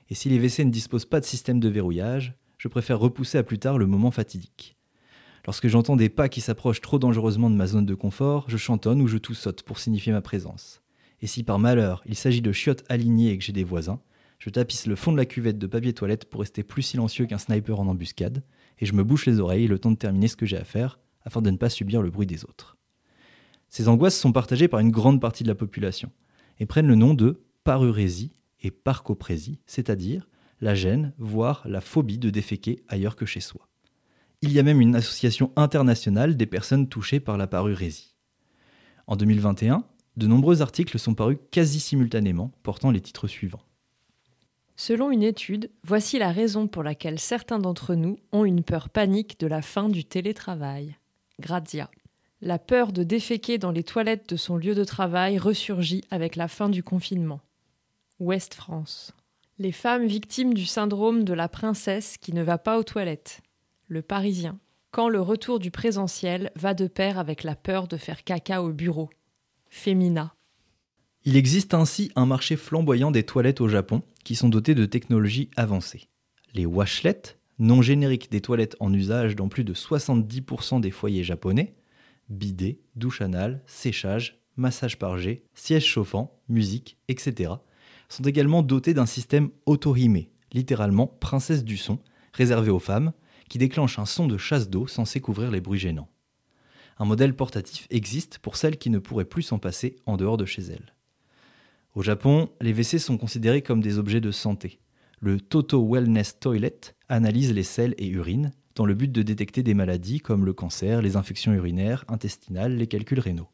et 0.10 0.16
si 0.16 0.30
les 0.30 0.38
WC 0.38 0.66
ne 0.66 0.72
disposent 0.72 1.06
pas 1.06 1.20
de 1.20 1.26
système 1.26 1.60
de 1.60 1.70
verrouillage, 1.70 2.36
je 2.58 2.68
préfère 2.68 3.00
repousser 3.00 3.38
à 3.38 3.44
plus 3.44 3.60
tard 3.60 3.78
le 3.78 3.88
moment 3.88 4.12
fatidique. 4.12 4.78
Lorsque 5.46 5.68
j'entends 5.68 5.96
des 5.96 6.10
pas 6.10 6.28
qui 6.28 6.42
s'approchent 6.42 6.82
trop 6.82 7.00
dangereusement 7.00 7.50
de 7.50 7.56
ma 7.56 7.68
zone 7.68 7.86
de 7.86 7.96
confort, 7.96 8.46
je 8.50 8.58
chantonne 8.58 9.02
ou 9.02 9.08
je 9.08 9.18
tout-saute 9.18 9.64
pour 9.64 9.80
signifier 9.80 10.12
ma 10.12 10.22
présence. 10.22 10.82
Et 11.22 11.28
si 11.28 11.44
par 11.44 11.60
malheur 11.60 12.04
il 12.06 12.16
s'agit 12.16 12.42
de 12.42 12.52
chiottes 12.52 12.84
alignées 12.90 13.32
et 13.32 13.38
que 13.38 13.44
j'ai 13.44 13.54
des 13.54 13.64
voisins, 13.64 14.02
je 14.40 14.50
tapisse 14.50 14.86
le 14.86 14.96
fond 14.96 15.12
de 15.12 15.18
la 15.18 15.26
cuvette 15.26 15.58
de 15.58 15.68
papier 15.68 15.94
toilette 15.94 16.26
pour 16.26 16.42
rester 16.42 16.64
plus 16.64 16.84
silencieux 16.84 17.26
qu'un 17.26 17.38
sniper 17.38 17.80
en 17.80 17.88
embuscade, 17.88 18.44
et 18.80 18.86
je 18.86 18.94
me 18.94 19.04
bouche 19.04 19.26
les 19.26 19.40
oreilles 19.40 19.68
le 19.68 19.80
temps 19.80 19.92
de 19.92 19.98
terminer 19.98 20.28
ce 20.28 20.36
que 20.36 20.46
j'ai 20.46 20.58
à 20.58 20.64
faire, 20.64 21.00
afin 21.24 21.42
de 21.42 21.50
ne 21.50 21.58
pas 21.58 21.70
subir 21.70 22.02
le 22.02 22.12
bruit 22.12 22.28
des 22.28 22.46
autres. 22.46 22.78
Ces 23.70 23.88
angoisses 23.88 24.20
sont 24.20 24.32
partagées 24.32 24.68
par 24.68 24.80
une 24.80 24.92
grande 24.92 25.20
partie 25.20 25.44
de 25.44 25.50
la 25.50 25.56
population, 25.56 26.12
et 26.60 26.66
prennent 26.66 26.88
le 26.88 26.96
nom 26.96 27.14
de 27.14 27.42
parurésie 27.64 28.32
et 28.62 28.72
parcoprésie, 28.72 29.60
c'est-à-dire 29.66 30.28
la 30.62 30.76
gêne, 30.76 31.14
voire 31.18 31.64
la 31.66 31.82
phobie 31.82 32.18
de 32.18 32.30
déféquer 32.30 32.84
ailleurs 32.88 33.16
que 33.16 33.26
chez 33.26 33.42
soi. 33.42 33.68
Il 34.42 34.52
y 34.52 34.60
a 34.60 34.64
même 34.64 34.82
une 34.82 34.96
association 34.96 35.52
internationale 35.56 36.38
des 36.38 36.46
personnes 36.46 36.88
touchées 36.88 37.20
par 37.20 37.38
la 37.38 37.48
parurésie. 37.48 38.16
En 39.08 39.16
2021, 39.16 39.84
de 40.18 40.28
nombreux 40.28 40.62
articles 40.62 40.98
sont 41.00 41.14
parus 41.14 41.38
quasi 41.52 41.80
simultanément, 41.80 42.52
portant 42.64 42.92
les 42.92 43.02
titres 43.02 43.28
suivants. 43.28 43.62
Selon 44.76 45.10
une 45.10 45.24
étude, 45.24 45.72
voici 45.84 46.20
la 46.20 46.32
raison 46.32 46.68
pour 46.68 46.84
laquelle 46.84 47.20
certains 47.20 47.58
d'entre 47.58 47.96
nous 47.96 48.18
ont 48.32 48.46
une 48.46 48.64
peur 48.64 48.90
panique 48.90 49.40
de 49.40 49.48
la 49.48 49.64
fin 49.64 49.90
du 49.90 50.06
télétravail. 50.06 50.98
Grazia. 51.40 51.90
La 52.42 52.60
peur 52.60 52.92
de 52.92 53.04
déféquer 53.04 53.58
dans 53.58 53.72
les 53.72 53.84
toilettes 53.84 54.30
de 54.30 54.36
son 54.36 54.58
lieu 54.58 54.76
de 54.76 54.84
travail 54.84 55.40
ressurgit 55.40 56.04
avec 56.12 56.36
la 56.36 56.48
fin 56.48 56.70
du 56.70 56.84
confinement. 56.84 57.42
Ouest 58.20 58.54
France. 58.54 59.16
Les 59.58 59.72
femmes 59.72 60.06
victimes 60.06 60.54
du 60.54 60.68
syndrome 60.68 61.24
de 61.24 61.34
la 61.34 61.50
princesse 61.50 62.18
qui 62.18 62.34
ne 62.34 62.44
va 62.44 62.60
pas 62.60 62.78
aux 62.78 62.84
toilettes. 62.84 63.42
Le 63.88 64.04
Parisien. 64.04 64.60
Quand 64.92 65.10
le 65.10 65.20
retour 65.20 65.58
du 65.58 65.72
présentiel 65.72 66.52
va 66.56 66.76
de 66.76 66.86
pair 66.86 67.18
avec 67.18 67.44
la 67.44 67.56
peur 67.56 67.88
de 67.88 67.98
faire 67.98 68.24
caca 68.24 68.62
au 68.62 68.72
bureau. 68.72 69.10
Femina. 69.70 70.36
Il 71.26 71.38
existe 71.38 71.74
ainsi 71.74 72.12
un 72.16 72.28
marché 72.28 72.56
flamboyant 72.56 73.10
des 73.10 73.24
toilettes 73.24 73.62
au 73.62 73.68
Japon 73.68 74.04
qui 74.24 74.36
sont 74.36 74.50
dotées 74.50 74.76
de 74.76 74.86
technologies 74.86 75.50
avancées. 75.56 76.08
Les 76.54 76.68
washlets, 76.68 77.40
nom 77.58 77.82
générique 77.82 78.30
des 78.32 78.42
toilettes 78.42 78.78
en 78.80 78.94
usage 78.94 79.36
dans 79.36 79.50
plus 79.50 79.64
de 79.64 79.74
70% 79.74 80.80
des 80.82 80.92
foyers 80.92 81.24
japonais, 81.24 81.74
bidet, 82.30 82.80
douche 82.96 83.22
anale, 83.22 83.64
séchage, 83.66 84.42
massage 84.56 85.00
par 85.00 85.18
jet, 85.18 85.44
siège 85.54 85.86
chauffant, 85.86 86.40
musique, 86.50 86.98
etc., 87.08 87.54
sont 88.10 88.24
également 88.24 88.64
dotés 88.64 88.94
d'un 88.94 89.06
système 89.06 89.50
auto-hime, 89.66 90.26
littéralement 90.54 91.08
princesse 91.08 91.64
du 91.64 91.78
son, 91.78 92.00
réservé 92.34 92.70
aux 92.70 92.80
femmes, 92.80 93.12
qui 93.50 93.58
déclenche 93.58 94.00
un 94.00 94.06
son 94.06 94.28
de 94.28 94.38
chasse 94.38 94.70
d'eau 94.70 94.88
censé 94.88 95.22
couvrir 95.22 95.52
les 95.52 95.62
bruits 95.62 95.80
gênants. 95.80 96.10
Un 97.00 97.06
modèle 97.06 97.36
portatif 97.36 97.88
existe 97.90 98.40
pour 98.40 98.56
celles 98.56 98.78
qui 98.78 98.90
ne 98.90 99.00
pourraient 99.00 99.26
plus 99.26 99.44
s'en 99.44 99.60
passer 99.60 99.98
en 100.06 100.18
dehors 100.18 100.38
de 100.38 100.46
chez 100.46 100.64
elles. 100.64 100.94
Au 101.96 102.02
Japon, 102.02 102.50
les 102.62 102.74
WC 102.74 103.00
sont 103.00 103.18
considérés 103.18 103.62
comme 103.62 103.82
des 103.82 103.98
objets 103.98 104.22
de 104.22 104.32
santé. 104.32 104.80
Le 105.20 105.40
Toto 105.40 105.86
Wellness 105.88 106.40
Toilet 106.40 106.80
analyse 107.10 107.54
les 107.54 107.64
selles 107.64 107.96
et 107.98 108.08
urines 108.08 108.52
dans 108.78 108.86
le 108.86 108.94
but 108.94 109.12
de 109.12 109.24
détecter 109.24 109.64
des 109.64 109.74
maladies 109.74 110.20
comme 110.20 110.46
le 110.46 110.54
cancer, 110.54 111.02
les 111.02 111.16
infections 111.16 111.52
urinaires, 111.52 112.06
intestinales, 112.08 112.78
les 112.78 112.86
calculs 112.86 113.20
rénaux. 113.20 113.50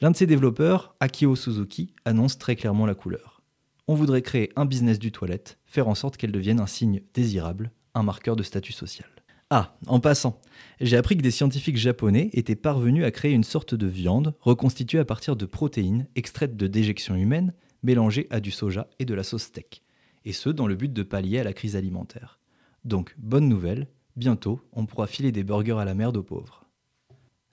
L'un 0.00 0.10
de 0.10 0.16
ses 0.16 0.26
développeurs, 0.26 0.96
Akio 0.98 1.36
Suzuki, 1.36 1.94
annonce 2.04 2.36
très 2.36 2.56
clairement 2.56 2.84
la 2.84 2.96
couleur. 2.96 3.42
On 3.86 3.94
voudrait 3.94 4.22
créer 4.22 4.50
un 4.56 4.64
business 4.64 4.98
du 4.98 5.12
toilette, 5.12 5.58
faire 5.66 5.86
en 5.86 5.94
sorte 5.94 6.16
qu'elle 6.16 6.32
devienne 6.32 6.58
un 6.58 6.66
signe 6.66 7.02
désirable, 7.14 7.70
un 7.94 8.02
marqueur 8.02 8.34
de 8.34 8.42
statut 8.42 8.72
social. 8.72 9.08
Ah, 9.50 9.76
en 9.86 10.00
passant, 10.00 10.40
j'ai 10.80 10.96
appris 10.96 11.16
que 11.16 11.22
des 11.22 11.30
scientifiques 11.30 11.76
japonais 11.76 12.30
étaient 12.32 12.56
parvenus 12.56 13.04
à 13.04 13.12
créer 13.12 13.34
une 13.34 13.44
sorte 13.44 13.76
de 13.76 13.86
viande 13.86 14.34
reconstituée 14.40 14.98
à 14.98 15.04
partir 15.04 15.36
de 15.36 15.46
protéines 15.46 16.08
extraites 16.16 16.56
de 16.56 16.66
déjections 16.66 17.14
humaines 17.14 17.54
mélangées 17.84 18.26
à 18.30 18.40
du 18.40 18.50
soja 18.50 18.88
et 18.98 19.04
de 19.04 19.14
la 19.14 19.22
sauce 19.22 19.44
steak, 19.44 19.84
et 20.24 20.32
ce 20.32 20.48
dans 20.48 20.66
le 20.66 20.74
but 20.74 20.92
de 20.92 21.04
pallier 21.04 21.38
à 21.38 21.44
la 21.44 21.52
crise 21.52 21.76
alimentaire. 21.76 22.40
Donc, 22.84 23.14
bonne 23.18 23.48
nouvelle, 23.48 23.86
bientôt 24.16 24.60
on 24.72 24.86
pourra 24.86 25.06
filer 25.06 25.32
des 25.32 25.44
burgers 25.44 25.78
à 25.78 25.84
la 25.84 25.94
merde 25.94 26.16
aux 26.16 26.22
pauvres. 26.22 26.64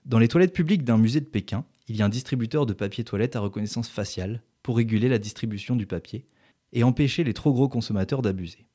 Dans 0.04 0.18
les 0.18 0.28
toilettes 0.28 0.52
publiques 0.52 0.84
d'un 0.84 0.98
musée 0.98 1.20
de 1.20 1.26
Pékin, 1.26 1.64
il 1.88 1.96
y 1.96 2.02
a 2.02 2.06
un 2.06 2.08
distributeur 2.08 2.66
de 2.66 2.72
papier 2.72 3.04
toilette 3.04 3.36
à 3.36 3.40
reconnaissance 3.40 3.88
faciale 3.88 4.42
pour 4.62 4.76
réguler 4.76 5.08
la 5.08 5.18
distribution 5.18 5.76
du 5.76 5.86
papier 5.86 6.26
et 6.72 6.84
empêcher 6.84 7.24
les 7.24 7.34
trop 7.34 7.52
gros 7.52 7.68
consommateurs 7.68 8.22
d'abuser. 8.22 8.66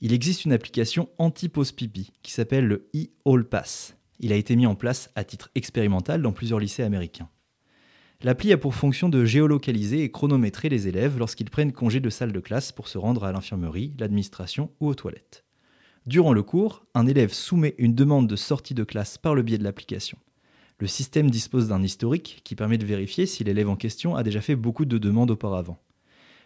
Il 0.00 0.12
existe 0.12 0.44
une 0.44 0.52
application 0.52 1.08
anti-pause 1.18 1.72
pipi 1.72 2.12
qui 2.22 2.32
s'appelle 2.32 2.66
le 2.66 2.88
e-All 2.94 3.44
Pass. 3.44 3.96
Il 4.18 4.32
a 4.32 4.36
été 4.36 4.56
mis 4.56 4.66
en 4.66 4.74
place 4.74 5.10
à 5.14 5.24
titre 5.24 5.50
expérimental 5.54 6.22
dans 6.22 6.32
plusieurs 6.32 6.60
lycées 6.60 6.82
américains. 6.82 7.28
L'appli 8.22 8.52
a 8.52 8.58
pour 8.58 8.74
fonction 8.74 9.08
de 9.08 9.24
géolocaliser 9.24 10.02
et 10.02 10.10
chronométrer 10.10 10.68
les 10.68 10.88
élèves 10.88 11.18
lorsqu'ils 11.18 11.50
prennent 11.50 11.72
congé 11.72 12.00
de 12.00 12.10
salle 12.10 12.32
de 12.32 12.40
classe 12.40 12.72
pour 12.72 12.88
se 12.88 12.98
rendre 12.98 13.24
à 13.24 13.32
l'infirmerie, 13.32 13.94
l'administration 13.98 14.70
ou 14.80 14.88
aux 14.88 14.94
toilettes. 14.94 15.45
Durant 16.06 16.32
le 16.32 16.44
cours, 16.44 16.86
un 16.94 17.08
élève 17.08 17.32
soumet 17.32 17.74
une 17.78 17.96
demande 17.96 18.28
de 18.28 18.36
sortie 18.36 18.74
de 18.74 18.84
classe 18.84 19.18
par 19.18 19.34
le 19.34 19.42
biais 19.42 19.58
de 19.58 19.64
l'application. 19.64 20.18
Le 20.78 20.86
système 20.86 21.32
dispose 21.32 21.66
d'un 21.66 21.82
historique 21.82 22.42
qui 22.44 22.54
permet 22.54 22.78
de 22.78 22.86
vérifier 22.86 23.26
si 23.26 23.42
l'élève 23.42 23.68
en 23.68 23.74
question 23.74 24.14
a 24.14 24.22
déjà 24.22 24.40
fait 24.40 24.54
beaucoup 24.54 24.84
de 24.84 24.98
demandes 24.98 25.32
auparavant. 25.32 25.82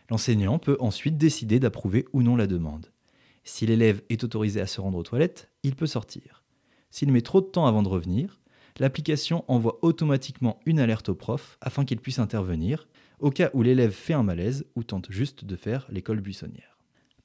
L'enseignant 0.08 0.58
peut 0.58 0.78
ensuite 0.80 1.18
décider 1.18 1.60
d'approuver 1.60 2.06
ou 2.14 2.22
non 2.22 2.36
la 2.36 2.46
demande. 2.46 2.86
Si 3.44 3.66
l'élève 3.66 4.00
est 4.08 4.24
autorisé 4.24 4.62
à 4.62 4.66
se 4.66 4.80
rendre 4.80 4.96
aux 4.96 5.02
toilettes, 5.02 5.50
il 5.62 5.76
peut 5.76 5.86
sortir. 5.86 6.42
S'il 6.90 7.12
met 7.12 7.20
trop 7.20 7.42
de 7.42 7.46
temps 7.46 7.66
avant 7.66 7.82
de 7.82 7.88
revenir, 7.88 8.40
l'application 8.78 9.44
envoie 9.46 9.78
automatiquement 9.82 10.58
une 10.64 10.80
alerte 10.80 11.10
au 11.10 11.14
prof 11.14 11.58
afin 11.60 11.84
qu'il 11.84 12.00
puisse 12.00 12.18
intervenir, 12.18 12.88
au 13.18 13.30
cas 13.30 13.50
où 13.52 13.62
l'élève 13.62 13.92
fait 13.92 14.14
un 14.14 14.22
malaise 14.22 14.64
ou 14.74 14.84
tente 14.84 15.12
juste 15.12 15.44
de 15.44 15.56
faire 15.56 15.86
l'école 15.90 16.22
buissonnière. 16.22 16.69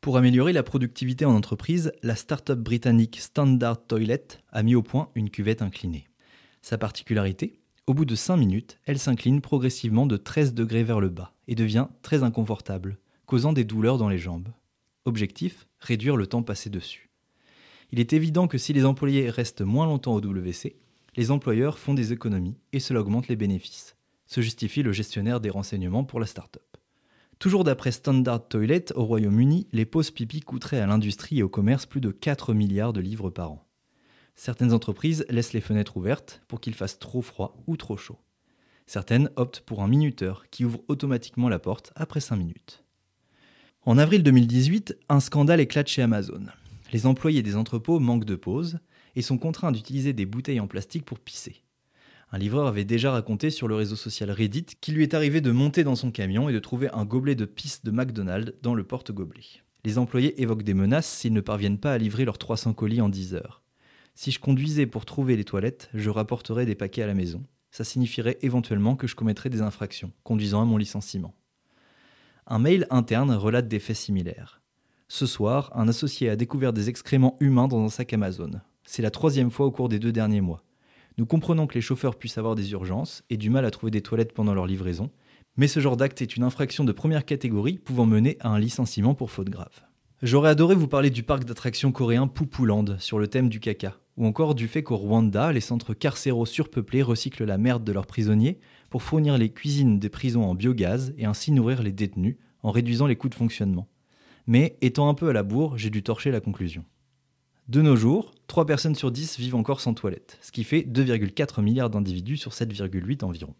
Pour 0.05 0.17
améliorer 0.17 0.53
la 0.53 0.61
productivité 0.61 1.25
en 1.25 1.33
entreprise, 1.33 1.91
la 2.03 2.15
start-up 2.15 2.59
britannique 2.59 3.19
Standard 3.19 3.87
Toilet 3.87 4.27
a 4.51 4.61
mis 4.61 4.75
au 4.75 4.83
point 4.83 5.09
une 5.15 5.31
cuvette 5.31 5.63
inclinée. 5.63 6.05
Sa 6.61 6.77
particularité 6.77 7.57
Au 7.87 7.95
bout 7.95 8.05
de 8.05 8.13
5 8.13 8.37
minutes, 8.37 8.77
elle 8.85 8.99
s'incline 8.99 9.41
progressivement 9.41 10.05
de 10.05 10.15
13 10.15 10.53
degrés 10.53 10.83
vers 10.83 10.99
le 10.99 11.09
bas 11.09 11.33
et 11.47 11.55
devient 11.55 11.87
très 12.03 12.21
inconfortable, 12.21 12.99
causant 13.25 13.51
des 13.51 13.63
douleurs 13.63 13.97
dans 13.97 14.07
les 14.07 14.19
jambes. 14.19 14.49
Objectif 15.05 15.65
Réduire 15.79 16.17
le 16.17 16.27
temps 16.27 16.43
passé 16.43 16.69
dessus. 16.69 17.09
Il 17.91 17.99
est 17.99 18.13
évident 18.13 18.47
que 18.47 18.59
si 18.59 18.73
les 18.73 18.85
employés 18.85 19.31
restent 19.31 19.61
moins 19.61 19.87
longtemps 19.87 20.13
au 20.13 20.21
WC, 20.21 20.75
les 21.15 21.31
employeurs 21.31 21.79
font 21.79 21.95
des 21.95 22.13
économies 22.13 22.59
et 22.73 22.79
cela 22.79 22.99
augmente 22.99 23.27
les 23.27 23.35
bénéfices. 23.35 23.95
Se 24.27 24.41
justifie 24.41 24.83
le 24.83 24.91
gestionnaire 24.91 25.41
des 25.41 25.49
renseignements 25.49 26.03
pour 26.03 26.19
la 26.19 26.27
start-up. 26.27 26.61
Toujours 27.39 27.63
d'après 27.63 27.91
Standard 27.91 28.47
Toilet, 28.47 28.93
au 28.95 29.03
Royaume-Uni, 29.03 29.67
les 29.73 29.85
pauses 29.85 30.11
pipi 30.11 30.39
coûteraient 30.39 30.79
à 30.79 30.87
l'industrie 30.87 31.39
et 31.39 31.43
au 31.43 31.49
commerce 31.49 31.85
plus 31.85 32.01
de 32.01 32.11
4 32.11 32.53
milliards 32.53 32.93
de 32.93 33.01
livres 33.01 33.29
par 33.29 33.51
an. 33.51 33.67
Certaines 34.35 34.73
entreprises 34.73 35.25
laissent 35.29 35.53
les 35.53 35.61
fenêtres 35.61 35.97
ouvertes 35.97 36.41
pour 36.47 36.59
qu'il 36.59 36.73
fasse 36.73 36.99
trop 36.99 37.21
froid 37.21 37.57
ou 37.67 37.77
trop 37.77 37.97
chaud. 37.97 38.19
Certaines 38.85 39.29
optent 39.35 39.61
pour 39.61 39.81
un 39.81 39.87
minuteur 39.87 40.45
qui 40.49 40.65
ouvre 40.65 40.81
automatiquement 40.87 41.49
la 41.49 41.59
porte 41.59 41.91
après 41.95 42.19
5 42.19 42.35
minutes. 42.35 42.83
En 43.83 43.97
avril 43.97 44.23
2018, 44.23 44.97
un 45.09 45.19
scandale 45.19 45.59
éclate 45.59 45.87
chez 45.87 46.01
Amazon. 46.01 46.45
Les 46.91 47.05
employés 47.05 47.43
des 47.43 47.55
entrepôts 47.55 47.99
manquent 47.99 48.25
de 48.25 48.35
pause 48.35 48.79
et 49.15 49.21
sont 49.21 49.37
contraints 49.37 49.71
d'utiliser 49.71 50.13
des 50.13 50.25
bouteilles 50.25 50.59
en 50.59 50.67
plastique 50.67 51.05
pour 51.05 51.19
pisser. 51.19 51.64
Un 52.35 52.37
livreur 52.37 52.67
avait 52.67 52.83
déjà 52.83 53.13
raconté 53.13 53.49
sur 53.49 53.69
le 53.69 53.75
réseau 53.75 53.95
social 53.95 54.29
Reddit 54.29 54.65
qu'il 54.81 54.95
lui 54.95 55.03
est 55.03 55.13
arrivé 55.13 55.39
de 55.39 55.51
monter 55.51 55.85
dans 55.85 55.95
son 55.95 56.11
camion 56.11 56.49
et 56.49 56.53
de 56.53 56.59
trouver 56.59 56.89
un 56.91 57.05
gobelet 57.05 57.33
de 57.33 57.45
pisse 57.45 57.81
de 57.85 57.91
McDonald's 57.91 58.51
dans 58.61 58.73
le 58.73 58.83
porte-gobelet. 58.83 59.63
Les 59.85 59.97
employés 59.97 60.41
évoquent 60.41 60.63
des 60.63 60.73
menaces 60.73 61.07
s'ils 61.07 61.31
ne 61.31 61.39
parviennent 61.39 61.77
pas 61.77 61.93
à 61.93 61.97
livrer 61.97 62.25
leurs 62.25 62.37
300 62.37 62.73
colis 62.73 62.99
en 62.99 63.07
10 63.07 63.35
heures. 63.35 63.63
Si 64.15 64.31
je 64.31 64.41
conduisais 64.41 64.85
pour 64.85 65.05
trouver 65.05 65.37
les 65.37 65.45
toilettes, 65.45 65.89
je 65.93 66.09
rapporterais 66.09 66.65
des 66.65 66.75
paquets 66.75 67.03
à 67.03 67.07
la 67.07 67.13
maison. 67.13 67.41
Ça 67.71 67.85
signifierait 67.85 68.37
éventuellement 68.41 68.97
que 68.97 69.07
je 69.07 69.15
commettrais 69.15 69.49
des 69.49 69.61
infractions, 69.61 70.11
conduisant 70.25 70.61
à 70.61 70.65
mon 70.65 70.75
licenciement. 70.75 71.33
Un 72.47 72.59
mail 72.59 72.85
interne 72.89 73.31
relate 73.31 73.69
des 73.69 73.79
faits 73.79 73.95
similaires. 73.95 74.61
Ce 75.07 75.25
soir, 75.25 75.71
un 75.73 75.87
associé 75.87 76.29
a 76.29 76.35
découvert 76.35 76.73
des 76.73 76.89
excréments 76.89 77.37
humains 77.39 77.69
dans 77.69 77.85
un 77.85 77.87
sac 77.87 78.11
Amazon. 78.11 78.51
C'est 78.83 79.03
la 79.03 79.09
troisième 79.09 79.51
fois 79.51 79.67
au 79.67 79.71
cours 79.71 79.87
des 79.87 79.99
deux 79.99 80.11
derniers 80.11 80.41
mois. 80.41 80.65
Nous 81.17 81.25
comprenons 81.25 81.65
que 81.65 81.75
les 81.75 81.81
chauffeurs 81.81 82.17
puissent 82.17 82.37
avoir 82.37 82.55
des 82.55 82.71
urgences 82.73 83.23
et 83.29 83.37
du 83.37 83.49
mal 83.49 83.63
à 83.63 83.71
trouver 83.71 83.91
des 83.91 84.01
toilettes 84.01 84.33
pendant 84.33 84.53
leur 84.53 84.67
livraison, 84.67 85.11
mais 85.55 85.67
ce 85.67 85.79
genre 85.79 85.95
d'acte 85.95 86.21
est 86.21 86.35
une 86.35 86.43
infraction 86.43 86.83
de 86.83 86.91
première 86.91 87.23
catégorie 87.23 87.77
pouvant 87.77 88.05
mener 88.05 88.35
à 88.41 88.49
un 88.49 88.59
licenciement 88.59 89.15
pour 89.15 89.31
faute 89.31 89.49
grave. 89.49 89.83
J'aurais 90.21 90.49
adoré 90.49 90.75
vous 90.75 90.87
parler 90.87 91.09
du 91.09 91.23
parc 91.23 91.45
d'attractions 91.45 91.93
coréen 91.93 92.27
Pupuland 92.27 92.99
sur 92.99 93.19
le 93.19 93.27
thème 93.27 93.47
du 93.47 93.61
caca, 93.61 93.97
ou 94.17 94.25
encore 94.25 94.55
du 94.55 94.67
fait 94.67 94.83
qu'au 94.83 94.97
Rwanda, 94.97 95.53
les 95.53 95.61
centres 95.61 95.93
carcéraux 95.93 96.45
surpeuplés 96.45 97.03
recyclent 97.03 97.45
la 97.45 97.57
merde 97.57 97.83
de 97.83 97.91
leurs 97.93 98.07
prisonniers 98.07 98.59
pour 98.89 99.03
fournir 99.03 99.37
les 99.37 99.49
cuisines 99.49 99.99
des 99.99 100.09
prisons 100.09 100.43
en 100.43 100.55
biogaz 100.55 101.13
et 101.17 101.25
ainsi 101.25 101.51
nourrir 101.51 101.83
les 101.83 101.91
détenus 101.91 102.37
en 102.63 102.71
réduisant 102.71 103.07
les 103.07 103.15
coûts 103.15 103.29
de 103.29 103.35
fonctionnement. 103.35 103.87
Mais 104.47 104.77
étant 104.81 105.09
un 105.09 105.13
peu 105.13 105.29
à 105.29 105.33
la 105.33 105.43
bourre, 105.43 105.77
j'ai 105.77 105.89
dû 105.89 106.03
torcher 106.03 106.31
la 106.31 106.39
conclusion. 106.39 106.83
De 107.67 107.81
nos 107.81 107.95
jours, 107.95 108.31
3 108.45 108.67
personnes 108.67 108.93
sur 108.93 109.09
10 109.09 109.39
vivent 109.39 109.55
encore 109.55 109.81
sans 109.81 109.95
toilette, 109.95 110.37
ce 110.43 110.51
qui 110.51 110.63
fait 110.63 110.81
2,4 110.81 111.63
milliards 111.63 111.89
d'individus 111.89 112.37
sur 112.37 112.51
7,8 112.51 113.25
environ. 113.25 113.55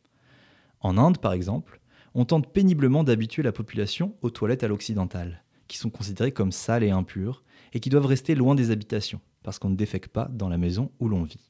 En 0.80 1.00
Inde, 1.00 1.18
par 1.18 1.34
exemple, 1.34 1.82
on 2.14 2.24
tente 2.24 2.54
péniblement 2.54 3.04
d'habituer 3.04 3.42
la 3.42 3.52
population 3.52 4.16
aux 4.22 4.30
toilettes 4.30 4.64
à 4.64 4.68
l'occidental, 4.68 5.44
qui 5.68 5.80
sont 5.80 5.90
considérées 5.90 6.32
comme 6.32 6.52
sales 6.52 6.84
et 6.84 6.92
impures, 6.92 7.44
et 7.74 7.80
qui 7.80 7.90
doivent 7.90 8.06
rester 8.06 8.36
loin 8.36 8.54
des 8.54 8.70
habitations, 8.70 9.22
parce 9.42 9.58
qu'on 9.58 9.72
ne 9.72 9.76
défèque 9.76 10.10
pas 10.10 10.30
dans 10.32 10.50
la 10.50 10.60
maison 10.60 10.92
où 11.00 11.10
l'on 11.10 11.24
vit. 11.24 11.50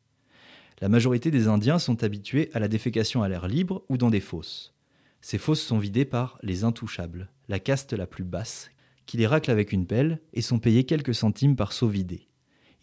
La 0.80 0.88
majorité 0.88 1.32
des 1.32 1.49
Indiens 1.49 1.78
sont 1.78 2.06
habitués 2.06 2.51
à 2.53 2.60
la 2.60 2.70
défécation 2.70 3.22
à 3.22 3.28
l'air 3.28 3.49
libre 3.49 3.84
ou 3.89 3.97
dans 3.97 4.10
des 4.10 4.22
fosses. 4.22 4.74
Ces 5.20 5.38
fosses 5.38 5.62
sont 5.62 5.78
vidées 5.78 6.06
par 6.06 6.39
les 6.41 6.64
intouchables, 6.64 7.30
la 7.49 7.60
caste 7.60 7.91
la 7.91 8.08
plus 8.08 8.24
basse, 8.24 8.70
qui 9.06 9.18
les 9.18 9.28
raclent 9.28 9.51
avec 9.51 9.74
une 9.74 9.88
pelle 9.88 10.22
et 10.32 10.41
sont 10.41 10.60
payés 10.60 10.86
quelques 10.86 11.16
centimes 11.16 11.58
par 11.58 11.74
seau 11.74 11.89
vidé. 11.89 12.30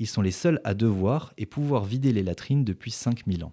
Ils 0.03 0.09
sont 0.09 0.21
les 0.21 0.33
seuls 0.33 0.61
à 0.65 0.75
devoir 0.75 1.33
et 1.39 1.47
pouvoir 1.47 1.85
vider 1.85 2.13
les 2.13 2.25
latrines 2.25 2.65
depuis 2.65 2.91
5000 2.91 3.45
ans. 3.45 3.53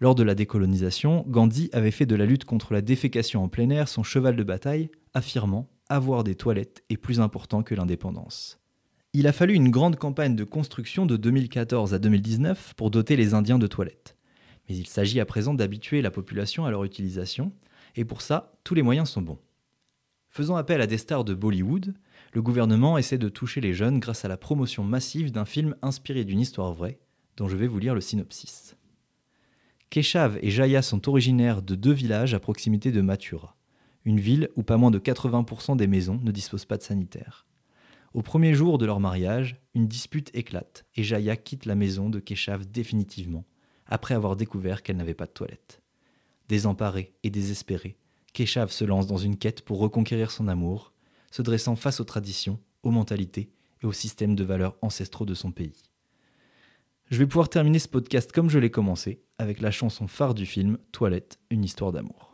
Lors 0.00 0.14
de 0.14 0.22
la 0.22 0.34
décolonisation, 0.34 1.24
Gandhi 1.26 1.70
avait 1.72 1.92
fait 1.92 2.04
de 2.04 2.14
la 2.14 2.26
lutte 2.26 2.44
contre 2.44 2.74
la 2.74 2.82
défécation 2.82 3.42
en 3.42 3.48
plein 3.48 3.70
air 3.70 3.88
son 3.88 4.02
cheval 4.02 4.36
de 4.36 4.42
bataille, 4.42 4.90
affirmant 5.14 5.70
avoir 5.88 6.24
des 6.24 6.34
toilettes 6.34 6.84
est 6.90 6.98
plus 6.98 7.20
important 7.20 7.62
que 7.62 7.74
l'indépendance. 7.74 8.60
Il 9.14 9.26
a 9.26 9.32
fallu 9.32 9.54
une 9.54 9.70
grande 9.70 9.96
campagne 9.96 10.36
de 10.36 10.44
construction 10.44 11.06
de 11.06 11.16
2014 11.16 11.94
à 11.94 11.98
2019 11.98 12.74
pour 12.76 12.90
doter 12.90 13.16
les 13.16 13.32
Indiens 13.32 13.58
de 13.58 13.66
toilettes. 13.66 14.14
Mais 14.68 14.76
il 14.76 14.86
s'agit 14.86 15.20
à 15.20 15.24
présent 15.24 15.54
d'habituer 15.54 16.02
la 16.02 16.10
population 16.10 16.66
à 16.66 16.70
leur 16.70 16.84
utilisation, 16.84 17.50
et 17.96 18.04
pour 18.04 18.20
ça, 18.20 18.58
tous 18.62 18.74
les 18.74 18.82
moyens 18.82 19.08
sont 19.08 19.22
bons. 19.22 19.38
Faisant 20.28 20.56
appel 20.56 20.82
à 20.82 20.86
des 20.86 20.98
stars 20.98 21.24
de 21.24 21.32
Bollywood, 21.32 21.94
le 22.32 22.42
gouvernement 22.42 22.98
essaie 22.98 23.18
de 23.18 23.28
toucher 23.28 23.60
les 23.60 23.74
jeunes 23.74 24.00
grâce 24.00 24.24
à 24.24 24.28
la 24.28 24.36
promotion 24.36 24.84
massive 24.84 25.32
d'un 25.32 25.44
film 25.44 25.74
inspiré 25.82 26.24
d'une 26.24 26.40
histoire 26.40 26.72
vraie, 26.72 26.98
dont 27.36 27.48
je 27.48 27.56
vais 27.56 27.66
vous 27.66 27.78
lire 27.78 27.94
le 27.94 28.00
synopsis. 28.00 28.76
Keshav 29.90 30.38
et 30.42 30.50
Jaya 30.50 30.82
sont 30.82 31.08
originaires 31.08 31.62
de 31.62 31.74
deux 31.74 31.92
villages 31.92 32.34
à 32.34 32.40
proximité 32.40 32.92
de 32.92 33.00
Mathura, 33.00 33.56
une 34.04 34.20
ville 34.20 34.50
où 34.56 34.62
pas 34.62 34.76
moins 34.76 34.90
de 34.90 34.98
80% 34.98 35.76
des 35.76 35.86
maisons 35.86 36.20
ne 36.22 36.30
disposent 36.30 36.66
pas 36.66 36.76
de 36.76 36.82
sanitaire. 36.82 37.46
Au 38.14 38.22
premier 38.22 38.54
jour 38.54 38.78
de 38.78 38.86
leur 38.86 39.00
mariage, 39.00 39.60
une 39.74 39.86
dispute 39.86 40.30
éclate 40.34 40.84
et 40.96 41.02
Jaya 41.02 41.36
quitte 41.36 41.66
la 41.66 41.74
maison 41.74 42.10
de 42.10 42.20
Keshav 42.20 42.66
définitivement, 42.66 43.44
après 43.86 44.14
avoir 44.14 44.36
découvert 44.36 44.82
qu'elle 44.82 44.96
n'avait 44.96 45.14
pas 45.14 45.26
de 45.26 45.32
toilette. 45.32 45.82
Désemparée 46.48 47.14
et 47.22 47.30
désespérée, 47.30 47.96
Keshav 48.32 48.70
se 48.70 48.84
lance 48.84 49.06
dans 49.06 49.16
une 49.16 49.36
quête 49.36 49.62
pour 49.62 49.78
reconquérir 49.78 50.30
son 50.30 50.48
amour, 50.48 50.92
se 51.30 51.42
dressant 51.42 51.76
face 51.76 52.00
aux 52.00 52.04
traditions, 52.04 52.58
aux 52.82 52.90
mentalités 52.90 53.50
et 53.82 53.86
aux 53.86 53.92
systèmes 53.92 54.34
de 54.34 54.44
valeurs 54.44 54.76
ancestraux 54.82 55.26
de 55.26 55.34
son 55.34 55.52
pays. 55.52 55.82
Je 57.10 57.18
vais 57.18 57.26
pouvoir 57.26 57.48
terminer 57.48 57.78
ce 57.78 57.88
podcast 57.88 58.32
comme 58.32 58.50
je 58.50 58.58
l'ai 58.58 58.70
commencé, 58.70 59.22
avec 59.38 59.60
la 59.60 59.70
chanson 59.70 60.06
phare 60.06 60.34
du 60.34 60.44
film 60.44 60.78
Toilette, 60.92 61.38
une 61.50 61.64
histoire 61.64 61.92
d'amour. 61.92 62.27